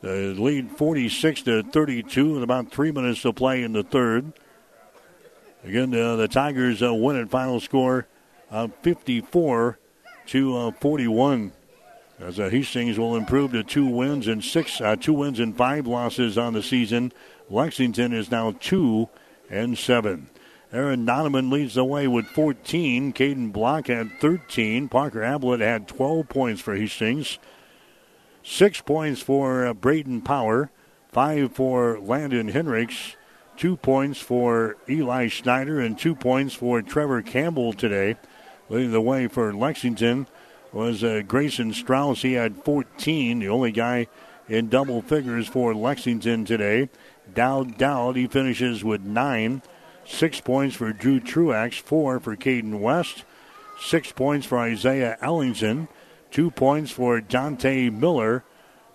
[0.00, 4.32] The lead 46 to 32 with about three minutes to play in the third.
[5.64, 8.06] Again, uh, the Tigers uh, win at final score
[8.50, 9.78] of 54
[10.26, 11.52] to uh, 41.
[12.20, 15.86] As uh, Hastings will improve to two wins and six, uh, two wins and five
[15.86, 17.12] losses on the season.
[17.48, 19.08] Lexington is now two
[19.50, 20.28] and seven.
[20.70, 23.12] Aaron Donovan leads the way with 14.
[23.14, 24.88] Caden Block had 13.
[24.88, 27.38] Parker Ablett had 12 points for Hastings.
[28.42, 30.70] Six points for uh, Braden Power.
[31.10, 33.16] Five for Landon Henricks.
[33.56, 38.16] Two points for Eli Schneider and two points for Trevor Campbell today.
[38.68, 40.26] Leading the way for Lexington
[40.72, 42.22] was uh, Grayson Strauss.
[42.22, 44.06] He had 14, the only guy
[44.48, 46.90] in double figures for Lexington today.
[47.34, 49.62] Dowd Dowd, he finishes with nine.
[50.08, 53.24] Six points for Drew Truax, four for Caden West,
[53.80, 55.86] six points for Isaiah Ellingson,
[56.30, 58.42] two points for Dante Miller,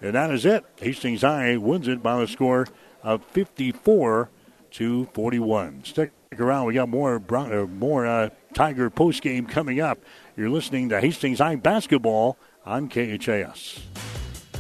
[0.02, 0.66] and that is it.
[0.78, 2.68] Hastings High wins it by a score
[3.04, 4.30] of 54
[4.72, 5.86] to 41.
[5.86, 6.66] Stick around.
[6.66, 10.00] We got more uh, more uh, Tiger post game coming up.
[10.36, 13.80] You're listening to Hastings High basketball on KHAS.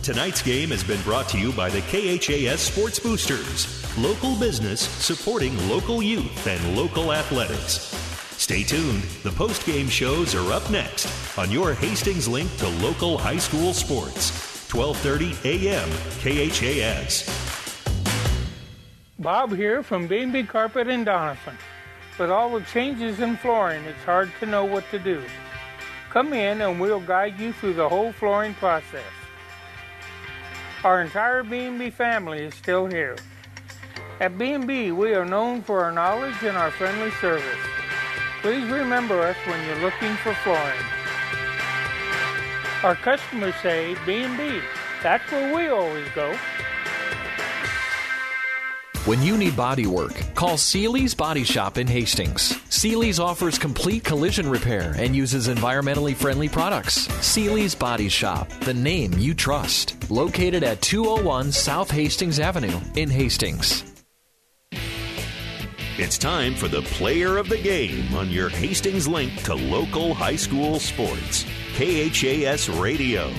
[0.03, 5.55] Tonight's game has been brought to you by the KHAS Sports Boosters, local business supporting
[5.69, 7.93] local youth and local athletics.
[8.37, 9.03] Stay tuned.
[9.23, 11.07] The post-game shows are up next
[11.37, 14.31] on your Hastings link to local high school sports.
[14.69, 15.89] 12:30 a.m.
[16.23, 17.29] KHAS.
[19.19, 21.55] Bob here from B&B Carpet and Doniphan.
[22.17, 25.23] With all the changes in flooring, it's hard to know what to do.
[26.09, 29.13] Come in and we'll guide you through the whole flooring process.
[30.83, 33.15] Our entire B&B family is still here.
[34.19, 37.57] At B&B, we are known for our knowledge and our friendly service.
[38.41, 40.79] Please remember us when you're looking for flooring.
[42.83, 44.59] Our customers say B&B.
[45.01, 46.37] That's where we always go.
[49.05, 52.57] When you need body work, call Seely's Body Shop in Hastings.
[52.69, 57.07] Seely's offers complete collision repair and uses environmentally friendly products.
[57.19, 60.09] Seely's Body Shop, the name you trust.
[60.09, 63.92] Located at 201 South Hastings Avenue in Hastings.
[65.95, 70.35] It's time for the player of the game on your Hastings link to local high
[70.35, 71.45] school sports.
[71.75, 73.31] KHAS Radio.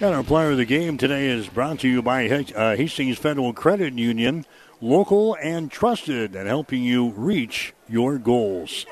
[0.00, 3.52] And our player of the game today is brought to you by uh, Hastings Federal
[3.52, 4.44] Credit Union,
[4.80, 8.84] local and trusted, and helping you reach your goals.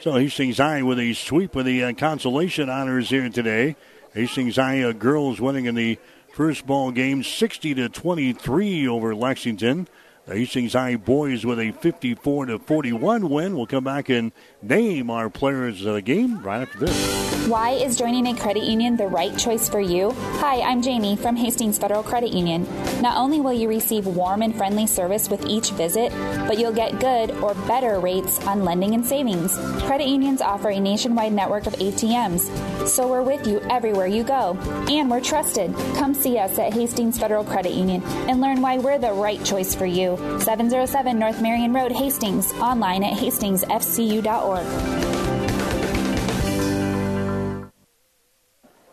[0.00, 3.76] So Hastings High with a sweep of the uh, consolation honors here today.
[4.12, 6.00] Hastings High uh, girls winning in the
[6.32, 9.86] first ball game, 60 to 23 over Lexington.
[10.30, 13.56] Hastings High boys with a 54 to 41 win.
[13.56, 14.32] We'll come back and
[14.62, 17.30] name our players of the game right after this.
[17.48, 20.12] Why is joining a credit union the right choice for you?
[20.38, 22.68] Hi, I'm Jamie from Hastings Federal Credit Union.
[23.00, 26.12] Not only will you receive warm and friendly service with each visit,
[26.46, 29.56] but you'll get good or better rates on lending and savings.
[29.84, 34.56] Credit unions offer a nationwide network of ATMs, so we're with you everywhere you go.
[34.88, 35.74] And we're trusted.
[35.94, 39.74] Come see us at Hastings Federal Credit Union and learn why we're the right choice
[39.74, 40.16] for you.
[40.40, 44.49] 707 North Marion Road, Hastings, online at hastingsfcu.org.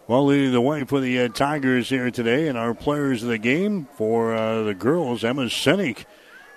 [0.08, 3.40] Well, leading the way for the uh, Tigers here today, and our players of the
[3.40, 6.06] game for uh, the girls, Emma Sinek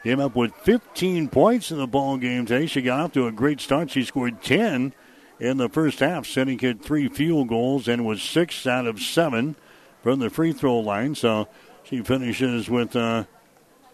[0.03, 2.67] came up with 15 points in the ball game today.
[2.67, 3.91] She got off to a great start.
[3.91, 4.93] She scored 10
[5.39, 6.27] in the first half.
[6.27, 9.57] Sinek hit three field goals and was six out of seven
[10.03, 11.15] from the free throw line.
[11.15, 11.49] So
[11.85, 13.25] she finishes with uh,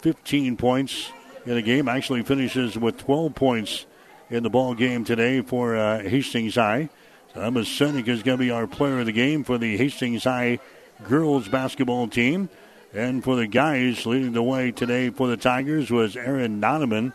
[0.00, 1.12] 15 points
[1.44, 1.86] in the game.
[1.86, 3.86] Actually, finishes with 12 points
[4.30, 6.88] in the ball game today for uh, Hastings High.
[7.34, 10.58] Emma Sinek is going to be our player of the game for the Hastings High
[11.04, 12.48] girls basketball team.
[12.94, 17.12] And for the guys leading the way today for the Tigers was Aaron Noneman.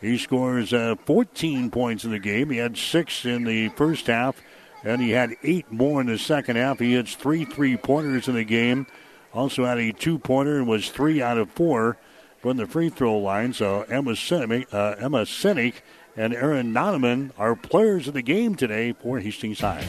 [0.00, 2.50] He scores uh, 14 points in the game.
[2.50, 4.40] He had six in the first half,
[4.84, 6.78] and he had eight more in the second half.
[6.78, 8.86] He hits three three pointers in the game.
[9.32, 11.96] Also had a two pointer and was three out of four
[12.40, 13.54] from the free throw line.
[13.54, 15.74] So Emma Sinek, uh, Emma Sinek
[16.16, 19.84] and Aaron Noneman are players of the game today for Hastings High.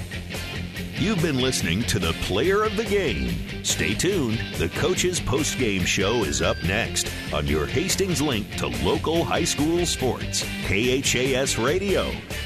[0.98, 3.34] You've been listening to the Player of the Game.
[3.64, 4.40] Stay tuned.
[4.58, 9.44] The Coach's Post Game Show is up next on your Hastings link to local high
[9.44, 10.44] school sports.
[10.68, 12.06] KHAS Radio,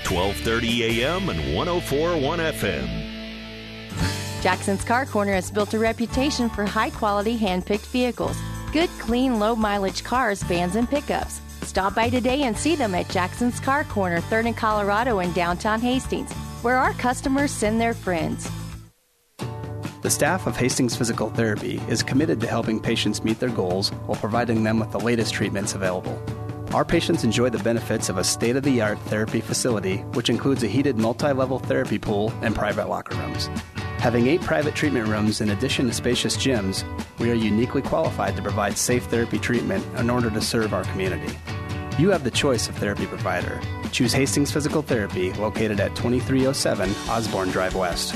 [0.10, 3.10] 1230 AM and 1041 FM.
[4.42, 8.38] Jackson's Car Corner has built a reputation for high quality hand picked vehicles,
[8.74, 11.42] good, clean, low mileage cars, vans, and pickups.
[11.70, 15.80] Stop by today and see them at Jackson's Car Corner, 3rd and Colorado in downtown
[15.80, 16.34] Hastings,
[16.64, 18.50] where our customers send their friends.
[20.02, 24.20] The staff of Hastings Physical Therapy is committed to helping patients meet their goals while
[24.20, 26.20] providing them with the latest treatments available.
[26.74, 30.64] Our patients enjoy the benefits of a state of the art therapy facility, which includes
[30.64, 33.48] a heated multi level therapy pool and private locker rooms.
[34.00, 36.86] Having eight private treatment rooms in addition to spacious gyms,
[37.20, 41.38] we are uniquely qualified to provide safe therapy treatment in order to serve our community.
[41.98, 43.60] You have the choice of therapy provider.
[43.92, 48.16] Choose Hastings Physical Therapy, located at 2307 Osborne Drive West.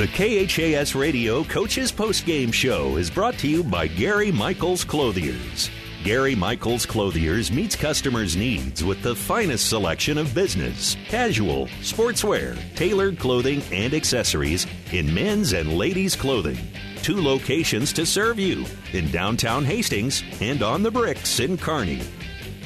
[0.00, 5.68] The KHAS Radio Coaches Post Game Show is brought to you by Gary Michaels Clothiers.
[6.04, 13.18] Gary Michaels Clothiers meets customers' needs with the finest selection of business, casual, sportswear, tailored
[13.18, 16.56] clothing, and accessories in men's and ladies' clothing.
[17.02, 18.64] Two locations to serve you
[18.94, 22.00] in downtown Hastings and on the bricks in Kearney.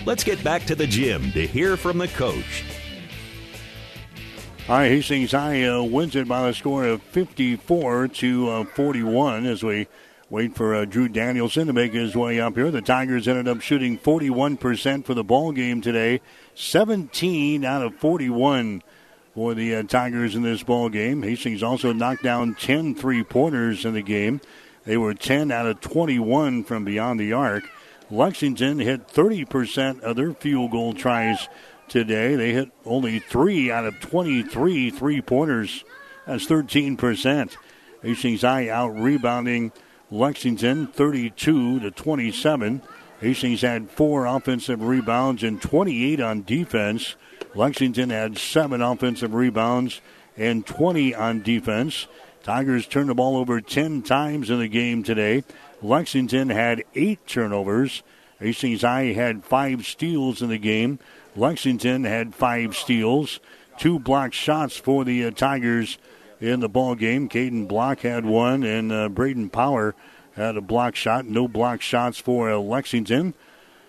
[0.06, 2.62] Let's get back to the gym to hear from the coach.
[4.66, 9.44] All right, Hastings High uh, wins it by the score of 54 to uh, 41
[9.44, 9.88] as we
[10.30, 12.70] Wait for uh, Drew Danielson to make his way up here.
[12.70, 16.22] The Tigers ended up shooting 41% for the ball game today,
[16.54, 18.82] 17 out of 41
[19.34, 21.22] for the uh, Tigers in this ball game.
[21.22, 24.40] Hastings also knocked down 10 three-pointers in the game.
[24.84, 27.64] They were 10 out of 21 from beyond the arc.
[28.10, 31.48] Lexington hit 30% of their field goal tries
[31.88, 32.36] today.
[32.36, 35.84] They hit only 3 out of 23 three-pointers.
[36.26, 37.56] That's 13%.
[38.02, 39.72] Hastings High out rebounding
[40.10, 42.82] Lexington 32 to 27.
[43.20, 47.16] Hastings had four offensive rebounds and 28 on defense.
[47.54, 50.00] Lexington had seven offensive rebounds
[50.36, 52.06] and 20 on defense.
[52.42, 55.44] Tigers turned the ball over 10 times in the game today.
[55.80, 58.02] Lexington had eight turnovers.
[58.38, 60.98] Hastings High had five steals in the game.
[61.36, 63.40] Lexington had five steals.
[63.78, 65.98] Two block shots for the uh, Tigers
[66.40, 67.28] in the ball game.
[67.28, 69.94] Caden Block had one, and uh, Braden Power
[70.36, 71.26] had a block shot.
[71.26, 73.34] No block shots for uh, Lexington.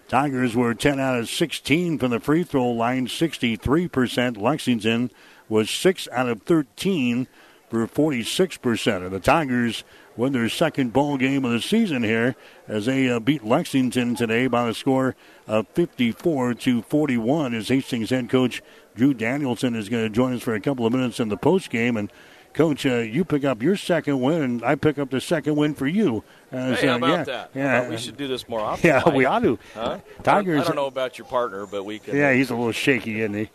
[0.07, 4.37] Tigers were 10 out of 16 from the free throw line, 63%.
[4.37, 5.11] Lexington
[5.49, 7.27] was 6 out of 13
[7.69, 9.05] for 46%.
[9.05, 9.83] And the Tigers
[10.15, 12.35] win their second ball game of the season here
[12.67, 15.15] as they uh, beat Lexington today by the score
[15.47, 17.53] of 54 to 41.
[17.53, 18.61] As Hastings head coach
[18.95, 21.69] Drew Danielson is going to join us for a couple of minutes in the post
[21.69, 22.11] game and.
[22.53, 25.75] Coach, uh, you pick up your second win, and I pick up the second win
[25.75, 26.23] for you.
[26.53, 27.51] Uh, hey, how about yeah, that?
[27.53, 28.87] Yeah, we should do this more often.
[28.87, 29.59] Yeah, we ought to.
[29.73, 29.99] Huh?
[30.23, 30.61] Tigers.
[30.61, 32.15] I don't know about your partner, but we can.
[32.15, 33.49] Yeah, he's a little shaky, isn't he?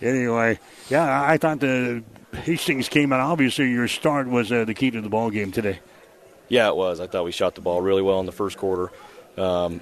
[0.00, 0.58] Anyway,
[0.88, 2.02] yeah, I thought the
[2.32, 3.20] Hastings came out.
[3.20, 5.80] Obviously, your start was uh, the key to the ball game today.
[6.48, 7.00] Yeah, it was.
[7.00, 8.90] I thought we shot the ball really well in the first quarter.
[9.36, 9.80] Um,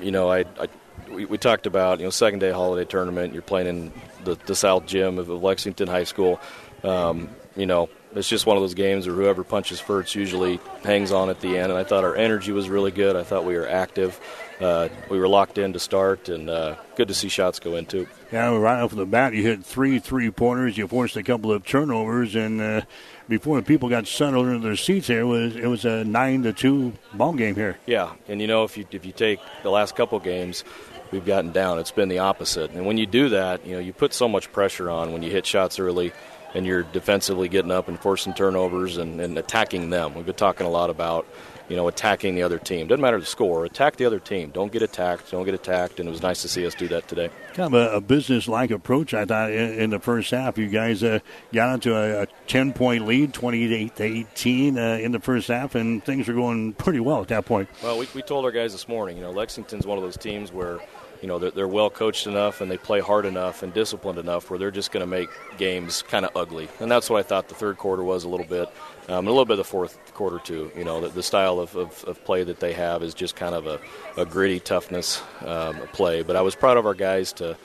[0.00, 0.68] you know, I, I
[1.10, 3.32] we, we, talked about you know second day holiday tournament.
[3.32, 3.92] You're playing in
[4.24, 6.40] the, the South Gym of Lexington High School.
[6.82, 11.12] Um, you know, it's just one of those games where whoever punches first usually hangs
[11.12, 11.70] on at the end.
[11.70, 13.16] And I thought our energy was really good.
[13.16, 14.20] I thought we were active.
[14.60, 17.84] Uh, we were locked in to start, and uh, good to see shots go in
[17.84, 18.06] too.
[18.32, 20.78] Yeah, right off the bat, you hit three three pointers.
[20.78, 22.82] You forced a couple of turnovers, and uh,
[23.28, 26.92] before people got settled into their seats, here was it was a nine to two
[27.14, 27.78] ball game here.
[27.86, 30.64] Yeah, and you know if you if you take the last couple games,
[31.10, 31.78] we've gotten down.
[31.78, 34.52] It's been the opposite, and when you do that, you know you put so much
[34.52, 36.12] pressure on when you hit shots early
[36.54, 40.14] and you're defensively getting up and forcing turnovers and, and, attacking them.
[40.14, 41.26] We've been talking a lot about,
[41.68, 42.86] you know, attacking the other team.
[42.86, 43.64] Doesn't matter the score.
[43.64, 44.50] Attack the other team.
[44.50, 45.30] Don't get attacked.
[45.30, 45.98] Don't get attacked.
[45.98, 47.30] And it was nice to see us do that today.
[47.54, 50.58] Kind of a, a business-like approach, I thought, in, in, the first half.
[50.58, 51.18] You guys uh,
[51.52, 56.04] got into a, a 10-point lead, 28 to 18 uh, in the first half, and
[56.04, 57.68] things were going pretty well at that point.
[57.82, 60.52] Well, we, we told our guys this morning, you know, Lexington's one of those teams
[60.52, 60.80] where–
[61.22, 64.50] you know they're, they're well coached enough and they play hard enough and disciplined enough
[64.50, 65.28] where they're just going to make
[65.58, 68.46] games kind of ugly and that's what i thought the third quarter was a little
[68.46, 68.68] bit
[69.08, 70.70] um, a little bit of the fourth quarter too.
[70.76, 73.54] You know the, the style of, of, of, play that they have is just kind
[73.54, 73.80] of a,
[74.16, 76.22] a gritty toughness um, play.
[76.22, 77.56] But i was proud of our guys to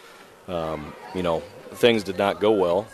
[0.48, 1.42] um, you know
[1.74, 2.88] things did not go well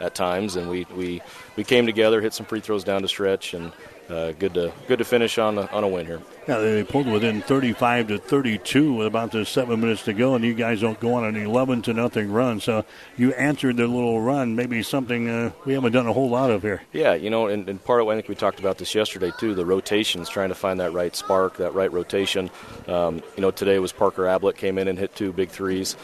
[0.00, 1.22] at times and we, we,
[1.56, 3.72] we came together hit some free throws down to stretch and
[4.10, 6.20] uh, good to good to finish on a, on a win here.
[6.48, 10.44] Yeah, they pulled within 35 to 32 with about the seven minutes to go, and
[10.44, 12.60] you guys don't go on an 11 to nothing run.
[12.60, 12.84] So
[13.16, 16.62] you answered their little run, maybe something uh, we haven't done a whole lot of
[16.62, 16.82] here.
[16.92, 19.54] Yeah, you know, and, and part of I think we talked about this yesterday too.
[19.54, 22.50] The rotations, trying to find that right spark, that right rotation.
[22.88, 25.96] Um, you know, today was Parker Ablett came in and hit two big threes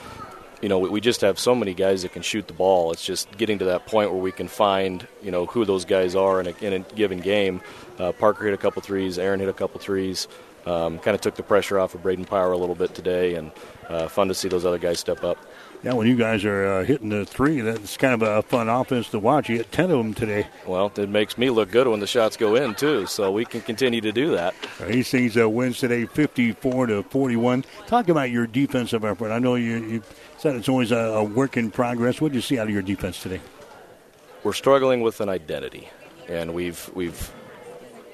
[0.62, 2.92] you know, we just have so many guys that can shoot the ball.
[2.92, 6.14] It's just getting to that point where we can find, you know, who those guys
[6.14, 7.60] are in a, in a given game.
[7.98, 9.18] Uh, Parker hit a couple threes.
[9.18, 10.28] Aaron hit a couple threes.
[10.64, 13.52] Um, kind of took the pressure off of Braden Power a little bit today, and
[13.88, 15.38] uh, fun to see those other guys step up.
[15.82, 19.08] Yeah, when you guys are uh, hitting the three, that's kind of a fun offense
[19.10, 19.48] to watch.
[19.48, 20.48] You hit 10 of them today.
[20.66, 23.60] Well, it makes me look good when the shots go in, too, so we can
[23.60, 24.54] continue to do that.
[24.78, 27.64] He Hastings uh, wins today 54 to 41.
[27.86, 29.30] Talk about your defensive effort.
[29.30, 30.02] I know you, you
[30.46, 32.20] said it's always a, a work in progress.
[32.20, 33.40] What did you see out of your defense today?
[34.44, 35.88] We're struggling with an identity,
[36.28, 37.32] and we've we've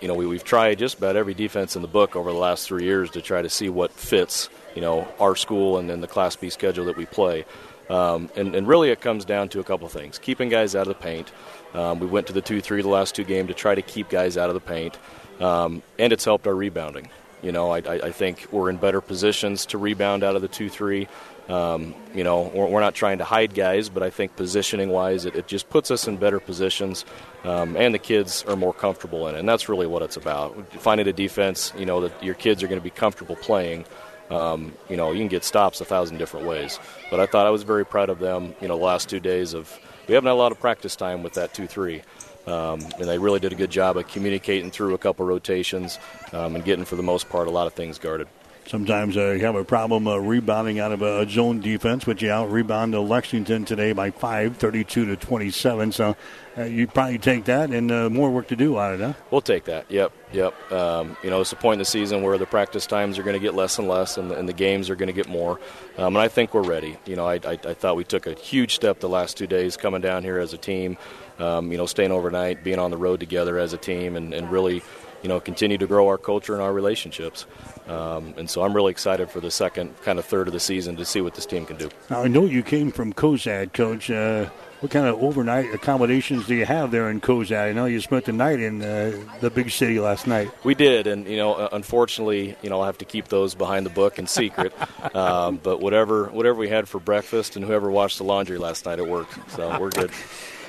[0.00, 2.66] you know, we, we've tried just about every defense in the book over the last
[2.66, 6.08] three years to try to see what fits, you know, our school and then the
[6.08, 7.44] Class B schedule that we play.
[7.90, 10.88] Um, and, and, really, it comes down to a couple things: keeping guys out of
[10.88, 11.30] the paint.
[11.74, 14.38] Um, we went to the two-three the last two games to try to keep guys
[14.38, 14.98] out of the paint,
[15.38, 17.10] um, and it's helped our rebounding.
[17.42, 21.08] You know, I, I, think we're in better positions to rebound out of the two-three.
[21.48, 25.34] Um, you know, we're, not trying to hide guys, but I think positioning wise, it,
[25.34, 27.04] it just puts us in better positions,
[27.44, 29.40] um, and the kids are more comfortable in it.
[29.40, 30.72] And that's really what it's about.
[30.74, 33.84] Finding a defense, you know, that your kids are going to be comfortable playing.
[34.30, 36.78] Um, you know, you can get stops a thousand different ways.
[37.10, 39.52] But I thought I was very proud of them, you know, the last two days
[39.52, 39.78] of.
[40.08, 42.02] We haven't had a lot of practice time with that 2 3.
[42.46, 45.98] Um, and they really did a good job of communicating through a couple rotations
[46.32, 48.26] um, and getting, for the most part, a lot of things guarded.
[48.66, 52.30] Sometimes uh, you have a problem uh, rebounding out of a zone defense, but you
[52.30, 55.92] out rebound to Lexington today by five, 32 to 27.
[55.92, 56.16] So
[56.56, 59.14] uh, you probably take that and uh, more work to do on it, huh?
[59.30, 59.90] We'll take that.
[59.90, 60.72] Yep, yep.
[60.72, 63.34] Um, you know, it's a point in the season where the practice times are going
[63.34, 65.58] to get less and less, and the, and the games are going to get more.
[65.98, 66.96] Um, and I think we're ready.
[67.04, 69.76] You know, I, I, I, thought we took a huge step the last two days
[69.76, 70.96] coming down here as a team.
[71.38, 74.50] Um, you know, staying overnight, being on the road together as a team, and, and
[74.52, 74.82] really
[75.22, 77.46] you know, continue to grow our culture and our relationships.
[77.88, 80.96] Um, and so I'm really excited for the second kind of third of the season
[80.96, 81.90] to see what this team can do.
[82.10, 84.10] Now, I know you came from Cozad, Coach.
[84.10, 84.50] Uh,
[84.80, 87.68] what kind of overnight accommodations do you have there in Cozad?
[87.68, 90.50] I know you spent the night in uh, the big city last night.
[90.64, 93.90] We did, and you know, unfortunately, you know, I'll have to keep those behind the
[93.90, 94.72] book in secret.
[95.14, 98.98] um, but whatever, whatever we had for breakfast, and whoever washed the laundry last night,
[98.98, 99.52] it worked.
[99.52, 100.10] So we're good.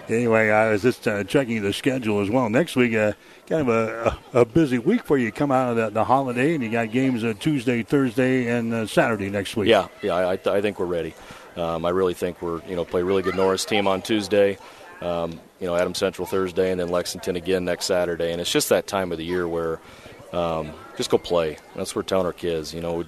[0.09, 2.49] anyway, I was just uh, checking the schedule as well.
[2.49, 3.13] Next week, uh,
[3.47, 5.31] kind of a, a, busy week for you.
[5.31, 8.85] Come out of the, the holiday, and you got games uh, Tuesday, Thursday, and uh,
[8.85, 9.69] Saturday next week.
[9.69, 11.13] Yeah, yeah, I, I think we're ready.
[11.55, 14.57] Um, I really think we're you know play really good Norris team on Tuesday.
[15.01, 18.31] Um, you know, Adams Central Thursday, and then Lexington again next Saturday.
[18.31, 19.79] And it's just that time of the year where
[20.31, 21.57] um, just go play.
[21.75, 22.73] That's what we're telling our kids.
[22.73, 23.03] You know,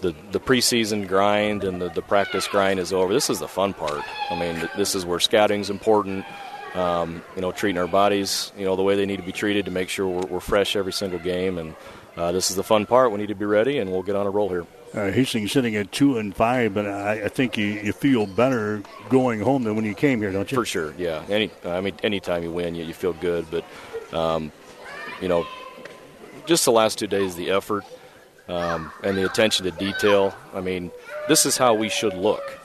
[0.00, 3.12] the the preseason grind and the, the practice grind is over.
[3.12, 4.02] This is the fun part.
[4.30, 6.24] I mean, this is where scouting's important
[6.76, 9.64] um, you know, treating our bodies, you know, the way they need to be treated
[9.64, 11.58] to make sure we're, we're fresh every single game.
[11.58, 11.74] And
[12.16, 13.10] uh, this is the fun part.
[13.10, 14.66] We need to be ready, and we'll get on a roll here.
[14.94, 18.82] Uh, Hastings sitting at two and five, but I, I think you, you, feel better
[19.08, 20.56] going home than when you came here, don't you?
[20.56, 21.24] For sure, yeah.
[21.28, 23.46] Any, I mean, anytime you win, you, you feel good.
[23.50, 23.64] But,
[24.16, 24.52] um,
[25.20, 25.46] you know,
[26.46, 27.84] just the last two days, the effort
[28.48, 30.34] um, and the attention to detail.
[30.54, 30.90] I mean,
[31.28, 32.58] this is how we should look.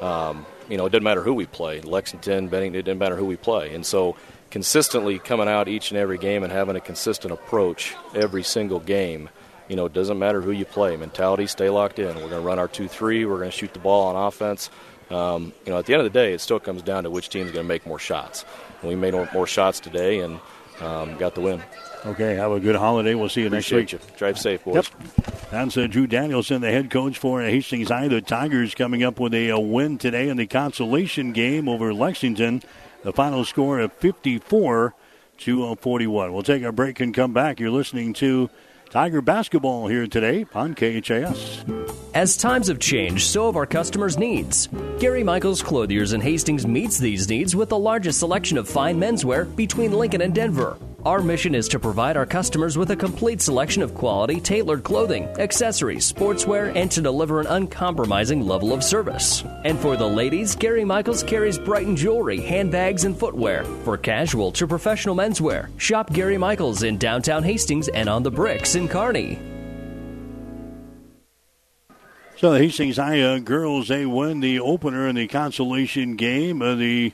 [0.00, 1.80] Um, you know, it doesn't matter who we play.
[1.80, 3.74] Lexington, Bennington, it doesn't matter who we play.
[3.74, 4.16] And so
[4.50, 9.28] consistently coming out each and every game and having a consistent approach every single game,
[9.68, 10.96] you know, it doesn't matter who you play.
[10.96, 12.08] Mentality, stay locked in.
[12.08, 13.24] We're going to run our 2 3.
[13.24, 14.70] We're going to shoot the ball on offense.
[15.10, 17.28] Um, you know, at the end of the day, it still comes down to which
[17.28, 18.44] team is going to make more shots.
[18.82, 20.40] We made more shots today and
[20.80, 21.62] um, got the win.
[22.04, 23.14] Okay, have a good holiday.
[23.14, 24.02] We'll see you Appreciate next week.
[24.10, 24.16] You.
[24.16, 24.74] Drive safe, boys.
[24.74, 24.86] Yep.
[25.50, 28.08] That's uh, Drew Danielson, the head coach for Hastings High.
[28.08, 32.62] The Tigers coming up with a, a, win today in the consolation game over Lexington.
[33.02, 34.94] The final score of 54
[35.38, 36.32] to 41.
[36.32, 37.60] We'll take a break and come back.
[37.60, 38.50] You're listening to
[38.90, 41.64] Tiger basketball here today on KHAS.
[42.14, 44.68] As times have changed, so have our customers' needs.
[44.98, 49.54] Gary Michaels Clothiers in Hastings meets these needs with the largest selection of fine menswear
[49.56, 50.76] between Lincoln and Denver.
[51.04, 55.24] Our mission is to provide our customers with a complete selection of quality, tailored clothing,
[55.40, 59.42] accessories, sportswear, and to deliver an uncompromising level of service.
[59.64, 63.64] And for the ladies, Gary Michaels carries Brighton jewelry, handbags, and footwear.
[63.82, 68.76] For casual to professional menswear, shop Gary Michaels in downtown Hastings and on the bricks
[68.76, 69.40] in Kearney.
[72.36, 76.78] So the Hastings High uh, girls, they win the opener in the consolation game of
[76.78, 77.12] the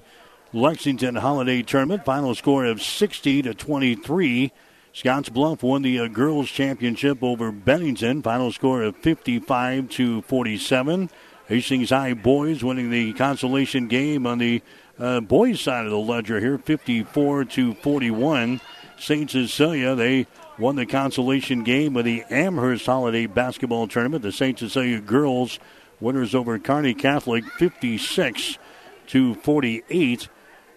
[0.52, 2.04] Lexington Holiday Tournament.
[2.04, 4.52] Final score of 60 to 23.
[4.92, 8.22] Scotts Bluff won the uh, girls championship over Bennington.
[8.22, 11.10] Final score of 55 to 47.
[11.48, 14.62] Hastings High boys winning the consolation game on the
[14.98, 18.60] uh, boys side of the ledger here, 54 to 41.
[18.98, 19.30] St.
[19.30, 20.26] Cecilia they
[20.58, 24.22] won the consolation game of the Amherst Holiday Basketball Tournament.
[24.22, 24.58] The St.
[24.58, 25.58] Cecilia girls
[26.00, 28.58] winners over Kearney Catholic, 56
[29.08, 30.28] to 48.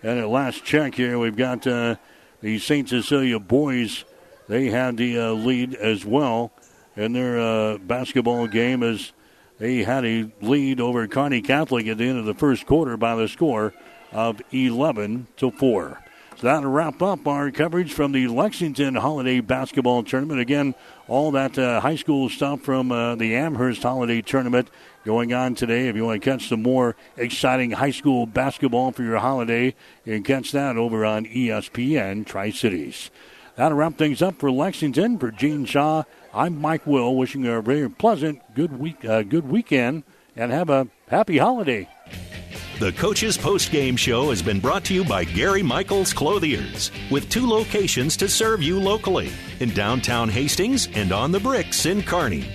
[0.03, 1.95] And at last check here, we've got uh,
[2.41, 2.89] the St.
[2.89, 4.03] Cecilia boys.
[4.47, 6.51] They had the uh, lead as well
[6.95, 9.11] in their uh, basketball game as
[9.59, 13.15] they had a lead over Kearney Catholic at the end of the first quarter by
[13.15, 13.73] the score
[14.11, 16.00] of 11 to 4.
[16.41, 20.39] That'll wrap up our coverage from the Lexington Holiday Basketball Tournament.
[20.39, 20.73] Again,
[21.07, 24.67] all that uh, high school stuff from uh, the Amherst Holiday Tournament
[25.05, 25.87] going on today.
[25.87, 30.15] If you want to catch some more exciting high school basketball for your holiday, you
[30.15, 33.11] can catch that over on ESPN Tri Cities.
[33.55, 35.19] That'll wrap things up for Lexington.
[35.19, 39.47] For Gene Shaw, I'm Mike Will, wishing you a very pleasant, good week, uh, good
[39.47, 40.05] weekend,
[40.35, 41.87] and have a happy holiday.
[42.81, 47.29] The Coach's Post Game Show has been brought to you by Gary Michaels Clothiers, with
[47.29, 52.49] two locations to serve you locally in downtown Hastings and on the bricks in Kearney.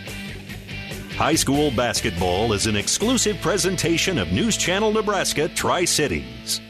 [1.16, 6.60] High School Basketball is an exclusive presentation of News Channel Nebraska Tri Cities.